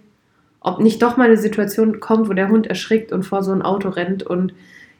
ob 0.62 0.80
nicht 0.80 1.01
doch 1.01 1.17
mal 1.17 1.25
eine 1.25 1.38
Situation 1.38 1.99
kommt, 1.99 2.30
wo 2.30 2.34
der 2.34 2.49
Hund 2.49 2.67
erschrickt 2.67 3.12
und 3.12 3.23
vor 3.23 3.43
so 3.43 3.51
ein 3.51 3.62
Auto 3.62 3.89
rennt. 3.89 4.23
Und 4.23 4.51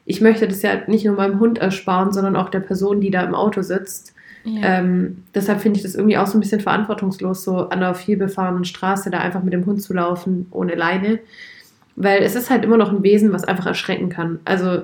ich 0.04 0.20
möchte 0.20 0.46
das 0.46 0.62
ja 0.62 0.70
nicht 0.86 1.04
nur 1.04 1.16
meinem 1.16 1.40
Hund 1.40 1.58
ersparen, 1.58 2.12
sondern 2.12 2.36
auch 2.36 2.50
der 2.50 2.60
Person, 2.60 3.00
die 3.00 3.10
da 3.10 3.22
im 3.22 3.34
Auto 3.34 3.62
sitzt. 3.62 4.14
Ja. 4.44 4.78
Ähm, 4.78 5.24
deshalb 5.34 5.60
finde 5.60 5.78
ich 5.78 5.82
das 5.82 5.96
irgendwie 5.96 6.18
auch 6.18 6.28
so 6.28 6.38
ein 6.38 6.40
bisschen 6.40 6.60
verantwortungslos, 6.60 7.42
so 7.42 7.68
an 7.68 7.78
einer 7.78 7.96
vielbefahrenen 7.96 8.64
Straße 8.64 9.10
da 9.10 9.18
einfach 9.18 9.42
mit 9.42 9.52
dem 9.54 9.66
Hund 9.66 9.82
zu 9.82 9.92
laufen, 9.92 10.46
ohne 10.52 10.76
Leine. 10.76 11.18
Weil 11.96 12.22
es 12.22 12.34
ist 12.34 12.50
halt 12.50 12.64
immer 12.64 12.76
noch 12.76 12.92
ein 12.92 13.02
Wesen, 13.02 13.32
was 13.32 13.44
einfach 13.44 13.66
erschrecken 13.66 14.10
kann. 14.10 14.38
Also, 14.44 14.82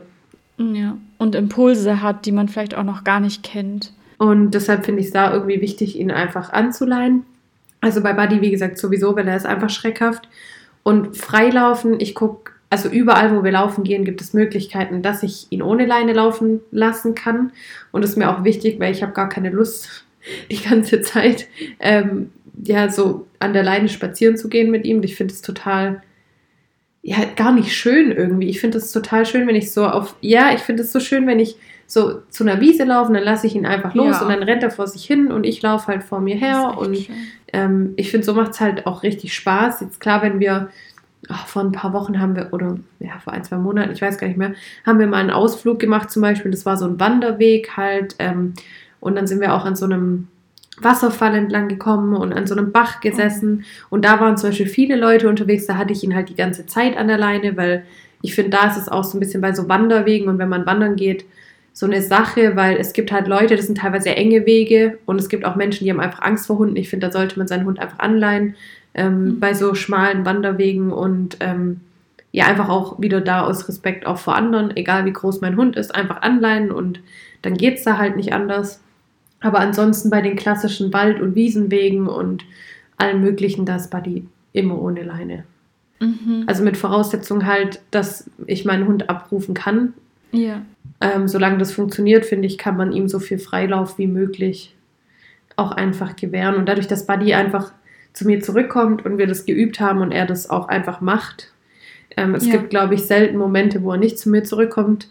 ja. 0.59 0.97
Und 1.19 1.35
Impulse 1.35 2.03
hat, 2.03 2.27
die 2.27 2.33
man 2.33 2.49
vielleicht 2.49 2.75
auch 2.75 2.85
noch 2.85 3.05
gar 3.05 3.21
nicht 3.21 3.43
kennt. 3.43 3.93
und 4.19 4.53
deshalb 4.53 4.85
finde 4.85 5.01
ich 5.01 5.07
es 5.07 5.13
da 5.13 5.33
irgendwie 5.33 5.61
wichtig, 5.61 5.99
ihn 5.99 6.11
einfach 6.11 6.53
anzuleihen. 6.53 7.25
Also 7.81 8.01
bei 8.01 8.13
Buddy, 8.13 8.41
wie 8.41 8.51
gesagt, 8.51 8.79
sowieso, 8.79 9.17
weil 9.17 9.27
er 9.27 9.37
ist 9.37 9.47
einfach 9.47 9.71
schreckhaft. 9.71 10.29
Und 10.85 11.17
freilaufen, 11.17 12.01
ich 12.01 12.15
gucke, 12.15 12.53
also 12.71 12.89
überall, 12.89 13.37
wo 13.37 13.45
wir 13.45 13.53
laufen 13.53 13.85
gehen, 13.85 14.05
gibt 14.05 14.21
es 14.21 14.33
Möglichkeiten, 14.33 15.03
dass 15.03 15.23
ich 15.23 15.47
ihn 15.51 15.61
ohne 15.61 15.85
Leine 15.85 16.13
laufen 16.13 16.61
lassen 16.71 17.15
kann. 17.15 17.53
Und 17.91 18.03
das 18.03 18.13
ist 18.13 18.17
mir 18.17 18.31
auch 18.31 18.45
wichtig, 18.45 18.81
weil 18.81 18.93
ich 18.93 19.03
habe 19.03 19.13
gar 19.13 19.29
keine 19.29 19.51
Lust, 19.51 20.07
die 20.51 20.63
ganze 20.63 21.03
Zeit 21.03 21.49
ähm, 21.81 22.31
ja 22.65 22.89
so 22.89 23.27
an 23.41 23.53
der 23.53 23.63
Leine 23.63 23.89
spazieren 23.89 24.37
zu 24.37 24.49
gehen 24.49 24.71
mit 24.71 24.87
ihm. 24.87 25.03
Ich 25.03 25.17
finde 25.17 25.35
es 25.35 25.43
total, 25.43 26.03
ja, 27.03 27.19
gar 27.37 27.53
nicht 27.53 27.73
schön 27.77 28.13
irgendwie. 28.13 28.49
Ich 28.49 28.61
finde 28.61 28.79
es 28.79 28.93
total 28.93 29.27
schön, 29.27 29.47
wenn 29.49 29.57
ich 29.57 29.73
so 29.73 29.87
auf, 29.87 30.15
ja, 30.21 30.53
ich 30.55 30.61
finde 30.61 30.83
es 30.83 30.93
so 30.93 31.01
schön, 31.01 31.27
wenn 31.27 31.41
ich 31.41 31.57
so 31.87 32.23
zu 32.31 32.45
einer 32.45 32.61
Wiese 32.61 32.85
laufe, 32.85 33.13
dann 33.13 33.23
lasse 33.23 33.47
ich 33.47 33.55
ihn 33.55 33.67
einfach 33.67 33.95
los 33.95 34.17
Ja. 34.17 34.23
und 34.23 34.29
dann 34.31 34.43
rennt 34.43 34.63
er 34.63 34.71
vor 34.71 34.87
sich 34.87 35.05
hin 35.05 35.31
und 35.31 35.45
ich 35.45 35.61
laufe 35.63 35.89
halt 35.89 36.05
vor 36.05 36.21
mir 36.21 36.37
her 36.37 36.75
und 36.79 36.97
ähm, 37.53 37.93
ich 37.97 38.11
finde, 38.11 38.25
so 38.25 38.33
macht 38.35 38.53
es 38.53 38.61
halt 38.61 38.87
auch 38.87 39.03
richtig 39.03 39.35
Spaß. 39.35 39.81
Jetzt 39.81 40.01
klar, 40.01 40.23
wenn 40.23 40.41
wir, 40.41 40.69
ach, 41.29 41.47
vor 41.47 41.63
ein 41.63 41.73
paar 41.73 41.93
Wochen 41.93 42.19
haben 42.21 42.35
wir, 42.35 42.49
oder 42.53 42.79
ja, 43.01 43.19
vor 43.23 43.33
ein, 43.35 43.45
zwei 43.45 43.57
Monaten, 43.57 43.93
ich 43.93 44.01
weiß 44.01 44.17
gar 44.17 44.29
nicht 44.29 44.39
mehr, 44.39 44.55
haben 44.87 44.99
wir 45.01 45.07
mal 45.07 45.19
einen 45.19 45.31
Ausflug 45.31 45.79
gemacht 45.81 46.11
zum 46.11 46.23
Beispiel. 46.23 46.51
Das 46.51 46.65
war 46.65 46.77
so 46.79 46.87
ein 46.87 46.99
Wanderweg 46.99 47.77
halt. 47.77 48.15
Ähm, 48.21 48.55
und 49.01 49.17
dann 49.17 49.27
sind 49.27 49.41
wir 49.41 49.53
auch 49.53 49.65
an 49.67 49.77
so 49.77 49.85
einem 49.85 50.29
Wasserfall 50.85 51.35
entlang 51.35 51.69
gekommen 51.69 52.15
und 52.15 52.33
an 52.33 52.47
so 52.47 52.55
einem 52.57 52.73
Bach 52.73 53.01
gesessen. 53.01 53.65
Und 53.91 54.05
da 54.05 54.21
waren 54.21 54.37
zum 54.37 54.51
Beispiel 54.51 54.67
viele 54.67 54.97
Leute 54.97 55.29
unterwegs. 55.29 55.67
Da 55.67 55.77
hatte 55.77 55.93
ich 55.93 56.03
ihn 56.05 56.15
halt 56.15 56.29
die 56.29 56.37
ganze 56.37 56.67
Zeit 56.67 56.97
an 56.97 57.09
der 57.09 57.19
Leine, 57.19 57.57
weil 57.57 57.85
ich 58.23 58.35
finde, 58.35 58.51
da 58.51 58.69
ist 58.69 58.77
es 58.77 58.89
auch 58.89 59.05
so 59.05 59.17
ein 59.17 59.21
bisschen 59.21 59.41
bei 59.41 59.53
so 59.53 59.69
Wanderwegen 59.69 60.29
und 60.29 60.39
wenn 60.39 60.49
man 60.49 60.67
wandern 60.67 60.97
geht, 60.97 61.25
so 61.75 61.87
eine 61.87 62.03
Sache, 62.03 62.55
weil 62.55 62.77
es 62.77 62.93
gibt 62.93 63.11
halt 63.13 63.27
Leute, 63.27 63.57
das 63.57 63.67
sind 63.67 63.79
teilweise 63.79 64.05
sehr 64.05 64.19
enge 64.19 64.45
Wege 64.47 64.99
und 65.07 65.19
es 65.19 65.29
gibt 65.29 65.45
auch 65.45 65.57
Menschen, 65.57 65.85
die 65.85 65.91
haben 65.91 66.01
einfach 66.01 66.23
Angst 66.23 66.47
vor 66.47 66.59
Hunden. 66.59 66.77
Ich 66.77 66.89
finde, 66.91 67.07
da 67.07 67.13
sollte 67.13 67.39
man 67.39 67.49
seinen 67.49 67.65
Hund 67.65 67.79
einfach 67.81 67.99
anleihen 67.99 68.55
ähm, 68.95 69.25
Mhm. 69.25 69.41
bei 69.41 69.55
so 69.55 69.75
schmalen 69.75 70.25
Wanderwegen 70.27 70.93
und 70.93 71.39
ähm, 71.41 71.81
ja, 72.31 72.47
einfach 72.47 72.69
auch 72.69 73.01
wieder 73.01 73.21
da 73.21 73.43
aus 73.43 73.69
Respekt 73.69 74.07
auch 74.07 74.19
vor 74.19 74.37
anderen, 74.37 74.77
egal 74.77 75.05
wie 75.05 75.13
groß 75.13 75.41
mein 75.41 75.57
Hund 75.57 75.77
ist, 75.77 75.95
einfach 75.95 76.23
anleihen 76.23 76.71
und 76.71 77.01
dann 77.43 77.55
geht 77.55 77.79
es 77.79 77.85
da 77.85 77.99
halt 77.99 78.17
nicht 78.17 78.33
anders. 78.33 78.81
Aber 79.43 79.61
ansonsten 79.61 80.11
bei 80.11 80.21
den 80.21 80.37
klassischen 80.37 80.93
Wald- 80.93 81.21
und 81.21 81.35
Wiesenwegen 81.35 82.07
und 82.07 82.45
allen 82.97 83.21
möglichen, 83.21 83.67
da 83.67 83.77
ist 83.77 83.91
Buddy 83.91 84.27
immer 84.53 84.81
ohne 84.81 85.03
Leine. 85.03 85.45
Mhm. 86.01 86.45
Also 86.47 86.63
mit 86.63 86.77
Voraussetzung 86.77 87.47
halt, 87.47 87.81
dass 87.91 88.29
ich 88.47 88.65
meinen 88.65 88.87
Hund 88.87 89.09
abrufen 89.11 89.55
kann. 89.55 89.95
ja. 90.33 90.63
Ähm, 91.01 91.27
solange 91.27 91.59
das 91.59 91.73
funktioniert, 91.73 92.25
finde 92.25 92.47
ich, 92.47 92.59
kann 92.59 92.77
man 92.77 92.93
ihm 92.93 93.09
so 93.09 93.19
viel 93.19 93.41
Freilauf 93.41 93.99
wie 93.99 94.07
möglich 94.07 94.73
auch 95.57 95.73
einfach 95.73 96.15
gewähren. 96.15 96.55
Und 96.55 96.67
dadurch, 96.69 96.87
dass 96.87 97.07
Buddy 97.09 97.35
einfach 97.35 97.73
zu 98.13 98.25
mir 98.25 98.41
zurückkommt 98.41 99.05
und 99.05 99.19
wir 99.19 99.27
das 99.27 99.45
geübt 99.45 99.81
haben 99.81 100.01
und 100.01 100.13
er 100.13 100.27
das 100.27 100.49
auch 100.49 100.69
einfach 100.69 101.01
macht. 101.01 101.53
Ähm, 102.17 102.37
es 102.37 102.47
Ja. 102.47 102.53
gibt, 102.53 102.71
glaube 102.71 102.95
ich, 102.95 103.03
selten 103.03 103.37
Momente, 103.37 103.83
wo 103.83 103.91
er 103.91 103.97
nicht 103.99 104.17
zu 104.17 104.31
mir 104.31 104.45
zurückkommt. 104.45 105.09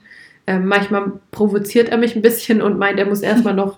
Ähm, 0.47 0.65
manchmal 0.65 1.11
provoziert 1.31 1.89
er 1.89 1.97
mich 1.97 2.15
ein 2.15 2.21
bisschen 2.21 2.61
und 2.61 2.79
meint, 2.79 2.97
er 2.97 3.05
muss 3.05 3.19
erstmal 3.21 3.53
noch 3.53 3.77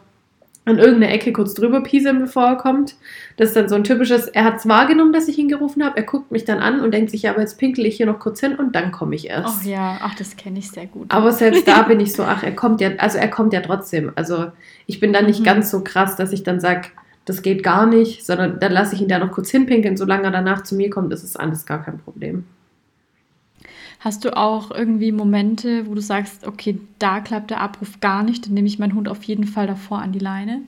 an 0.65 0.77
irgendeine 0.77 1.11
Ecke 1.13 1.33
kurz 1.33 1.53
drüber 1.53 1.81
pieseln, 1.81 2.19
bevor 2.19 2.43
er 2.45 2.55
kommt. 2.55 2.95
Das 3.37 3.49
ist 3.49 3.55
dann 3.55 3.67
so 3.67 3.75
ein 3.75 3.83
typisches, 3.83 4.27
er 4.27 4.45
hat 4.45 4.57
es 4.57 4.67
wahrgenommen, 4.67 5.11
dass 5.11 5.27
ich 5.27 5.37
ihn 5.37 5.49
gerufen 5.49 5.83
habe, 5.83 5.97
er 5.97 6.03
guckt 6.03 6.31
mich 6.31 6.45
dann 6.45 6.59
an 6.59 6.79
und 6.79 6.93
denkt 6.93 7.11
sich, 7.11 7.23
ja, 7.23 7.31
aber 7.31 7.41
jetzt 7.41 7.57
pinkel 7.57 7.85
ich 7.85 7.97
hier 7.97 8.05
noch 8.05 8.19
kurz 8.19 8.39
hin 8.39 8.55
und 8.55 8.73
dann 8.75 8.91
komme 8.91 9.15
ich 9.15 9.29
erst. 9.29 9.59
Ach 9.61 9.65
ja, 9.65 9.97
ach, 10.01 10.15
das 10.15 10.37
kenne 10.37 10.59
ich 10.59 10.71
sehr 10.71 10.85
gut. 10.85 11.07
Aber 11.09 11.31
selbst 11.33 11.67
da 11.67 11.81
bin 11.87 11.99
ich 11.99 12.13
so, 12.13 12.23
ach, 12.23 12.43
er 12.43 12.55
kommt 12.55 12.79
ja, 12.79 12.91
also 12.97 13.17
er 13.17 13.27
kommt 13.29 13.51
ja 13.53 13.59
trotzdem. 13.61 14.11
Also 14.15 14.51
ich 14.85 14.99
bin 14.99 15.11
dann 15.11 15.25
nicht 15.25 15.41
Mhm. 15.41 15.45
ganz 15.45 15.69
so 15.69 15.83
krass, 15.83 16.15
dass 16.15 16.31
ich 16.31 16.43
dann 16.43 16.59
sage, 16.59 16.87
das 17.25 17.41
geht 17.41 17.63
gar 17.63 17.85
nicht, 17.85 18.25
sondern 18.25 18.59
dann 18.59 18.71
lasse 18.71 18.95
ich 18.95 19.01
ihn 19.01 19.07
da 19.07 19.19
noch 19.19 19.31
kurz 19.31 19.49
hinpinkeln, 19.49 19.97
solange 19.97 20.23
er 20.23 20.31
danach 20.31 20.63
zu 20.63 20.75
mir 20.75 20.89
kommt, 20.89 21.11
ist 21.13 21.23
es 21.23 21.35
alles 21.35 21.65
gar 21.65 21.83
kein 21.83 21.97
Problem. 21.99 22.45
Hast 24.03 24.25
du 24.25 24.35
auch 24.35 24.69
irgendwie 24.69 25.13
Momente, 25.13 25.87
wo 25.87 25.93
du 25.93 26.01
sagst, 26.01 26.45
okay, 26.45 26.77
da 26.99 27.21
klappt 27.21 27.51
der 27.51 27.61
Abruf 27.61 28.01
gar 28.01 28.21
nicht, 28.23 28.45
dann 28.45 28.53
nehme 28.53 28.67
ich 28.67 28.77
meinen 28.77 28.95
Hund 28.95 29.07
auf 29.07 29.23
jeden 29.23 29.45
Fall 29.45 29.65
davor 29.65 29.99
an 29.99 30.11
die 30.11 30.19
Leine? 30.19 30.63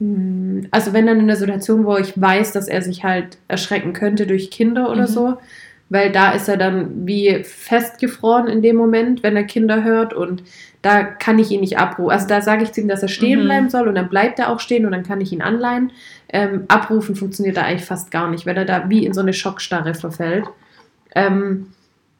Hm, 0.00 0.66
also 0.70 0.92
wenn 0.92 1.06
dann 1.06 1.18
in 1.18 1.28
der 1.28 1.36
Situation, 1.36 1.86
wo 1.86 1.96
ich 1.96 2.20
weiß, 2.20 2.52
dass 2.52 2.68
er 2.68 2.82
sich 2.82 3.04
halt 3.04 3.38
erschrecken 3.48 3.94
könnte 3.94 4.26
durch 4.26 4.50
Kinder 4.50 4.90
oder 4.90 5.08
mhm. 5.08 5.12
so, 5.12 5.38
weil 5.88 6.12
da 6.12 6.32
ist 6.32 6.46
er 6.46 6.58
dann 6.58 7.06
wie 7.06 7.42
festgefroren 7.42 8.48
in 8.48 8.60
dem 8.60 8.76
Moment, 8.76 9.22
wenn 9.22 9.34
er 9.34 9.44
Kinder 9.44 9.82
hört 9.82 10.12
und 10.12 10.42
da 10.82 11.04
kann 11.04 11.38
ich 11.38 11.50
ihn 11.50 11.60
nicht 11.60 11.78
abrufen. 11.78 12.10
Also 12.10 12.28
da 12.28 12.42
sage 12.42 12.64
ich 12.64 12.72
zu 12.72 12.82
ihm, 12.82 12.88
dass 12.88 13.02
er 13.02 13.08
stehen 13.08 13.40
mhm. 13.40 13.44
bleiben 13.44 13.70
soll 13.70 13.88
und 13.88 13.94
dann 13.94 14.10
bleibt 14.10 14.38
er 14.38 14.50
auch 14.50 14.60
stehen 14.60 14.84
und 14.84 14.92
dann 14.92 15.04
kann 15.04 15.22
ich 15.22 15.32
ihn 15.32 15.40
anleihen. 15.40 15.90
Ähm, 16.28 16.64
abrufen 16.68 17.16
funktioniert 17.16 17.56
da 17.56 17.62
eigentlich 17.62 17.86
fast 17.86 18.10
gar 18.10 18.30
nicht, 18.30 18.44
weil 18.44 18.58
er 18.58 18.66
da 18.66 18.90
wie 18.90 19.06
in 19.06 19.14
so 19.14 19.22
eine 19.22 19.32
Schockstarre 19.32 19.94
verfällt. 19.94 20.44
Ähm, 21.14 21.68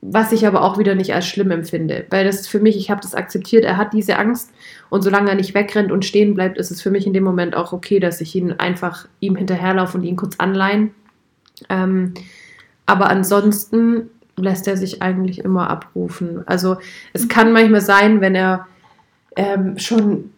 was 0.01 0.33
ich 0.33 0.47
aber 0.47 0.63
auch 0.63 0.79
wieder 0.79 0.95
nicht 0.95 1.15
als 1.15 1.27
schlimm 1.27 1.51
empfinde, 1.51 2.07
weil 2.11 2.25
das 2.25 2.47
für 2.47 2.61
mich, 2.61 2.77
ich 2.77 2.91
habe 2.91 3.01
das 3.01 3.15
akzeptiert, 3.15 3.65
er 3.65 3.77
hat 3.77 3.93
diese 3.93 4.19
Angst 4.19 4.53
und 4.91 5.03
solange 5.03 5.31
er 5.31 5.37
nicht 5.37 5.55
wegrennt 5.55 5.91
und 5.91 6.05
stehen 6.05 6.35
bleibt, 6.35 6.59
ist 6.59 6.71
es 6.71 6.83
für 6.83 6.91
mich 6.91 7.07
in 7.07 7.13
dem 7.13 7.25
Moment 7.25 7.57
auch 7.57 7.73
okay, 7.73 7.99
dass 7.99 8.21
ich 8.21 8.35
ihn 8.37 8.53
einfach 8.53 9.09
ihm 9.21 9.37
hinterherlaufe 9.37 9.99
und 9.99 10.05
ihn 10.05 10.17
kurz 10.17 10.37
anleihen. 10.39 10.95
Ähm, 11.69 12.15
aber 12.85 13.09
ansonsten 13.09 14.11
lässt 14.37 14.69
er 14.69 14.77
sich 14.77 15.03
eigentlich 15.03 15.41
immer 15.41 15.71
abrufen. 15.71 16.47
Also 16.47 16.77
es 17.13 17.29
kann 17.29 17.53
manchmal 17.53 17.81
sein, 17.81 18.21
wenn 18.21 18.35
er 18.35 18.67
ähm, 19.35 19.79
schon 19.79 20.31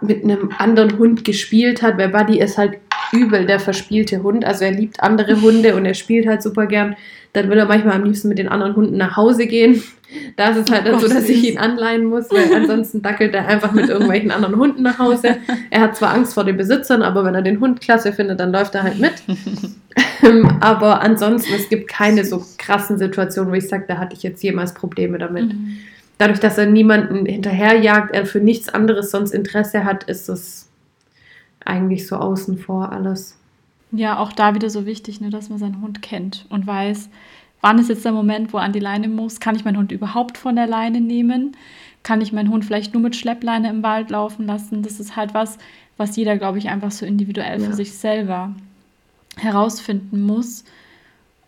mit 0.00 0.24
einem 0.24 0.50
anderen 0.58 0.98
Hund 0.98 1.24
gespielt 1.24 1.82
hat, 1.82 1.96
weil 1.98 2.08
Buddy 2.08 2.40
ist 2.40 2.58
halt 2.58 2.81
übel 3.12 3.46
der 3.46 3.60
verspielte 3.60 4.22
Hund. 4.22 4.44
Also 4.44 4.64
er 4.64 4.72
liebt 4.72 5.02
andere 5.02 5.40
Hunde 5.40 5.76
und 5.76 5.84
er 5.84 5.94
spielt 5.94 6.26
halt 6.26 6.42
super 6.42 6.66
gern. 6.66 6.96
Dann 7.32 7.48
will 7.48 7.58
er 7.58 7.66
manchmal 7.66 7.94
am 7.94 8.04
liebsten 8.04 8.28
mit 8.28 8.38
den 8.38 8.48
anderen 8.48 8.76
Hunden 8.76 8.96
nach 8.96 9.16
Hause 9.16 9.46
gehen. 9.46 9.82
Da 10.36 10.50
ist 10.50 10.58
es 10.58 10.70
halt 10.70 10.86
dann 10.86 11.00
so, 11.00 11.08
dass 11.08 11.28
ich 11.28 11.42
ihn 11.42 11.58
anleihen 11.58 12.04
muss, 12.04 12.30
weil 12.30 12.54
ansonsten 12.54 13.00
dackelt 13.00 13.34
er 13.34 13.48
einfach 13.48 13.72
mit 13.72 13.88
irgendwelchen 13.88 14.30
anderen 14.30 14.56
Hunden 14.56 14.82
nach 14.82 14.98
Hause. 14.98 15.36
Er 15.70 15.80
hat 15.80 15.96
zwar 15.96 16.12
Angst 16.12 16.34
vor 16.34 16.44
den 16.44 16.58
Besitzern, 16.58 17.02
aber 17.02 17.24
wenn 17.24 17.34
er 17.34 17.40
den 17.40 17.60
Hund 17.60 17.80
klasse 17.80 18.12
findet, 18.12 18.38
dann 18.38 18.52
läuft 18.52 18.74
er 18.74 18.82
halt 18.82 18.98
mit. 18.98 19.14
Ähm, 20.22 20.58
aber 20.60 21.00
ansonsten, 21.00 21.52
es 21.54 21.68
gibt 21.68 21.88
keine 21.88 22.24
so 22.24 22.44
krassen 22.56 22.96
Situationen, 22.96 23.50
wo 23.50 23.56
ich 23.56 23.68
sage, 23.68 23.84
da 23.88 23.98
hatte 23.98 24.14
ich 24.14 24.22
jetzt 24.22 24.42
jemals 24.42 24.72
Probleme 24.72 25.18
damit. 25.18 25.52
Mhm. 25.52 25.78
Dadurch, 26.18 26.38
dass 26.38 26.58
er 26.58 26.66
niemanden 26.66 27.26
hinterherjagt, 27.26 28.14
er 28.14 28.24
für 28.26 28.38
nichts 28.38 28.68
anderes 28.68 29.10
sonst 29.10 29.32
Interesse 29.32 29.84
hat, 29.84 30.04
ist 30.04 30.28
es 30.28 30.68
eigentlich 31.64 32.06
so 32.06 32.16
außen 32.16 32.58
vor 32.58 32.92
alles. 32.92 33.36
Ja, 33.92 34.18
auch 34.18 34.32
da 34.32 34.54
wieder 34.54 34.70
so 34.70 34.86
wichtig, 34.86 35.20
ne, 35.20 35.30
dass 35.30 35.50
man 35.50 35.58
seinen 35.58 35.82
Hund 35.82 36.00
kennt 36.02 36.46
und 36.48 36.66
weiß, 36.66 37.10
wann 37.60 37.78
ist 37.78 37.88
jetzt 37.88 38.04
der 38.04 38.12
Moment, 38.12 38.52
wo 38.52 38.58
er 38.58 38.64
an 38.64 38.72
die 38.72 38.80
Leine 38.80 39.08
muss. 39.08 39.40
Kann 39.40 39.54
ich 39.54 39.64
meinen 39.64 39.76
Hund 39.76 39.92
überhaupt 39.92 40.38
von 40.38 40.56
der 40.56 40.66
Leine 40.66 41.00
nehmen? 41.00 41.56
Kann 42.02 42.20
ich 42.20 42.32
meinen 42.32 42.50
Hund 42.50 42.64
vielleicht 42.64 42.94
nur 42.94 43.02
mit 43.02 43.16
Schleppleine 43.16 43.70
im 43.70 43.82
Wald 43.82 44.10
laufen 44.10 44.46
lassen? 44.46 44.82
Das 44.82 44.98
ist 44.98 45.14
halt 45.14 45.34
was, 45.34 45.58
was 45.96 46.16
jeder, 46.16 46.36
glaube 46.36 46.58
ich, 46.58 46.68
einfach 46.68 46.90
so 46.90 47.06
individuell 47.06 47.60
ja. 47.60 47.66
für 47.66 47.74
sich 47.74 47.92
selber 47.96 48.54
herausfinden 49.36 50.22
muss. 50.22 50.64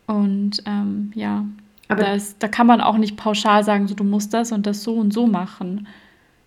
Und 0.07 0.63
ähm, 0.67 1.13
ja, 1.15 1.45
aber 1.89 2.03
da, 2.03 2.15
ist, 2.15 2.43
da 2.43 2.49
kann 2.49 2.67
man 2.67 2.81
auch 2.81 2.97
nicht 2.97 3.17
pauschal 3.17 3.65
sagen, 3.65 3.89
so 3.89 3.95
du 3.95 4.05
musst 4.05 4.33
das 4.35 4.53
und 4.53 4.67
das 4.67 4.83
so 4.83 4.95
und 4.95 5.13
so 5.13 5.27
machen, 5.27 5.87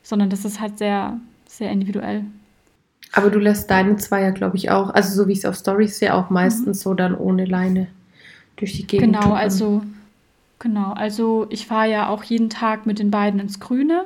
sondern 0.03 0.30
das 0.30 0.45
ist 0.45 0.59
halt 0.59 0.78
sehr, 0.78 1.20
sehr 1.45 1.72
individuell. 1.72 2.24
Aber 3.18 3.32
du 3.32 3.39
lässt 3.39 3.72
deine 3.72 3.95
zwei 3.95 4.22
ja, 4.22 4.30
glaube 4.30 4.57
ich, 4.57 4.70
auch, 4.70 4.91
also 4.91 5.15
so 5.15 5.28
wie 5.28 5.32
ich 5.32 5.39
es 5.39 5.45
auf 5.45 5.55
Stories 5.55 5.97
sehe, 5.97 6.13
auch 6.13 6.30
meistens 6.30 6.80
mhm. 6.80 6.82
so 6.82 6.93
dann 6.93 7.15
ohne 7.15 7.45
Leine 7.45 7.88
durch 8.57 8.74
die 8.74 8.86
Gegend. 8.86 9.07
Genau, 9.07 9.22
tuckern. 9.22 9.38
also 9.38 9.82
genau, 10.59 10.93
also 10.93 11.47
ich 11.49 11.65
fahre 11.65 11.89
ja 11.89 12.09
auch 12.09 12.24
jeden 12.24 12.51
Tag 12.51 12.86
mit 12.86 12.99
den 12.99 13.09
beiden 13.09 13.39
ins 13.39 13.59
Grüne 13.59 14.05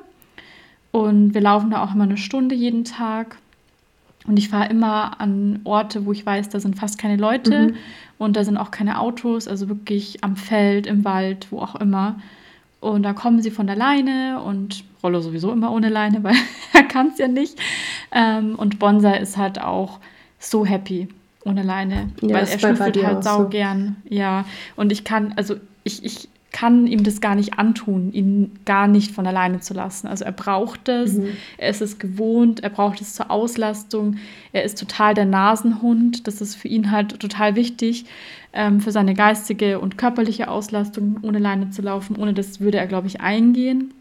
und 0.91 1.33
wir 1.33 1.41
laufen 1.41 1.71
da 1.71 1.83
auch 1.83 1.93
immer 1.93 2.05
eine 2.05 2.15
Stunde 2.15 2.55
jeden 2.55 2.85
Tag. 2.85 3.35
Und 4.27 4.37
ich 4.37 4.47
fahre 4.47 4.69
immer 4.69 5.19
an 5.19 5.59
Orte, 5.65 6.05
wo 6.05 6.13
ich 6.13 6.25
weiß, 6.25 6.47
da 6.47 6.61
sind 6.61 6.77
fast 6.77 6.97
keine 6.97 7.17
Leute 7.17 7.69
mhm. 7.69 7.75
und 8.17 8.37
da 8.37 8.45
sind 8.45 8.55
auch 8.55 8.71
keine 8.71 9.01
Autos, 9.01 9.49
also 9.49 9.67
wirklich 9.67 10.23
am 10.23 10.37
Feld, 10.37 10.87
im 10.87 11.03
Wald, 11.03 11.47
wo 11.49 11.59
auch 11.59 11.75
immer. 11.75 12.21
Und 12.79 13.03
da 13.03 13.11
kommen 13.11 13.41
sie 13.41 13.51
von 13.51 13.67
der 13.67 13.75
Leine 13.75 14.41
und 14.41 14.85
Rollo 15.03 15.21
sowieso 15.21 15.51
immer 15.51 15.71
ohne 15.71 15.89
Leine, 15.89 16.23
weil 16.23 16.35
er 16.73 16.83
kann 16.83 17.09
es 17.09 17.17
ja 17.17 17.27
nicht. 17.27 17.59
Ähm, 18.11 18.55
und 18.55 18.79
Bonsai 18.79 19.17
ist 19.19 19.37
halt 19.37 19.61
auch 19.61 19.99
so 20.39 20.65
happy 20.65 21.07
ohne 21.45 21.63
Leine, 21.63 22.09
ja, 22.21 22.35
weil 22.35 22.47
er 22.47 22.59
schnüffelt 22.59 23.03
halt 23.03 23.23
sau 23.23 23.43
so. 23.43 23.49
gern. 23.49 23.97
Ja, 24.07 24.45
und 24.75 24.91
ich 24.91 25.03
kann, 25.03 25.33
also 25.37 25.55
ich, 25.83 26.03
ich 26.03 26.27
kann 26.51 26.85
ihm 26.85 27.03
das 27.03 27.21
gar 27.21 27.35
nicht 27.35 27.57
antun, 27.57 28.11
ihn 28.11 28.59
gar 28.65 28.87
nicht 28.87 29.11
von 29.11 29.25
alleine 29.25 29.61
zu 29.61 29.73
lassen. 29.73 30.07
Also 30.07 30.25
er 30.25 30.33
braucht 30.33 30.89
es, 30.89 31.13
mhm. 31.13 31.29
er 31.57 31.69
ist 31.69 31.81
es 31.81 31.97
gewohnt, 31.97 32.61
er 32.61 32.69
braucht 32.69 32.99
es 33.01 33.13
zur 33.13 33.31
Auslastung, 33.31 34.17
er 34.51 34.63
ist 34.63 34.77
total 34.77 35.13
der 35.13 35.25
Nasenhund, 35.25 36.27
das 36.27 36.41
ist 36.41 36.55
für 36.55 36.67
ihn 36.67 36.91
halt 36.91 37.19
total 37.19 37.55
wichtig, 37.55 38.05
ähm, 38.53 38.81
für 38.81 38.91
seine 38.91 39.13
geistige 39.13 39.79
und 39.79 39.97
körperliche 39.97 40.49
Auslastung 40.49 41.19
ohne 41.21 41.39
Leine 41.39 41.69
zu 41.69 41.81
laufen. 41.81 42.17
Ohne 42.17 42.33
das 42.33 42.59
würde 42.59 42.77
er, 42.77 42.87
glaube 42.87 43.07
ich, 43.07 43.21
eingehen. 43.21 43.93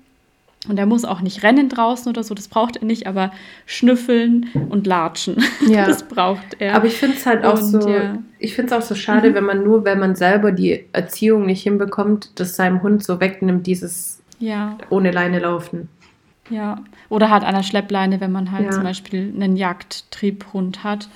Und 0.68 0.78
er 0.78 0.84
muss 0.84 1.06
auch 1.06 1.22
nicht 1.22 1.42
rennen 1.42 1.70
draußen 1.70 2.11
oder 2.11 2.22
so, 2.22 2.34
das 2.34 2.48
braucht 2.48 2.76
er 2.76 2.84
nicht, 2.84 3.06
aber 3.06 3.32
schnüffeln 3.64 4.50
und 4.68 4.86
latschen, 4.86 5.42
ja. 5.66 5.86
das 5.86 6.06
braucht 6.06 6.56
er. 6.58 6.74
Aber 6.74 6.86
ich 6.86 6.98
finde 6.98 7.16
es 7.16 7.24
halt 7.24 7.44
auch 7.44 7.54
und, 7.61 7.82
so, 7.82 7.88
ja. 7.88 8.18
ich 8.38 8.54
finde 8.54 8.74
es 8.74 8.78
auch 8.78 8.86
so 8.86 8.94
schade, 8.94 9.30
mhm. 9.30 9.34
wenn 9.34 9.44
man 9.44 9.64
nur, 9.64 9.86
wenn 9.86 9.98
man 9.98 10.16
selber 10.16 10.52
die 10.52 10.84
Erziehung 10.92 11.46
nicht 11.46 11.62
hinbekommt, 11.62 12.38
das 12.38 12.56
seinem 12.56 12.82
Hund 12.82 13.02
so 13.02 13.20
wegnimmt, 13.20 13.66
dieses 13.66 14.22
ja. 14.38 14.76
ohne 14.90 15.12
Leine 15.12 15.38
laufen. 15.38 15.88
Ja, 16.50 16.82
oder 17.08 17.30
halt 17.30 17.44
an 17.44 17.54
der 17.54 17.62
Schleppleine, 17.62 18.20
wenn 18.20 18.32
man 18.32 18.52
halt 18.52 18.66
ja. 18.66 18.70
zum 18.72 18.82
Beispiel 18.82 19.32
einen 19.34 19.56
Jagdtriebhund 19.56 20.84
hat, 20.84 21.08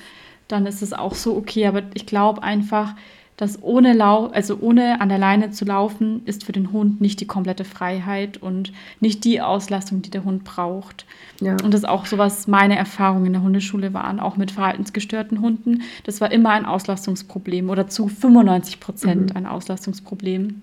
dann 0.48 0.64
ist 0.64 0.80
es 0.80 0.92
auch 0.92 1.14
so 1.14 1.36
okay. 1.36 1.66
Aber 1.66 1.82
ich 1.94 2.06
glaube 2.06 2.42
einfach, 2.42 2.94
dass 3.36 3.60
ohne 3.62 3.92
Lau 3.94 4.26
also 4.26 4.58
ohne 4.60 5.00
an 5.00 5.08
der 5.08 5.18
Leine 5.18 5.50
zu 5.50 5.64
laufen, 5.64 6.22
ist 6.24 6.44
für 6.44 6.52
den 6.52 6.70
Hund 6.70 7.00
nicht 7.00 7.20
die 7.20 7.26
komplette 7.26 7.64
Freiheit 7.64 8.36
und 8.36 8.72
nicht 9.00 9.24
die 9.24 9.40
Auslastung, 9.40 10.02
die 10.02 10.10
der 10.10 10.24
Hund 10.24 10.44
braucht. 10.44 11.04
Ja. 11.40 11.52
Und 11.52 11.74
das 11.74 11.80
ist 11.80 11.88
auch 11.88 12.06
so, 12.06 12.16
was 12.16 12.46
meine 12.46 12.76
Erfahrungen 12.76 13.26
in 13.26 13.32
der 13.32 13.42
Hundeschule 13.42 13.92
waren, 13.92 14.20
auch 14.20 14.36
mit 14.36 14.52
verhaltensgestörten 14.52 15.40
Hunden. 15.40 15.82
Das 16.04 16.20
war 16.20 16.30
immer 16.30 16.50
ein 16.50 16.64
Auslastungsproblem 16.64 17.70
oder 17.70 17.88
zu 17.88 18.08
95 18.08 18.78
Prozent 18.78 19.30
mhm. 19.30 19.36
ein 19.36 19.46
Auslastungsproblem. 19.46 20.62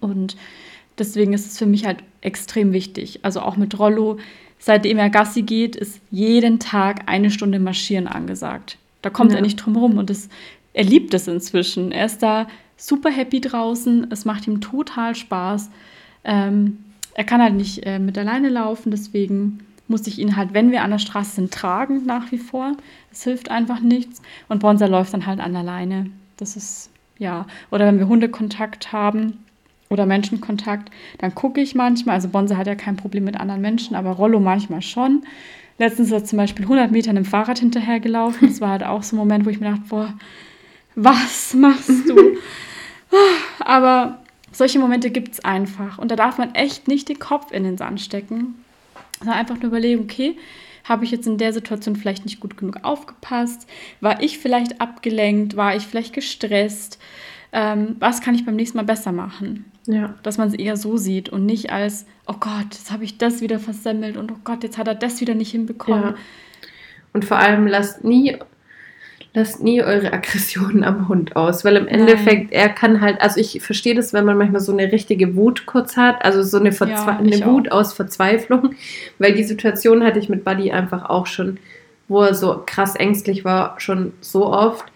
Und 0.00 0.36
deswegen 0.98 1.32
ist 1.32 1.46
es 1.46 1.58
für 1.58 1.66
mich 1.66 1.84
halt 1.84 1.98
extrem 2.20 2.72
wichtig. 2.72 3.20
Also 3.24 3.40
auch 3.40 3.56
mit 3.56 3.76
Rollo, 3.76 4.18
seitdem 4.60 4.98
er 4.98 5.10
Gassi 5.10 5.42
geht, 5.42 5.74
ist 5.74 6.00
jeden 6.12 6.60
Tag 6.60 7.02
eine 7.06 7.30
Stunde 7.32 7.58
Marschieren 7.58 8.06
angesagt. 8.06 8.78
Da 9.02 9.10
kommt 9.10 9.30
ja. 9.30 9.38
er 9.38 9.42
nicht 9.42 9.56
drum 9.56 9.76
rum. 9.76 9.98
Und 9.98 10.10
das 10.10 10.28
er 10.72 10.84
liebt 10.84 11.14
es 11.14 11.28
inzwischen. 11.28 11.92
Er 11.92 12.06
ist 12.06 12.22
da 12.22 12.46
super 12.76 13.10
happy 13.10 13.40
draußen. 13.40 14.06
Es 14.10 14.24
macht 14.24 14.46
ihm 14.46 14.60
total 14.60 15.14
Spaß. 15.14 15.70
Ähm, 16.24 16.78
er 17.14 17.24
kann 17.24 17.42
halt 17.42 17.54
nicht 17.54 17.84
äh, 17.84 17.98
mit 17.98 18.16
alleine 18.16 18.48
laufen, 18.48 18.90
deswegen 18.90 19.60
muss 19.88 20.06
ich 20.06 20.18
ihn 20.18 20.36
halt, 20.36 20.52
wenn 20.52 20.70
wir 20.70 20.82
an 20.82 20.90
der 20.90 20.98
Straße 20.98 21.36
sind, 21.36 21.52
tragen 21.52 22.04
nach 22.04 22.30
wie 22.30 22.38
vor. 22.38 22.76
Es 23.10 23.24
hilft 23.24 23.50
einfach 23.50 23.80
nichts. 23.80 24.22
Und 24.48 24.60
Bonsa 24.60 24.86
läuft 24.86 25.14
dann 25.14 25.26
halt 25.26 25.40
an 25.40 25.54
der 25.54 25.62
Leine. 25.62 26.10
Das 26.36 26.56
ist, 26.56 26.90
ja. 27.18 27.46
Oder 27.70 27.86
wenn 27.86 27.98
wir 27.98 28.06
Hundekontakt 28.06 28.92
haben 28.92 29.44
oder 29.88 30.04
Menschenkontakt, 30.04 30.90
dann 31.18 31.34
gucke 31.34 31.60
ich 31.60 31.74
manchmal. 31.74 32.16
Also 32.16 32.28
Bonsa 32.28 32.56
hat 32.56 32.66
ja 32.66 32.74
kein 32.74 32.96
Problem 32.96 33.24
mit 33.24 33.40
anderen 33.40 33.62
Menschen, 33.62 33.96
aber 33.96 34.10
Rollo 34.10 34.38
manchmal 34.38 34.82
schon. 34.82 35.22
Letztens 35.78 36.08
ist 36.08 36.12
er 36.12 36.24
zum 36.24 36.36
Beispiel 36.36 36.66
100 36.66 36.90
Meter 36.90 37.10
einem 37.10 37.24
Fahrrad 37.24 37.58
hinterhergelaufen. 37.58 38.48
Das 38.48 38.60
war 38.60 38.70
halt 38.70 38.84
auch 38.84 39.02
so 39.02 39.16
ein 39.16 39.18
Moment, 39.18 39.46
wo 39.46 39.50
ich 39.50 39.60
mir 39.60 39.70
dachte, 39.70 39.88
boah, 39.88 40.14
was 40.98 41.54
machst 41.54 42.08
du? 42.08 42.36
Aber 43.60 44.18
solche 44.52 44.78
Momente 44.78 45.10
gibt 45.10 45.32
es 45.32 45.44
einfach. 45.44 45.98
Und 45.98 46.10
da 46.10 46.16
darf 46.16 46.38
man 46.38 46.54
echt 46.54 46.88
nicht 46.88 47.08
den 47.08 47.18
Kopf 47.18 47.52
in 47.52 47.64
den 47.64 47.78
Sand 47.78 48.00
stecken, 48.00 48.64
sondern 49.18 49.38
einfach 49.38 49.56
nur 49.56 49.66
überlegen, 49.66 50.02
okay, 50.02 50.36
habe 50.84 51.04
ich 51.04 51.10
jetzt 51.10 51.26
in 51.26 51.38
der 51.38 51.52
Situation 51.52 51.96
vielleicht 51.96 52.24
nicht 52.24 52.40
gut 52.40 52.56
genug 52.56 52.78
aufgepasst? 52.82 53.68
War 54.00 54.22
ich 54.22 54.38
vielleicht 54.38 54.80
abgelenkt? 54.80 55.56
War 55.56 55.76
ich 55.76 55.86
vielleicht 55.86 56.14
gestresst? 56.14 56.98
Ähm, 57.52 57.96
was 57.98 58.20
kann 58.20 58.34
ich 58.34 58.44
beim 58.44 58.56
nächsten 58.56 58.78
Mal 58.78 58.84
besser 58.84 59.12
machen? 59.12 59.70
Ja. 59.86 60.14
Dass 60.22 60.38
man 60.38 60.48
es 60.48 60.54
eher 60.54 60.76
so 60.76 60.96
sieht 60.96 61.28
und 61.28 61.46
nicht 61.46 61.70
als, 61.70 62.06
oh 62.26 62.34
Gott, 62.40 62.66
jetzt 62.72 62.90
habe 62.90 63.04
ich 63.04 63.18
das 63.18 63.40
wieder 63.40 63.58
versemmelt 63.58 64.16
und 64.16 64.32
oh 64.32 64.38
Gott, 64.44 64.62
jetzt 64.62 64.78
hat 64.78 64.88
er 64.88 64.94
das 64.94 65.20
wieder 65.20 65.34
nicht 65.34 65.50
hinbekommen. 65.52 66.02
Ja. 66.02 66.14
Und 67.12 67.24
vor 67.24 67.38
allem 67.38 67.66
lasst 67.66 68.04
nie 68.04 68.36
lasst 69.34 69.62
nie 69.62 69.82
eure 69.82 70.12
Aggressionen 70.12 70.84
am 70.84 71.08
Hund 71.08 71.36
aus, 71.36 71.64
weil 71.64 71.76
im 71.76 71.86
Endeffekt, 71.86 72.50
Nein. 72.50 72.60
er 72.60 72.68
kann 72.70 73.00
halt, 73.00 73.20
also 73.20 73.38
ich 73.38 73.60
verstehe 73.62 73.94
das, 73.94 74.12
wenn 74.12 74.24
man 74.24 74.36
manchmal 74.36 74.60
so 74.60 74.72
eine 74.72 74.90
richtige 74.90 75.36
Wut 75.36 75.66
kurz 75.66 75.96
hat, 75.96 76.24
also 76.24 76.42
so 76.42 76.58
eine, 76.58 76.72
Verzwe 76.72 77.10
ja, 77.10 77.18
eine 77.18 77.44
Wut 77.46 77.70
aus 77.70 77.92
Verzweiflung, 77.92 78.74
weil 79.18 79.34
die 79.34 79.44
Situation 79.44 80.02
hatte 80.02 80.18
ich 80.18 80.28
mit 80.28 80.44
Buddy 80.44 80.72
einfach 80.72 81.08
auch 81.08 81.26
schon. 81.26 81.58
wo 82.08 82.22
er 82.22 82.34
so 82.34 82.62
krass 82.64 82.96
ängstlich 82.96 83.44
war, 83.44 83.78
schon 83.78 84.12
so 84.20 84.46
oft. 84.46 84.86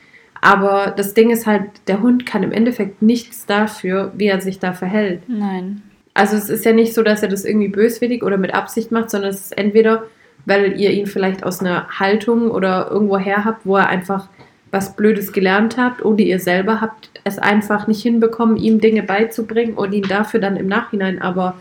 Aber 0.41 0.93
das 0.97 1.15
Ding 1.15 1.31
ist 1.31 1.47
halt, 1.47 1.65
der 1.87 2.01
Hund 2.01 2.27
kann 2.27 2.43
im 2.43 2.53
Endeffekt 2.53 3.01
nichts 3.03 3.47
dafür, 3.47 4.13
wie 4.17 4.27
er 4.27 4.41
sich 4.41 4.59
da 4.59 4.73
verhält. 4.73 5.23
Nein. 5.29 5.83
Also 6.15 6.37
es 6.37 6.51
ist 6.51 6.65
ja 6.65 6.73
nicht 6.73 6.95
so, 6.95 7.03
dass 7.03 7.23
er 7.23 7.29
das 7.29 7.45
irgendwie 7.45 7.69
böswillig 7.69 8.23
oder 8.23 8.37
mit 8.37 8.53
Absicht 8.53 8.91
macht, 8.91 9.11
sondern 9.11 9.31
es 9.31 9.41
ist 9.43 9.59
entweder, 9.59 10.05
weil 10.47 10.81
ihr 10.81 10.91
ihn 10.91 11.07
vielleicht 11.07 11.45
aus 11.45 11.61
einer 11.61 11.89
Haltung 11.99 12.51
oder 12.51 12.89
irgendwo 12.91 13.19
her 13.19 13.45
habt, 13.45 13.65
wo 13.67 13.77
er 13.77 13.89
einfach 13.89 14.29
was 14.71 14.97
Blödes 14.97 15.33
gelernt 15.33 15.77
habt 15.77 16.05
oder 16.05 16.21
ihr 16.21 16.39
selber 16.41 16.81
habt 16.81 17.11
es 17.25 17.39
einfach 17.39 17.87
nicht 17.87 18.03
hinbekommen, 18.03 18.57
ihm 18.57 18.81
Dinge 18.81 19.03
beizubringen 19.03 19.75
und 19.75 19.93
ihn 19.93 20.03
dafür 20.09 20.41
dann 20.41 20.57
im 20.57 20.67
Nachhinein 20.67 21.21
aber, 21.21 21.57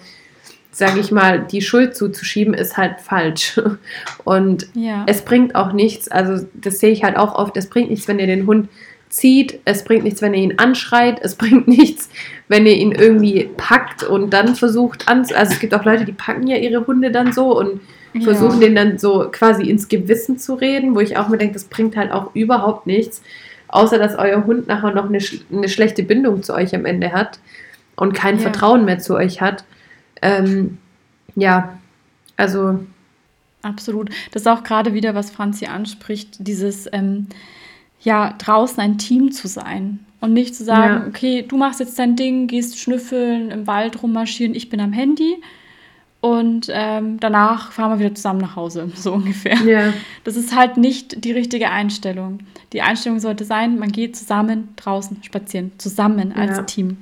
sage 0.72 1.02
ich 1.02 1.12
mal, 1.12 1.42
die 1.42 1.62
Schuld 1.62 1.96
zuzuschieben, 1.96 2.54
ist 2.54 2.78
halt 2.78 3.02
falsch. 3.02 3.60
Und 4.24 4.68
Ja. 4.74 5.04
es 5.08 5.24
bringt 5.24 5.56
auch 5.56 5.74
nichts, 5.74 6.08
also 6.10 6.48
das 6.54 6.80
sehe 6.80 6.92
ich 6.92 7.04
halt 7.04 7.18
auch 7.18 7.36
oft, 7.36 7.58
es 7.58 7.68
bringt 7.68 7.90
nichts, 7.90 8.08
wenn 8.08 8.18
ihr 8.20 8.28
den 8.28 8.48
Hund 8.48 8.70
zieht, 9.10 9.60
es 9.66 9.84
bringt 9.84 10.06
nichts, 10.06 10.22
wenn 10.22 10.34
ihr 10.34 10.42
ihn 10.44 10.54
anschreit, 10.58 11.20
es 11.22 11.36
bringt 11.36 11.68
nichts, 11.80 12.10
wenn 12.48 12.66
ihr 12.66 12.78
ihn 12.78 12.94
irgendwie 12.94 13.50
packt 13.58 14.04
und 14.04 14.30
dann 14.32 14.56
versucht 14.56 15.10
an, 15.10 15.20
also 15.36 15.52
es 15.54 15.60
gibt 15.60 15.74
auch 15.74 15.84
Leute, 15.84 16.06
die 16.06 16.14
packen 16.14 16.48
ja 16.48 16.56
ihre 16.56 16.88
Hunde 16.88 17.12
dann 17.12 17.34
so 17.34 17.60
und 17.60 17.82
Ja. 18.14 18.22
versuchen 18.22 18.60
den 18.60 18.76
dann 18.76 18.98
so 18.98 19.28
quasi 19.32 19.64
ins 19.70 19.88
Gewissen 19.88 20.38
zu 20.38 20.54
reden, 20.56 20.96
wo 20.96 21.00
ich 21.00 21.18
auch 21.18 21.30
mir 21.30 21.38
denke, 21.38 21.54
das 21.54 21.64
bringt 21.66 21.96
halt 21.96 22.12
auch 22.12 22.36
überhaupt 22.36 22.86
nichts, 22.88 23.22
außer 23.70 23.98
dass 23.98 24.16
euer 24.16 24.46
Hund 24.46 24.68
nachher 24.68 24.92
noch 24.94 25.06
eine, 25.10 25.20
eine 25.52 25.70
schlechte 25.70 26.04
Bindung 26.04 26.44
zu 26.44 26.54
euch 26.54 26.76
am 26.76 26.86
Ende 26.86 27.12
hat 27.14 27.40
und 27.96 28.14
kein 28.14 28.36
Ja. 28.36 28.42
Vertrauen 28.42 28.84
mehr 28.86 29.00
zu 29.00 29.16
euch 29.16 29.40
hat. 29.42 29.64
Ähm, 30.22 30.78
ja, 31.36 31.78
also 32.38 32.80
Absolut. 33.64 34.10
Das 34.32 34.42
ist 34.42 34.48
auch 34.48 34.64
gerade 34.64 34.94
wieder, 34.96 35.14
was 35.14 35.30
Franzi 35.30 35.68
anspricht, 35.68 36.36
dieses, 36.40 36.90
ähm, 36.92 37.28
ja, 38.02 38.34
draußen 38.40 38.80
ein 38.80 38.98
Team 38.98 39.32
zu 39.32 39.48
sein. 39.48 40.00
Und 40.20 40.34
nicht 40.34 40.56
zu 40.56 40.64
sagen, 40.64 41.04
Ja. 41.04 41.08
okay, 41.08 41.46
du 41.48 41.58
machst 41.58 41.80
jetzt 41.80 41.98
dein 42.00 42.16
Ding, 42.16 42.48
gehst 42.48 42.80
schnüffeln, 42.80 43.52
im 43.52 43.68
Wald 43.68 44.02
rummarschieren, 44.02 44.56
ich 44.56 44.70
bin 44.70 44.80
am 44.80 44.94
Handy. 44.94 45.36
Und 46.22 46.68
ähm, 46.72 47.20
danach 47.20 47.72
fahren 47.72 47.92
wir 47.98 48.06
wieder 48.06 48.16
zusammen 48.16 48.40
nach 48.42 48.56
Hause, 48.56 48.90
so 48.96 49.14
ungefähr. 49.14 49.56
ja, 49.66 49.94
Das 50.24 50.36
ist 50.38 50.56
halt 50.56 50.78
nicht 50.78 51.26
die 51.26 51.32
richtige 51.32 51.70
Einstellung. 51.70 52.40
Die 52.74 52.82
Einstellung 52.84 53.20
sollte 53.20 53.44
sein, 53.44 53.80
man 53.80 53.92
geht 53.92 54.16
zusammen 54.16 54.70
draußen 54.76 55.24
spazieren, 55.24 55.72
zusammen 55.80 56.32
als 56.34 56.58
Ja. 56.58 56.64
Team. 56.64 56.98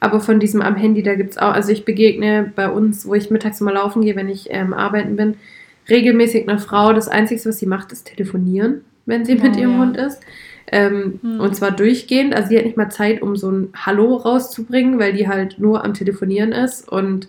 Aber 0.00 0.20
von 0.20 0.40
diesem 0.40 0.60
am 0.62 0.76
Handy, 0.76 1.02
da 1.02 1.14
gibt 1.14 1.32
es 1.32 1.38
auch, 1.38 1.52
also 1.52 1.72
ich 1.72 1.84
begegne 1.84 2.52
bei 2.56 2.68
uns, 2.70 3.06
wo 3.06 3.14
ich 3.14 3.30
mittags 3.30 3.60
mal 3.60 3.72
laufen 3.74 4.02
gehe, 4.02 4.16
wenn 4.16 4.28
ich 4.28 4.48
ähm, 4.50 4.74
arbeiten 4.74 5.16
bin, 5.16 5.36
regelmäßig 5.88 6.48
einer 6.48 6.58
Frau. 6.58 6.92
Das 6.92 7.08
Einzige, 7.08 7.44
was 7.46 7.58
sie 7.58 7.66
macht, 7.66 7.92
ist 7.92 8.06
telefonieren, 8.06 8.80
wenn 9.06 9.24
sie 9.24 9.38
Oh, 9.38 9.42
mit 9.42 9.56
ihrem 9.56 9.72
ja. 9.72 9.78
Hund 9.78 9.96
ist. 9.98 10.20
Ähm, 10.72 11.18
Hm. 11.22 11.40
Und 11.40 11.54
zwar 11.54 11.70
durchgehend. 11.70 12.34
Also 12.34 12.48
sie 12.48 12.56
hat 12.58 12.64
nicht 12.64 12.76
mal 12.78 12.88
Zeit, 12.90 13.20
um 13.22 13.36
so 13.36 13.50
ein 13.50 13.68
Hallo 13.74 14.16
rauszubringen, 14.16 14.98
weil 14.98 15.12
die 15.12 15.28
halt 15.28 15.58
nur 15.58 15.84
am 15.84 15.92
Telefonieren 15.94 16.52
ist. 16.52 16.88
Und 16.90 17.28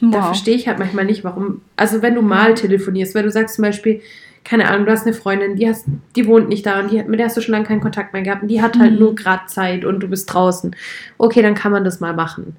da 0.00 0.18
Wow. 0.18 0.24
verstehe 0.26 0.54
ich 0.56 0.68
halt 0.68 0.78
manchmal 0.78 1.04
nicht, 1.04 1.24
warum. 1.24 1.62
Also 1.76 2.02
wenn 2.02 2.14
du 2.14 2.22
mal 2.22 2.54
telefonierst, 2.54 3.14
weil 3.14 3.22
du 3.22 3.30
sagst 3.30 3.56
zum 3.56 3.62
Beispiel, 3.62 4.00
keine 4.44 4.68
Ahnung, 4.68 4.86
du 4.86 4.92
hast 4.92 5.06
eine 5.06 5.14
Freundin, 5.14 5.56
die, 5.56 5.68
hast, 5.68 5.86
die 6.14 6.26
wohnt 6.26 6.48
nicht 6.48 6.64
da 6.66 6.78
und 6.80 6.90
die, 6.92 7.02
mit 7.02 7.18
der 7.18 7.26
hast 7.26 7.36
du 7.36 7.40
schon 7.40 7.52
lange 7.52 7.64
keinen 7.66 7.80
Kontakt 7.80 8.12
mehr 8.12 8.22
gehabt 8.22 8.42
und 8.42 8.48
die 8.48 8.62
hat 8.62 8.78
halt 8.78 8.92
Mhm. 8.92 8.98
nur 8.98 9.14
gerade 9.14 9.46
Zeit 9.46 9.84
und 9.84 10.00
du 10.00 10.08
bist 10.08 10.32
draußen. 10.32 10.74
Okay, 11.18 11.42
dann 11.42 11.54
kann 11.54 11.72
man 11.72 11.82
das 11.84 11.98
mal 12.00 12.14
machen. 12.14 12.56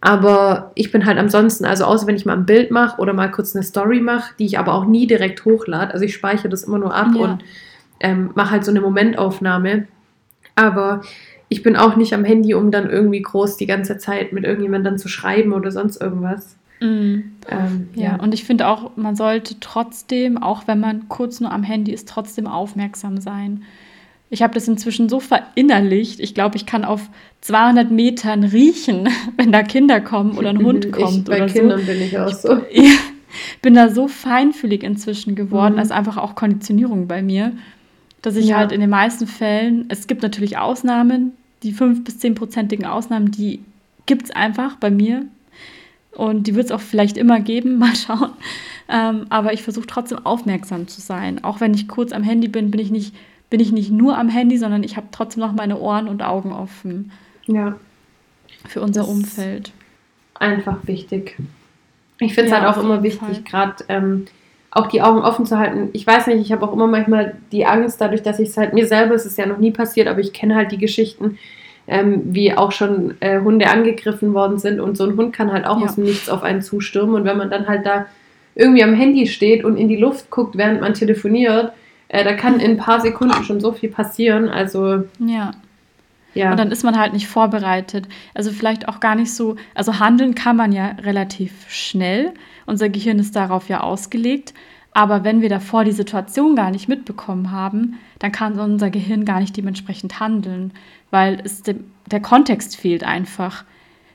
Aber 0.00 0.70
ich 0.74 0.92
bin 0.92 1.04
halt 1.06 1.18
ansonsten, 1.18 1.64
also 1.64 1.84
außer 1.84 2.06
wenn 2.06 2.16
ich 2.16 2.26
mal 2.26 2.36
ein 2.36 2.46
Bild 2.46 2.70
mache 2.70 3.00
oder 3.00 3.12
mal 3.12 3.30
kurz 3.30 3.54
eine 3.56 3.62
Story 3.64 4.00
mache, 4.00 4.34
die 4.38 4.44
ich 4.46 4.58
aber 4.58 4.74
auch 4.74 4.84
nie 4.86 5.06
direkt 5.06 5.44
hochlade. 5.44 5.92
Also 5.92 6.04
ich 6.04 6.14
speichere 6.14 6.48
das 6.48 6.64
immer 6.64 6.78
nur 6.78 6.94
ab 6.94 7.08
Ja. 7.14 7.20
und 7.22 7.44
ähm, 8.00 8.30
mache 8.34 8.50
halt 8.52 8.64
so 8.64 8.70
eine 8.70 8.80
Momentaufnahme. 8.80 9.86
Aber 10.54 11.00
ich 11.48 11.62
bin 11.62 11.76
auch 11.76 11.96
nicht 11.96 12.12
am 12.14 12.24
Handy, 12.24 12.54
um 12.54 12.70
dann 12.70 12.88
irgendwie 12.90 13.22
groß 13.22 13.56
die 13.56 13.66
ganze 13.66 13.98
Zeit 13.98 14.32
mit 14.32 14.44
irgendjemandem 14.44 14.92
dann 14.92 14.98
zu 14.98 15.08
schreiben 15.08 15.52
oder 15.52 15.70
sonst 15.70 16.00
irgendwas. 16.00 16.56
Mhm. 16.80 17.32
Ähm, 17.48 17.88
Ja, 17.94 18.16
und 18.16 18.34
ich 18.34 18.44
finde 18.44 18.68
auch, 18.68 18.96
man 18.96 19.16
sollte 19.16 19.58
trotzdem, 19.60 20.36
auch 20.42 20.66
wenn 20.66 20.80
man 20.80 21.08
kurz 21.08 21.40
nur 21.40 21.52
am 21.52 21.62
Handy 21.62 21.92
ist, 21.92 22.08
trotzdem 22.08 22.46
aufmerksam 22.46 23.20
sein. 23.20 23.62
Ich 24.28 24.42
habe 24.42 24.54
das 24.54 24.66
inzwischen 24.66 25.08
so 25.08 25.20
verinnerlicht. 25.20 26.18
Ich 26.20 26.34
glaube, 26.34 26.56
ich 26.56 26.66
kann 26.66 26.84
auf 26.84 27.08
200 27.42 27.90
Metern 27.90 28.42
riechen, 28.44 29.08
wenn 29.36 29.52
da 29.52 29.62
Kinder 29.62 30.00
kommen 30.00 30.36
oder 30.36 30.50
ein 30.50 30.58
Hund 30.62 30.90
kommt 30.92 31.18
ich, 31.18 31.24
bei 31.24 31.36
oder 31.36 31.46
Kindern 31.46 31.80
so. 31.80 31.86
bin 31.86 32.02
ich 32.02 32.18
auch 32.18 32.32
so. 32.34 32.58
Ich 32.70 32.98
bin 33.62 33.74
da 33.74 33.88
so 33.88 34.08
feinfühlig 34.08 34.82
inzwischen 34.82 35.34
geworden, 35.34 35.74
Mhm. 35.74 35.78
als 35.78 35.90
einfach 35.92 36.16
auch 36.16 36.34
Konditionierung 36.34 37.06
bei 37.06 37.22
mir, 37.22 37.52
dass 38.22 38.34
ich 38.36 38.46
Ja. 38.48 38.56
halt 38.58 38.72
in 38.72 38.80
den 38.80 38.90
meisten 38.90 39.26
Fällen, 39.26 39.84
es 39.88 40.06
gibt 40.08 40.22
natürlich 40.22 40.58
Ausnahmen, 40.58 41.32
die 41.62 41.72
5- 41.72 42.02
bis 42.04 42.18
10-prozentigen 42.20 42.84
Ausnahmen, 42.86 43.30
die 43.30 43.60
gibt 44.06 44.24
es 44.24 44.30
einfach 44.32 44.76
bei 44.76 44.90
mir. 44.90 45.26
Und 46.16 46.46
die 46.46 46.54
wird 46.54 46.66
es 46.66 46.72
auch 46.72 46.80
vielleicht 46.80 47.16
immer 47.18 47.40
geben, 47.40 47.78
mal 47.80 47.94
schauen. 47.94 48.32
Ähm, 48.88 49.26
aber 49.30 49.52
ich 49.52 49.62
versuche 49.62 49.86
trotzdem 49.86 50.24
aufmerksam 50.24 50.88
zu 50.88 51.00
sein. 51.00 51.44
Auch 51.44 51.60
wenn 51.60 51.74
ich 51.74 51.88
kurz 51.88 52.12
am 52.12 52.22
Handy 52.22 52.48
bin, 52.48 52.70
bin 52.70 52.80
ich 52.80 52.90
nicht, 52.90 53.14
bin 53.50 53.60
ich 53.60 53.72
nicht 53.72 53.90
nur 53.90 54.16
am 54.18 54.28
Handy, 54.28 54.58
sondern 54.58 54.82
ich 54.84 54.96
habe 54.96 55.08
trotzdem 55.12 55.40
noch 55.42 55.52
meine 55.52 55.78
Ohren 55.78 56.08
und 56.08 56.22
Augen 56.22 56.52
offen 56.52 57.12
Ja, 57.46 57.76
für 58.68 58.80
unser 58.80 59.08
Umfeld. 59.08 59.72
einfach 60.34 60.86
wichtig. 60.86 61.36
Ich 62.18 62.34
finde 62.34 62.50
es 62.50 62.50
Ja, 62.50 62.60
halt 62.62 62.76
auch 62.76 62.82
immer 62.82 63.02
wichtig, 63.02 63.44
gerade 63.44 63.84
ähm, 63.88 64.26
auch 64.70 64.86
die 64.88 65.02
Augen 65.02 65.20
offen 65.20 65.46
zu 65.46 65.58
halten. 65.58 65.90
Ich 65.92 66.06
weiß 66.06 66.26
nicht, 66.28 66.40
ich 66.40 66.52
habe 66.52 66.66
auch 66.66 66.72
immer 66.72 66.86
manchmal 66.86 67.36
die 67.52 67.66
Angst, 67.66 68.00
dadurch, 68.00 68.22
dass 68.22 68.38
ich 68.38 68.50
es 68.50 68.56
halt 68.56 68.74
mir 68.74 68.86
selber, 68.86 69.14
es 69.14 69.26
ist 69.26 69.38
ja 69.38 69.46
noch 69.46 69.58
nie 69.58 69.70
passiert, 69.70 70.08
aber 70.08 70.20
ich 70.20 70.32
kenne 70.32 70.54
halt 70.54 70.72
die 70.72 70.78
Geschichten, 70.78 71.38
ähm, 71.88 72.22
wie 72.34 72.52
auch 72.56 72.72
schon 72.72 73.14
äh, 73.20 73.40
Hunde 73.40 73.68
angegriffen 73.68 74.34
worden 74.34 74.58
sind 74.58 74.80
und 74.80 74.96
so 74.96 75.04
ein 75.04 75.16
Hund 75.16 75.32
kann 75.32 75.52
halt 75.52 75.64
auch 75.66 75.78
Ja. 75.78 75.86
aus 75.86 75.94
dem 75.94 76.04
Nichts 76.04 76.28
auf 76.28 76.42
einen 76.42 76.62
zustürmen 76.62 77.14
und 77.14 77.24
wenn 77.24 77.36
man 77.38 77.50
dann 77.50 77.68
halt 77.68 77.86
da 77.86 78.06
irgendwie 78.54 78.82
am 78.82 78.94
Handy 78.94 79.26
steht 79.26 79.64
und 79.64 79.76
in 79.76 79.88
die 79.88 79.96
Luft 79.96 80.30
guckt, 80.30 80.56
während 80.56 80.80
man 80.80 80.94
telefoniert, 80.94 81.72
äh, 82.08 82.24
da 82.24 82.32
kann 82.34 82.58
in 82.60 82.72
ein 82.72 82.76
paar 82.78 83.00
Sekunden 83.00 83.44
schon 83.44 83.60
so 83.60 83.72
viel 83.72 83.90
passieren. 83.90 84.48
Also 84.48 85.04
Ja. 85.18 85.50
ja, 86.34 86.50
Und 86.52 86.58
dann 86.58 86.70
ist 86.70 86.82
man 86.82 86.98
halt 86.98 87.12
nicht 87.12 87.26
vorbereitet. 87.28 88.08
Also 88.34 88.50
vielleicht 88.50 88.88
auch 88.88 88.98
gar 89.00 89.14
nicht 89.14 89.34
so, 89.34 89.56
also 89.74 89.98
handeln 90.00 90.34
kann 90.34 90.56
man 90.56 90.72
ja 90.72 90.92
relativ 91.02 91.52
schnell. 91.68 92.32
Unser 92.64 92.88
Gehirn 92.88 93.18
ist 93.18 93.36
darauf 93.36 93.68
ja 93.68 93.80
ausgelegt. 93.80 94.54
Aber 94.96 95.24
wenn 95.24 95.42
wir 95.42 95.50
davor 95.50 95.84
die 95.84 95.92
Situation 95.92 96.56
gar 96.56 96.70
nicht 96.70 96.88
mitbekommen 96.88 97.50
haben, 97.50 97.98
dann 98.18 98.32
kann 98.32 98.58
unser 98.58 98.88
Gehirn 98.88 99.26
gar 99.26 99.40
nicht 99.40 99.54
dementsprechend 99.54 100.20
handeln, 100.20 100.72
weil 101.10 101.38
es 101.44 101.60
dem, 101.60 101.84
der 102.10 102.20
Kontext 102.20 102.78
fehlt 102.78 103.04
einfach. 103.04 103.64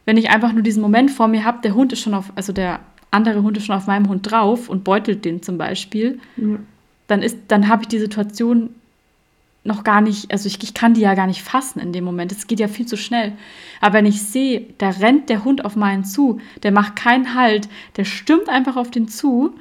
Wenn 0.06 0.18
ich 0.18 0.32
einfach 0.32 0.54
nur 0.54 0.64
diesen 0.64 0.82
Moment 0.82 1.12
vor 1.12 1.28
mir 1.28 1.46
habe, 1.46 1.62
der 1.62 1.76
Hund 1.76 1.94
ist 1.94 2.00
schon 2.00 2.16
auf, 2.16 2.34
also 2.36 2.52
der 2.52 2.80
andere 3.12 3.44
Hund 3.44 3.58
ist 3.58 3.68
schon 3.68 3.76
auf 3.76 3.86
meinem 3.86 4.10
Hund 4.10 4.32
drauf 4.32 4.70
und 4.70 4.84
beutelt 4.84 5.24
den 5.24 5.44
zum 5.44 5.60
Beispiel, 5.60 6.20
ja. 6.36 6.58
dann 7.06 7.22
ist, 7.22 7.38
dann 7.50 7.68
habe 7.68 7.84
ich 7.84 7.88
die 7.88 8.00
Situation 8.00 8.72
noch 9.64 9.84
gar 9.84 10.02
nicht, 10.02 10.32
also 10.32 10.48
ich, 10.48 10.64
ich 10.64 10.74
kann 10.74 10.96
die 10.96 11.02
ja 11.02 11.14
gar 11.14 11.28
nicht 11.28 11.44
fassen 11.44 11.80
in 11.80 11.94
dem 11.94 12.06
Moment. 12.06 12.32
Es 12.32 12.48
geht 12.48 12.60
ja 12.60 12.68
viel 12.68 12.88
zu 12.88 12.98
schnell. 12.98 13.34
Aber 13.82 13.94
wenn 13.94 14.08
ich 14.08 14.24
sehe, 14.24 14.66
da 14.80 14.90
rennt 14.90 15.30
der 15.30 15.44
Hund 15.44 15.64
auf 15.64 15.76
meinen 15.76 16.06
zu, 16.06 16.42
der 16.64 16.72
macht 16.72 16.96
keinen 16.96 17.36
Halt, 17.36 17.70
der 17.98 18.06
stürmt 18.06 18.50
einfach 18.50 18.78
auf 18.78 18.90
den 18.90 19.08
zu 19.08 19.54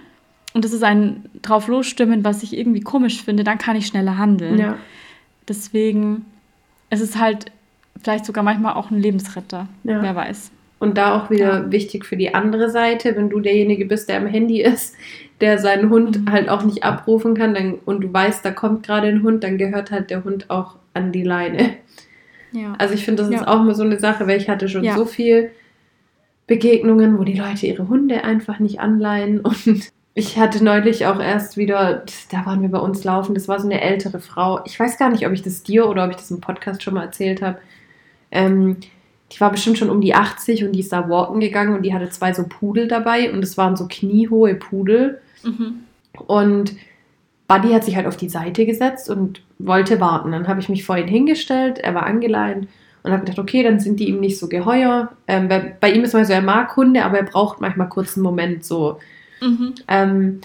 und 0.55 0.65
das 0.65 0.73
ist 0.73 0.83
ein 0.83 1.25
drauf 1.43 1.69
losstimmen, 1.69 2.25
was 2.25 2.43
ich 2.43 2.57
irgendwie 2.57 2.81
komisch 2.81 3.23
finde, 3.23 3.45
dann 3.45 3.59
kann 3.59 3.77
ich 3.77 3.87
schneller 3.87 4.19
handeln. 4.19 4.59
ja. 4.59 4.77
Deswegen, 5.49 6.25
es 6.91 7.01
ist 7.01 7.19
halt 7.21 7.47
vielleicht 8.03 8.25
sogar 8.25 8.45
manchmal 8.45 8.75
auch 8.75 8.91
ein 8.91 9.01
Lebensretter. 9.01 9.67
Ja. 9.85 10.03
Wer 10.03 10.15
weiß. 10.15 10.51
Und 10.79 10.97
da 10.97 11.15
auch 11.19 11.29
wieder 11.31 11.65
Ja. 11.65 11.71
wichtig 11.73 12.07
für 12.07 12.17
die 12.17 12.35
andere 12.35 12.71
Seite, 12.71 13.15
wenn 13.17 13.29
du 13.31 13.41
derjenige 13.41 13.85
bist, 13.85 14.09
der 14.09 14.17
am 14.19 14.27
Handy 14.27 14.63
ist, 14.63 14.95
der 15.41 15.59
seinen 15.59 15.91
Hund 15.91 16.21
Mhm. 16.21 16.31
halt 16.33 16.49
auch 16.49 16.65
nicht 16.65 16.85
abrufen 16.85 17.35
kann 17.35 17.53
dann, 17.55 17.75
und 17.85 18.01
du 18.03 18.13
weißt, 18.13 18.45
da 18.45 18.51
kommt 18.51 18.85
gerade 18.87 19.09
ein 19.09 19.23
Hund, 19.23 19.45
dann 19.45 19.59
gehört 19.59 19.91
halt 19.91 20.11
der 20.11 20.25
Hund 20.25 20.49
auch 20.51 20.77
an 20.95 21.13
die 21.13 21.23
Leine. 21.25 21.75
Ja. 22.53 22.75
Also 22.79 22.95
ich 22.95 23.05
finde, 23.05 23.23
das 23.23 23.31
ist 23.33 23.41
Ja. 23.43 23.49
auch 23.49 23.63
mal 23.63 23.75
so 23.75 23.83
eine 23.83 23.99
Sache, 23.99 24.27
weil 24.27 24.39
ich 24.41 24.49
hatte 24.49 24.69
schon 24.69 24.85
so 24.95 25.05
viel 25.05 25.51
Begegnungen, 26.47 27.19
wo 27.19 27.25
die 27.25 27.35
Leute 27.39 27.67
ihre 27.67 27.89
Hunde 27.89 28.25
einfach 28.25 28.59
nicht 28.59 28.81
anleihen 28.81 29.41
und 29.45 29.91
ich 30.15 30.39
hatte 30.39 30.63
neulich 30.63 31.07
auch 31.07 31.21
erst 31.21 31.57
wieder, 31.57 32.05
da 32.31 32.45
waren 32.45 32.63
wir 32.63 32.69
bei 32.69 32.79
uns 32.79 33.05
laufen, 33.05 33.35
das 33.35 33.49
war 33.49 33.61
so 33.61 33.67
eine 33.67 33.81
ältere 33.81 34.21
Frau. 34.21 34.61
Ich 34.65 34.79
weiß 34.79 34.99
gar 34.99 35.11
nicht, 35.11 35.27
ob 35.27 35.33
ich 35.33 35.43
das 35.43 35.63
dir 35.63 35.89
oder 35.89 36.05
ob 36.05 36.11
ich 36.11 36.17
das 36.17 36.31
im 36.31 36.41
Podcast 36.41 36.83
schon 36.83 36.95
mal 36.95 37.05
erzählt 37.05 37.43
habe. 37.43 37.59
Ähm, 38.33 38.79
die 39.33 39.41
war 39.41 39.53
bestimmt 39.53 39.79
schon 39.79 39.91
um 39.91 40.01
die 40.01 40.15
80 40.15 40.65
und 40.65 40.73
die 40.73 40.81
ist 40.81 40.93
da 40.93 41.09
walken 41.09 41.41
gegangen 41.41 41.75
und 41.77 41.83
die 41.83 41.95
hatte 41.95 42.11
zwei 42.11 42.33
so 42.33 42.45
Pudel 42.49 42.89
dabei 42.89 43.33
und 43.33 43.43
es 43.45 43.57
waren 43.57 43.77
so 43.77 43.87
kniehohe 43.87 44.57
Pudel. 44.57 45.21
Mhm. 45.45 45.85
Und 46.27 46.75
Buddy 47.47 47.73
hat 47.73 47.85
sich 47.85 47.95
halt 47.95 48.07
auf 48.07 48.17
die 48.17 48.29
Seite 48.29 48.67
gesetzt 48.67 49.09
und 49.09 49.43
wollte 49.59 50.01
warten. 50.01 50.33
Dann 50.33 50.49
habe 50.49 50.61
ich 50.61 50.69
mich 50.69 50.85
vor 50.85 50.97
ihn 50.97 51.09
hingestellt, 51.09 51.79
er 51.79 51.95
war 51.95 52.07
angeleint 52.07 52.67
und 53.05 53.13
habe 53.13 53.25
gedacht, 53.25 53.39
okay, 53.39 53.63
dann 53.63 53.79
sind 53.79 54.01
die 54.01 54.09
ihm 54.09 54.19
nicht 54.19 54.39
so 54.39 54.49
geheuer. 54.49 55.13
Ähm, 55.29 55.49
bei, 55.49 55.77
bei 55.81 55.93
ihm 55.93 56.03
ist 56.03 56.13
mal 56.13 56.25
so, 56.25 56.33
er 56.33 56.43
mag 56.43 56.77
Hunde, 56.77 57.05
aber 57.05 57.19
er 57.19 57.25
braucht 57.25 57.61
manchmal 57.61 57.89
kurz 57.89 58.17
einen 58.17 58.25
Moment 58.25 58.65
so. 58.65 58.99
Mhm. 59.41 59.75
Ähm, 59.89 60.41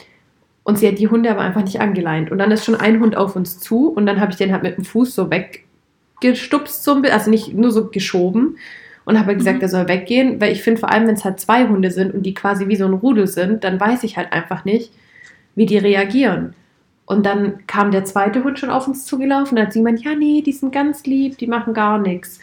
Und 0.67 0.79
sie 0.79 0.87
hat 0.87 0.97
die 0.97 1.07
Hunde 1.07 1.29
aber 1.29 1.41
einfach 1.41 1.63
nicht 1.63 1.79
angeleint. 1.79 2.31
Und 2.31 2.39
dann 2.39 2.49
ist 2.49 2.65
schon 2.65 2.73
ein 2.73 2.99
Hund 2.99 3.15
auf 3.15 3.35
uns 3.35 3.59
zu 3.59 3.89
und 3.89 4.07
dann 4.07 4.19
habe 4.19 4.31
ich 4.31 4.37
den 4.37 4.51
halt 4.51 4.63
mit 4.63 4.77
dem 4.77 4.83
Fuß 4.83 5.13
so 5.13 5.29
weggestupst, 5.29 6.83
so 6.83 6.95
ein 6.95 7.03
bisschen, 7.03 7.17
also 7.17 7.29
nicht 7.29 7.53
nur 7.53 7.71
so 7.71 7.89
geschoben 7.89 8.57
und 9.05 9.19
habe 9.19 9.35
gesagt, 9.35 9.57
mhm. 9.57 9.61
er 9.61 9.69
soll 9.69 9.87
weggehen, 9.87 10.41
weil 10.41 10.51
ich 10.51 10.63
finde, 10.63 10.79
vor 10.79 10.89
allem 10.89 11.05
wenn 11.07 11.13
es 11.13 11.23
halt 11.23 11.39
zwei 11.39 11.67
Hunde 11.67 11.91
sind 11.91 12.15
und 12.15 12.23
die 12.23 12.33
quasi 12.33 12.67
wie 12.67 12.75
so 12.77 12.85
ein 12.85 12.93
Rudel 12.93 13.27
sind, 13.27 13.63
dann 13.63 13.79
weiß 13.79 14.03
ich 14.03 14.17
halt 14.17 14.33
einfach 14.33 14.65
nicht, 14.65 14.91
wie 15.53 15.67
die 15.67 15.77
reagieren. 15.77 16.55
Und 17.05 17.27
dann 17.27 17.67
kam 17.67 17.91
der 17.91 18.03
zweite 18.03 18.43
Hund 18.43 18.57
schon 18.57 18.71
auf 18.71 18.87
uns 18.87 19.05
zugelaufen, 19.05 19.57
dann 19.57 19.67
hat 19.67 19.73
sie 19.73 19.81
gemeint, 19.81 20.03
ja, 20.03 20.15
nee, 20.15 20.41
die 20.41 20.51
sind 20.51 20.73
ganz 20.73 21.05
lieb, 21.05 21.37
die 21.37 21.45
machen 21.45 21.75
gar 21.75 21.99
nichts. 21.99 22.39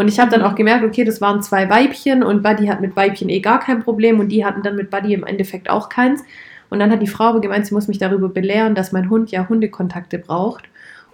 Und 0.00 0.08
ich 0.08 0.18
habe 0.18 0.30
dann 0.30 0.40
auch 0.40 0.54
gemerkt, 0.54 0.82
okay, 0.82 1.04
das 1.04 1.20
waren 1.20 1.42
zwei 1.42 1.68
Weibchen 1.68 2.22
und 2.22 2.42
Buddy 2.42 2.68
hat 2.68 2.80
mit 2.80 2.96
Weibchen 2.96 3.28
eh 3.28 3.40
gar 3.40 3.60
kein 3.60 3.82
Problem 3.84 4.18
und 4.18 4.30
die 4.30 4.46
hatten 4.46 4.62
dann 4.62 4.74
mit 4.74 4.88
Buddy 4.88 5.12
im 5.12 5.24
Endeffekt 5.24 5.68
auch 5.68 5.90
keins. 5.90 6.24
Und 6.70 6.78
dann 6.78 6.90
hat 6.90 7.02
die 7.02 7.06
Frau 7.06 7.24
aber 7.24 7.42
gemeint, 7.42 7.66
sie 7.66 7.74
muss 7.74 7.86
mich 7.86 7.98
darüber 7.98 8.30
belehren, 8.30 8.74
dass 8.74 8.92
mein 8.92 9.10
Hund 9.10 9.30
ja 9.30 9.46
Hundekontakte 9.46 10.18
braucht 10.18 10.64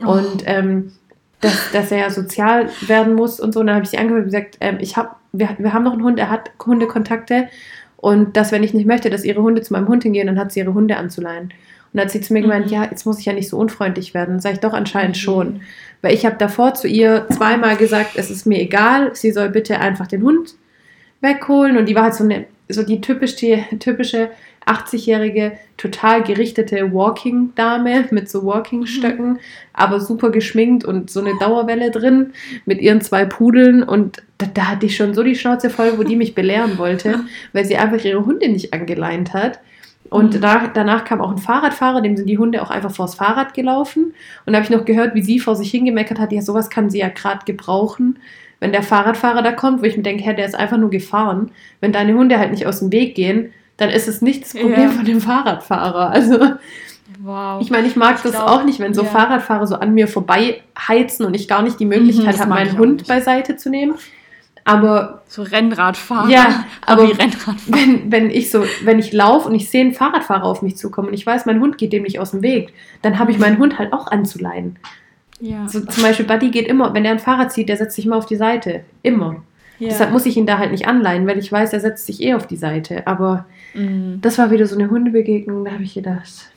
oh. 0.04 0.12
und 0.12 0.44
ähm, 0.44 0.92
dass, 1.40 1.72
dass 1.72 1.90
er 1.90 1.98
ja 1.98 2.10
sozial 2.10 2.70
werden 2.86 3.14
muss 3.14 3.40
und 3.40 3.54
so. 3.54 3.58
Und 3.58 3.66
dann 3.66 3.74
habe 3.74 3.84
ich 3.84 3.90
sie 3.90 3.98
angehört 3.98 4.20
und 4.20 4.30
gesagt, 4.30 4.58
ähm, 4.60 4.76
ich 4.78 4.96
hab, 4.96 5.18
wir, 5.32 5.48
wir 5.58 5.72
haben 5.72 5.82
noch 5.82 5.94
einen 5.94 6.04
Hund, 6.04 6.20
er 6.20 6.30
hat 6.30 6.52
Hundekontakte 6.64 7.48
und 7.96 8.36
dass, 8.36 8.52
wenn 8.52 8.62
ich 8.62 8.72
nicht 8.72 8.86
möchte, 8.86 9.10
dass 9.10 9.24
ihre 9.24 9.42
Hunde 9.42 9.62
zu 9.62 9.72
meinem 9.72 9.88
Hund 9.88 10.04
hingehen, 10.04 10.28
dann 10.28 10.38
hat 10.38 10.52
sie 10.52 10.60
ihre 10.60 10.74
Hunde 10.74 10.96
anzuleihen. 10.96 11.46
Und 11.46 11.52
dann 11.94 12.04
hat 12.04 12.12
sie 12.12 12.20
zu 12.20 12.32
mir 12.32 12.42
gemeint, 12.42 12.66
mhm. 12.66 12.72
ja, 12.72 12.84
jetzt 12.84 13.04
muss 13.04 13.18
ich 13.18 13.24
ja 13.24 13.32
nicht 13.32 13.48
so 13.48 13.58
unfreundlich 13.58 14.14
werden. 14.14 14.38
Sag 14.38 14.52
ich 14.52 14.60
doch 14.60 14.74
anscheinend 14.74 15.16
mhm. 15.16 15.20
schon. 15.20 15.60
Weil 16.02 16.14
ich 16.14 16.26
habe 16.26 16.36
davor 16.38 16.74
zu 16.74 16.88
ihr 16.88 17.26
zweimal 17.30 17.76
gesagt, 17.76 18.12
es 18.16 18.30
ist 18.30 18.46
mir 18.46 18.60
egal, 18.60 19.14
sie 19.14 19.32
soll 19.32 19.48
bitte 19.48 19.80
einfach 19.80 20.06
den 20.06 20.22
Hund 20.22 20.54
wegholen. 21.20 21.76
Und 21.76 21.88
die 21.88 21.94
war 21.94 22.04
halt 22.04 22.14
so, 22.14 22.24
eine, 22.24 22.46
so 22.68 22.82
die 22.82 23.00
typische, 23.00 23.64
typische 23.78 24.30
80-jährige, 24.66 25.52
total 25.76 26.22
gerichtete 26.22 26.92
Walking-Dame 26.92 28.06
mit 28.10 28.28
so 28.28 28.44
Walking-Stöcken, 28.44 29.34
mhm. 29.34 29.38
aber 29.72 30.00
super 30.00 30.30
geschminkt 30.30 30.84
und 30.84 31.10
so 31.10 31.20
eine 31.20 31.38
Dauerwelle 31.38 31.90
drin 31.90 32.32
mit 32.64 32.80
ihren 32.80 33.00
zwei 33.00 33.24
Pudeln. 33.24 33.82
Und 33.82 34.22
da, 34.38 34.46
da, 34.52 34.68
hatte 34.68 34.86
ich 34.86 34.96
schon 34.96 35.14
so 35.14 35.22
die 35.22 35.36
Schnauze 35.36 35.70
voll, 35.70 35.98
wo 35.98 36.02
die 36.02 36.16
mich 36.16 36.34
belehren 36.34 36.78
wollte, 36.78 37.20
weil 37.52 37.64
sie 37.64 37.76
einfach 37.76 38.04
ihre 38.04 38.26
Hunde 38.26 38.48
nicht 38.48 38.72
angeleint 38.72 39.32
hat. 39.32 39.60
Und 40.10 40.34
mhm. 40.34 40.40
da, 40.40 40.68
danach 40.72 41.04
kam 41.04 41.20
auch 41.20 41.30
ein 41.30 41.38
Fahrradfahrer, 41.38 42.00
dem 42.00 42.16
sind 42.16 42.28
die 42.28 42.38
Hunde 42.38 42.62
auch 42.62 42.70
einfach 42.70 42.90
vors 42.90 43.14
Fahrrad 43.14 43.54
gelaufen. 43.54 44.14
Und 44.44 44.52
da 44.52 44.58
habe 44.58 44.64
ich 44.64 44.76
noch 44.76 44.84
gehört, 44.84 45.14
wie 45.14 45.22
sie 45.22 45.40
vor 45.40 45.56
sich 45.56 45.70
hingemeckert 45.70 46.18
hat, 46.18 46.32
ja, 46.32 46.42
sowas 46.42 46.70
kann 46.70 46.90
sie 46.90 46.98
ja 46.98 47.08
gerade 47.08 47.44
gebrauchen 47.44 48.18
wenn 48.60 48.72
der 48.72 48.82
Fahrradfahrer 48.82 49.42
da 49.42 49.52
kommt, 49.52 49.82
wo 49.82 49.84
ich 49.84 49.96
mir 49.96 50.02
denke, 50.02 50.24
hey, 50.24 50.34
der 50.34 50.46
ist 50.46 50.54
einfach 50.54 50.78
nur 50.78 50.90
gefahren. 50.90 51.50
Wenn 51.80 51.92
deine 51.92 52.14
Hunde 52.14 52.38
halt 52.38 52.50
nicht 52.50 52.66
aus 52.66 52.80
dem 52.80 52.90
Weg 52.90 53.14
gehen, 53.14 53.52
dann 53.76 53.90
ist 53.90 54.08
es 54.08 54.22
nicht 54.22 54.42
das 54.42 54.52
Problem 54.54 54.88
ja. 54.88 54.90
von 54.90 55.04
dem 55.04 55.20
Fahrradfahrer. 55.20 56.10
Also 56.16 56.38
wow. 57.20 57.60
ich 57.60 57.70
meine, 57.70 57.86
ich 57.86 57.96
mag 57.96 58.16
ich 58.16 58.22
das 58.22 58.32
glaub, 58.32 58.48
auch 58.48 58.64
nicht, 58.64 58.80
wenn 58.80 58.94
so 58.94 59.02
ja. 59.02 59.08
Fahrradfahrer 59.08 59.66
so 59.66 59.76
an 59.76 59.94
mir 59.94 60.08
vorbei 60.08 60.62
heizen 60.78 61.26
und 61.26 61.34
ich 61.34 61.48
gar 61.48 61.62
nicht 61.62 61.78
die 61.78 61.84
Möglichkeit 61.84 62.34
mhm, 62.36 62.40
habe, 62.40 62.50
meinen 62.50 62.78
Hund 62.78 63.06
beiseite 63.06 63.56
zu 63.56 63.68
nehmen. 63.70 63.94
Aber 64.66 65.22
so 65.28 65.42
Rennradfahrer. 65.42 66.28
Ja, 66.28 66.64
aber 66.84 67.04
Rennradfahrer. 67.04 67.56
Wenn, 67.66 68.10
wenn 68.10 68.30
ich 68.30 68.50
so, 68.50 68.64
wenn 68.82 68.98
ich 68.98 69.12
laufe 69.12 69.48
und 69.48 69.54
ich 69.54 69.70
sehe 69.70 69.80
einen 69.82 69.92
Fahrradfahrer 69.92 70.42
auf 70.42 70.60
mich 70.60 70.76
zukommen 70.76 71.08
und 71.08 71.14
ich 71.14 71.24
weiß, 71.24 71.46
mein 71.46 71.60
Hund 71.60 71.78
geht 71.78 71.92
dem 71.92 72.02
nicht 72.02 72.18
aus 72.18 72.32
dem 72.32 72.42
Weg, 72.42 72.72
dann 73.00 73.20
habe 73.20 73.30
ich 73.30 73.38
meinen 73.38 73.58
Hund 73.58 73.78
halt 73.78 73.92
auch 73.92 74.08
anzuleihen. 74.08 74.76
Ja. 75.38 75.68
So, 75.68 75.84
zum 75.84 76.02
Beispiel 76.02 76.26
Buddy 76.26 76.50
geht 76.50 76.66
immer, 76.66 76.92
wenn 76.94 77.04
er 77.04 77.12
ein 77.12 77.20
Fahrrad 77.20 77.52
zieht, 77.52 77.68
der 77.68 77.76
setzt 77.76 77.94
sich 77.94 78.06
immer 78.06 78.16
auf 78.16 78.26
die 78.26 78.34
Seite. 78.34 78.82
Immer. 79.04 79.44
Ja. 79.78 79.90
Deshalb 79.90 80.10
muss 80.10 80.26
ich 80.26 80.36
ihn 80.36 80.46
da 80.46 80.58
halt 80.58 80.72
nicht 80.72 80.88
anleihen, 80.88 81.28
weil 81.28 81.38
ich 81.38 81.52
weiß, 81.52 81.72
er 81.72 81.80
setzt 81.80 82.06
sich 82.06 82.20
eh 82.20 82.34
auf 82.34 82.48
die 82.48 82.56
Seite. 82.56 83.06
Aber 83.06 83.46
mhm. 83.72 84.18
das 84.20 84.36
war 84.36 84.50
wieder 84.50 84.66
so 84.66 84.74
eine 84.74 84.90
Hundebegegnung, 84.90 85.64
da 85.64 85.70
habe 85.70 85.84
ich 85.84 85.94
gedacht. 85.94 86.50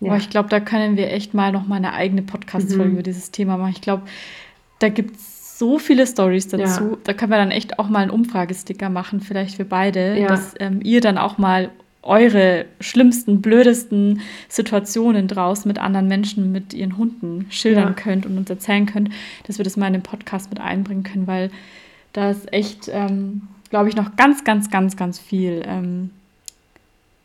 Ja. 0.00 0.12
Aber 0.12 0.18
ich 0.18 0.30
glaube, 0.30 0.48
da 0.48 0.60
können 0.60 0.96
wir 0.96 1.12
echt 1.12 1.34
mal 1.34 1.52
noch 1.52 1.66
mal 1.66 1.76
eine 1.76 1.92
eigene 1.92 2.22
Podcast-Folge 2.22 2.84
mhm. 2.84 2.92
über 2.92 3.02
dieses 3.02 3.32
Thema 3.32 3.58
machen. 3.58 3.72
Ich 3.74 3.82
glaube, 3.82 4.04
da 4.78 4.88
gibt 4.88 5.16
es 5.16 5.33
so 5.64 5.78
viele 5.78 6.06
Stories 6.06 6.48
dazu. 6.48 6.84
Ja. 6.84 6.96
Da 7.04 7.14
können 7.14 7.30
wir 7.30 7.38
dann 7.38 7.50
echt 7.50 7.78
auch 7.78 7.88
mal 7.88 8.00
einen 8.00 8.10
Umfragesticker 8.10 8.90
machen, 8.90 9.20
vielleicht 9.20 9.56
für 9.56 9.64
beide, 9.64 10.18
ja. 10.18 10.28
dass 10.28 10.54
ähm, 10.60 10.80
ihr 10.82 11.00
dann 11.00 11.16
auch 11.16 11.38
mal 11.38 11.70
eure 12.02 12.66
schlimmsten, 12.80 13.40
blödesten 13.40 14.20
Situationen 14.50 15.26
draußen 15.26 15.66
mit 15.66 15.78
anderen 15.78 16.06
Menschen, 16.06 16.52
mit 16.52 16.74
ihren 16.74 16.98
Hunden 16.98 17.46
schildern 17.48 17.88
ja. 17.88 17.92
könnt 17.94 18.26
und 18.26 18.36
uns 18.36 18.50
erzählen 18.50 18.84
könnt, 18.84 19.08
dass 19.46 19.56
wir 19.56 19.64
das 19.64 19.78
mal 19.78 19.86
in 19.86 19.94
den 19.94 20.02
Podcast 20.02 20.50
mit 20.50 20.60
einbringen 20.60 21.02
können, 21.02 21.26
weil 21.26 21.50
da 22.12 22.30
ist 22.30 22.52
echt, 22.52 22.90
ähm, 22.92 23.48
glaube 23.70 23.88
ich, 23.88 23.96
noch 23.96 24.16
ganz, 24.16 24.44
ganz, 24.44 24.68
ganz, 24.70 24.98
ganz 24.98 25.18
viel 25.18 25.62
ähm, 25.66 26.10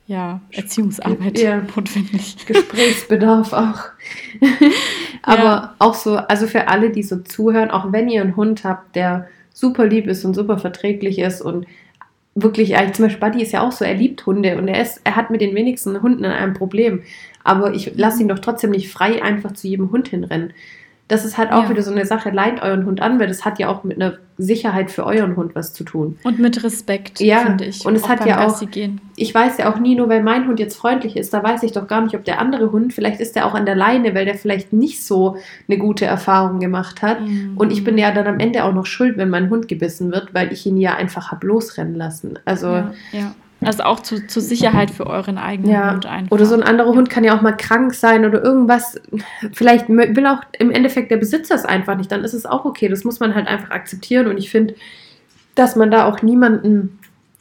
ja, 0.10 0.42
Erziehungsarbeit 0.52 1.38
ja. 1.38 1.58
notwendig. 1.58 2.36
Gesprächsbedarf 2.48 3.54
auch. 3.54 3.84
Aber 5.22 5.44
ja. 5.44 5.76
auch 5.78 5.94
so, 5.94 6.18
also 6.18 6.48
für 6.48 6.68
alle, 6.68 6.90
die 6.90 7.04
so 7.04 7.18
zuhören, 7.18 7.70
auch 7.70 7.92
wenn 7.92 8.10
ihr 8.10 8.22
einen 8.22 8.36
Hund 8.36 8.64
habt, 8.64 8.96
der 8.96 9.28
super 9.54 9.86
lieb 9.86 10.08
ist 10.08 10.26
und 10.26 10.34
super 10.34 10.58
verträglich 10.58 11.20
ist 11.20 11.44
und 11.44 11.68
wirklich, 12.34 12.76
zum 12.94 13.06
Beispiel 13.06 13.20
Buddy 13.20 13.44
ist 13.44 13.52
ja 13.52 13.62
auch 13.62 13.72
so, 13.72 13.86
er 13.86 13.94
liebt 13.94 14.26
Hunde 14.26 14.58
und 14.58 14.68
er, 14.68 14.82
ist, 14.82 15.00
er 15.04 15.16
hat 15.16 15.30
mit 15.30 15.42
den 15.42 15.54
wenigsten 15.54 16.02
Hunden 16.02 16.26
ein 16.26 16.56
Problem. 16.56 17.04
Aber 17.44 17.76
ich 17.76 17.96
lasse 17.96 18.24
ihn 18.24 18.30
doch 18.30 18.40
trotzdem 18.40 18.72
nicht 18.72 18.92
frei 18.92 19.22
einfach 19.22 19.52
zu 19.52 19.68
jedem 19.68 19.92
Hund 19.92 20.08
hinrennen 20.08 20.54
das 21.10 21.26
ist 21.26 21.40
halt 21.40 21.52
auch 21.52 21.64
ja. 21.64 21.70
wieder 21.72 21.82
so 21.82 21.92
eine 21.92 22.06
Sache, 22.06 22.30
leint 22.30 22.62
euren 22.62 22.86
Hund 22.86 23.02
an, 23.02 23.20
weil 23.20 23.28
das 23.28 23.44
hat 23.44 23.58
ja 23.58 23.68
auch 23.68 23.84
mit 23.84 23.98
einer 23.98 24.20
Sicherheit 24.38 24.92
für 24.92 25.08
euren 25.08 25.36
Hund 25.36 25.56
was 25.56 25.74
zu 25.74 25.84
tun. 25.84 26.20
Und 26.24 26.38
mit 26.38 26.64
Respekt, 26.64 27.20
ja. 27.20 27.40
finde 27.40 27.66
ich. 27.66 27.84
Und 27.84 27.96
es 27.96 28.08
hat 28.08 28.28
ja 28.28 28.46
auch, 28.46 28.62
ich 29.16 29.36
weiß 29.36 29.58
ja 29.58 29.74
auch 29.74 29.80
nie, 29.80 29.96
nur 29.96 30.08
weil 30.08 30.22
mein 30.22 30.48
Hund 30.48 30.60
jetzt 30.60 30.78
freundlich 30.78 31.18
ist, 31.18 31.34
da 31.34 31.44
weiß 31.44 31.64
ich 31.64 31.72
doch 31.72 31.88
gar 31.88 32.02
nicht, 32.02 32.16
ob 32.16 32.26
der 32.26 32.40
andere 32.40 32.72
Hund, 32.72 32.94
vielleicht 32.94 33.20
ist 33.20 33.36
der 33.36 33.48
auch 33.48 33.56
an 33.56 33.66
der 33.66 33.76
Leine, 33.76 34.14
weil 34.14 34.26
der 34.26 34.36
vielleicht 34.36 34.72
nicht 34.72 35.04
so 35.04 35.36
eine 35.68 35.80
gute 35.80 36.06
Erfahrung 36.06 36.60
gemacht 36.60 37.02
hat. 37.02 37.22
Mhm. 37.22 37.58
Und 37.58 37.72
ich 37.72 37.84
bin 37.84 37.98
ja 37.98 38.12
dann 38.12 38.28
am 38.28 38.40
Ende 38.40 38.64
auch 38.64 38.74
noch 38.74 38.86
schuld, 38.86 39.18
wenn 39.18 39.32
mein 39.32 39.50
Hund 39.50 39.68
gebissen 39.68 40.12
wird, 40.12 40.36
weil 40.36 40.54
ich 40.54 40.64
ihn 40.68 40.78
ja 40.78 40.94
einfach 40.96 41.32
habe 41.32 41.48
losrennen 41.48 41.96
lassen. 41.96 42.38
Also 42.46 42.68
ja, 42.68 42.94
ja. 43.12 43.36
Also 43.62 43.84
auch 43.84 44.00
zu, 44.00 44.26
zur 44.26 44.42
Sicherheit 44.42 44.90
für 44.90 45.08
euren 45.08 45.38
eigenen 45.38 45.72
ja. 45.72 45.92
Hund 45.94 46.06
einfach. 46.06 46.32
Oder 46.32 46.46
so 46.46 46.56
ein 46.56 46.64
anderer 46.64 46.94
Hund 46.94 47.10
kann 47.10 47.24
ja 47.24 47.38
auch 47.38 47.42
mal 47.42 47.52
krank 47.52 47.94
sein 47.94 48.26
oder 48.26 48.44
irgendwas. 48.44 49.00
Vielleicht 49.52 49.90
will 49.90 50.28
auch 50.28 50.42
im 50.58 50.72
Endeffekt 50.72 51.12
der 51.12 51.18
Besitzer 51.18 51.56
es 51.56 51.66
einfach 51.66 51.98
nicht. 51.98 52.12
Dann 52.12 52.24
ist 52.24 52.34
es 52.34 52.46
auch 52.46 52.64
okay. 52.66 52.88
Das 52.88 53.04
muss 53.04 53.20
man 53.20 53.36
halt 53.36 53.48
einfach 53.48 53.72
akzeptieren. 53.72 54.28
Und 54.28 54.38
ich 54.38 54.50
finde, 54.50 54.76
dass 55.56 55.76
man 55.76 55.92
da 55.92 56.06
auch 56.06 56.22
niemanden 56.22 57.00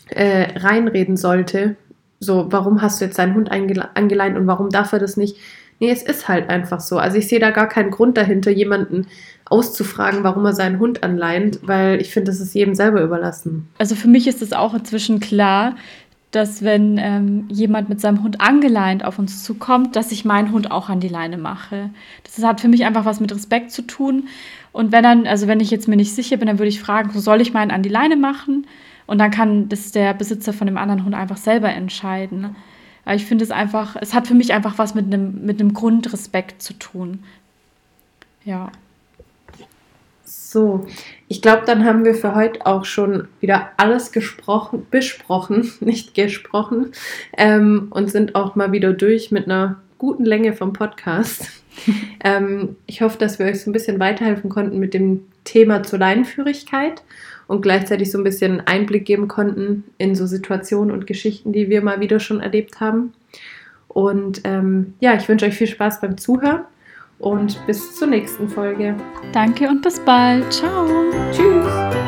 äh, 0.09 0.59
reinreden 0.59 1.17
sollte. 1.17 1.77
So, 2.19 2.51
warum 2.51 2.83
hast 2.83 3.01
du 3.01 3.05
jetzt 3.05 3.19
deinen 3.19 3.35
Hund 3.35 3.51
angeleint 3.53 4.37
und 4.37 4.47
warum 4.49 4.71
darf 4.71 4.93
er 4.93 4.99
das 4.99 5.17
nicht? 5.17 5.37
Nee, 5.79 5.91
es 5.91 6.03
ist 6.03 6.27
halt 6.27 6.51
einfach 6.51 6.81
so. 6.81 6.99
Also 6.99 7.19
ich 7.19 7.29
sehe 7.29 7.39
da 7.39 7.53
gar 7.53 7.69
keinen 7.69 7.93
Grund 7.93 8.17
dahinter, 8.17 8.51
jemanden 8.51 9.07
auszufragen, 9.45 10.25
warum 10.25 10.45
er 10.45 10.53
seinen 10.53 10.79
Hund 10.79 11.03
anleint, 11.03 11.61
weil 11.63 12.01
ich 12.01 12.13
finde, 12.13 12.31
das 12.31 12.41
ist 12.41 12.55
jedem 12.55 12.75
selber 12.75 13.03
überlassen. 13.03 13.69
Also 13.79 13.95
für 13.95 14.09
mich 14.09 14.27
ist 14.27 14.43
es 14.43 14.53
auch 14.53 14.75
inzwischen 14.75 15.21
klar, 15.21 15.77
dass 16.31 16.63
wenn 16.63 16.99
ähm, 16.99 17.47
jemand 17.49 17.89
mit 17.89 18.01
seinem 18.01 18.23
Hund 18.23 18.41
angeleint 18.41 19.05
auf 19.05 19.19
uns 19.19 19.43
zukommt, 19.43 19.97
dass 19.97 20.13
ich 20.13 20.25
meinen 20.25 20.53
Hund 20.53 20.71
auch 20.71 20.91
an 20.91 21.01
die 21.01 21.09
Leine 21.09 21.39
mache. 21.39 21.91
Das 22.25 22.43
hat 22.45 22.61
für 22.61 22.69
mich 22.69 22.85
einfach 22.85 23.07
was 23.07 23.21
mit 23.21 23.33
Respekt 23.33 23.71
zu 23.71 23.83
tun. 23.83 24.29
Und 24.73 24.93
wenn 24.93 25.03
dann, 25.03 25.27
also 25.27 25.47
wenn 25.47 25.61
ich 25.61 25.71
jetzt 25.71 25.89
mir 25.89 25.97
nicht 25.97 26.15
sicher 26.15 26.37
bin, 26.37 26.47
dann 26.47 26.59
würde 26.59 26.69
ich 26.69 26.81
fragen, 26.81 27.11
so 27.11 27.21
soll 27.21 27.41
ich 27.41 27.55
meinen 27.55 27.71
an 27.71 27.83
die 27.83 27.89
Leine 27.89 28.17
machen? 28.17 28.67
Und 29.07 29.19
dann 29.19 29.31
kann 29.31 29.71
das 29.71 29.91
der 29.93 30.13
Besitzer 30.13 30.53
von 30.53 30.67
dem 30.67 30.77
anderen 30.77 31.05
Hund 31.05 31.15
einfach 31.15 31.39
selber 31.39 31.71
entscheiden. 31.71 32.55
Aber 33.07 33.15
ich 33.15 33.25
finde 33.25 33.43
es 33.43 33.51
einfach, 33.51 33.97
es 33.99 34.13
hat 34.13 34.27
für 34.27 34.35
mich 34.35 34.53
einfach 34.53 34.77
was 34.77 34.95
mit 34.95 35.07
einem, 35.07 35.47
mit 35.47 35.61
einem 35.61 35.73
Grundrespekt 35.73 36.61
zu 36.61 36.75
tun. 36.75 37.25
Ja. 38.45 38.71
So, 40.51 40.87
ich 41.29 41.43
glaube, 41.43 41.65
dann 41.67 41.85
haben 41.85 42.07
wir 42.07 42.15
für 42.15 42.35
heute 42.35 42.65
auch 42.65 42.87
schon 42.87 43.29
wieder 43.39 43.69
alles 43.77 44.13
gesprochen, 44.13 44.87
besprochen, 44.91 45.71
nicht 45.81 46.15
gesprochen, 46.15 46.93
ähm, 47.37 47.89
und 47.91 48.11
sind 48.11 48.35
auch 48.35 48.55
mal 48.55 48.73
wieder 48.73 48.95
durch 48.95 49.31
mit 49.31 49.45
einer 49.45 49.83
guten 49.99 50.25
Länge 50.25 50.55
vom 50.55 50.73
Podcast. 50.73 51.51
ähm, 52.25 52.77
ich 52.87 53.03
hoffe, 53.03 53.19
dass 53.19 53.39
wir 53.39 53.45
euch 53.45 53.61
so 53.61 53.69
ein 53.69 53.75
bisschen 53.75 54.01
weiterhelfen 54.01 54.49
konnten 54.49 54.79
mit 54.79 54.95
dem 54.95 55.27
Thema 55.45 55.83
zur 55.83 55.99
Leinenführigkeit 55.99 57.03
und 57.47 57.61
gleichzeitig 57.61 58.11
so 58.11 58.17
ein 58.17 58.25
bisschen 58.25 58.67
Einblick 58.67 59.05
geben 59.05 59.29
konnten 59.29 59.85
in 59.99 60.15
so 60.15 60.25
Situationen 60.27 60.95
und 60.95 61.07
Geschichten, 61.07 61.53
die 61.53 61.69
wir 61.69 61.83
mal 61.83 62.01
wieder 62.01 62.21
schon 62.21 62.41
erlebt 62.41 62.81
haben. 62.81 63.13
Und 63.87 64.41
ähm, 64.45 64.95
ja, 65.01 65.15
ich 65.15 65.29
wünsche 65.29 65.45
euch 65.45 65.57
viel 65.57 65.67
Spaß 65.67 66.01
beim 66.01 66.17
Zuhören 66.17 66.65
und 67.19 67.65
bis 67.67 67.97
zur 67.97 68.09
nächsten 68.09 68.49
Folge. 68.49 68.97
Danke 69.33 69.69
und 69.69 69.83
bis 69.83 69.99
bald. 70.01 70.53
Ciao. 70.53 70.87
Tschüss. 71.33 72.08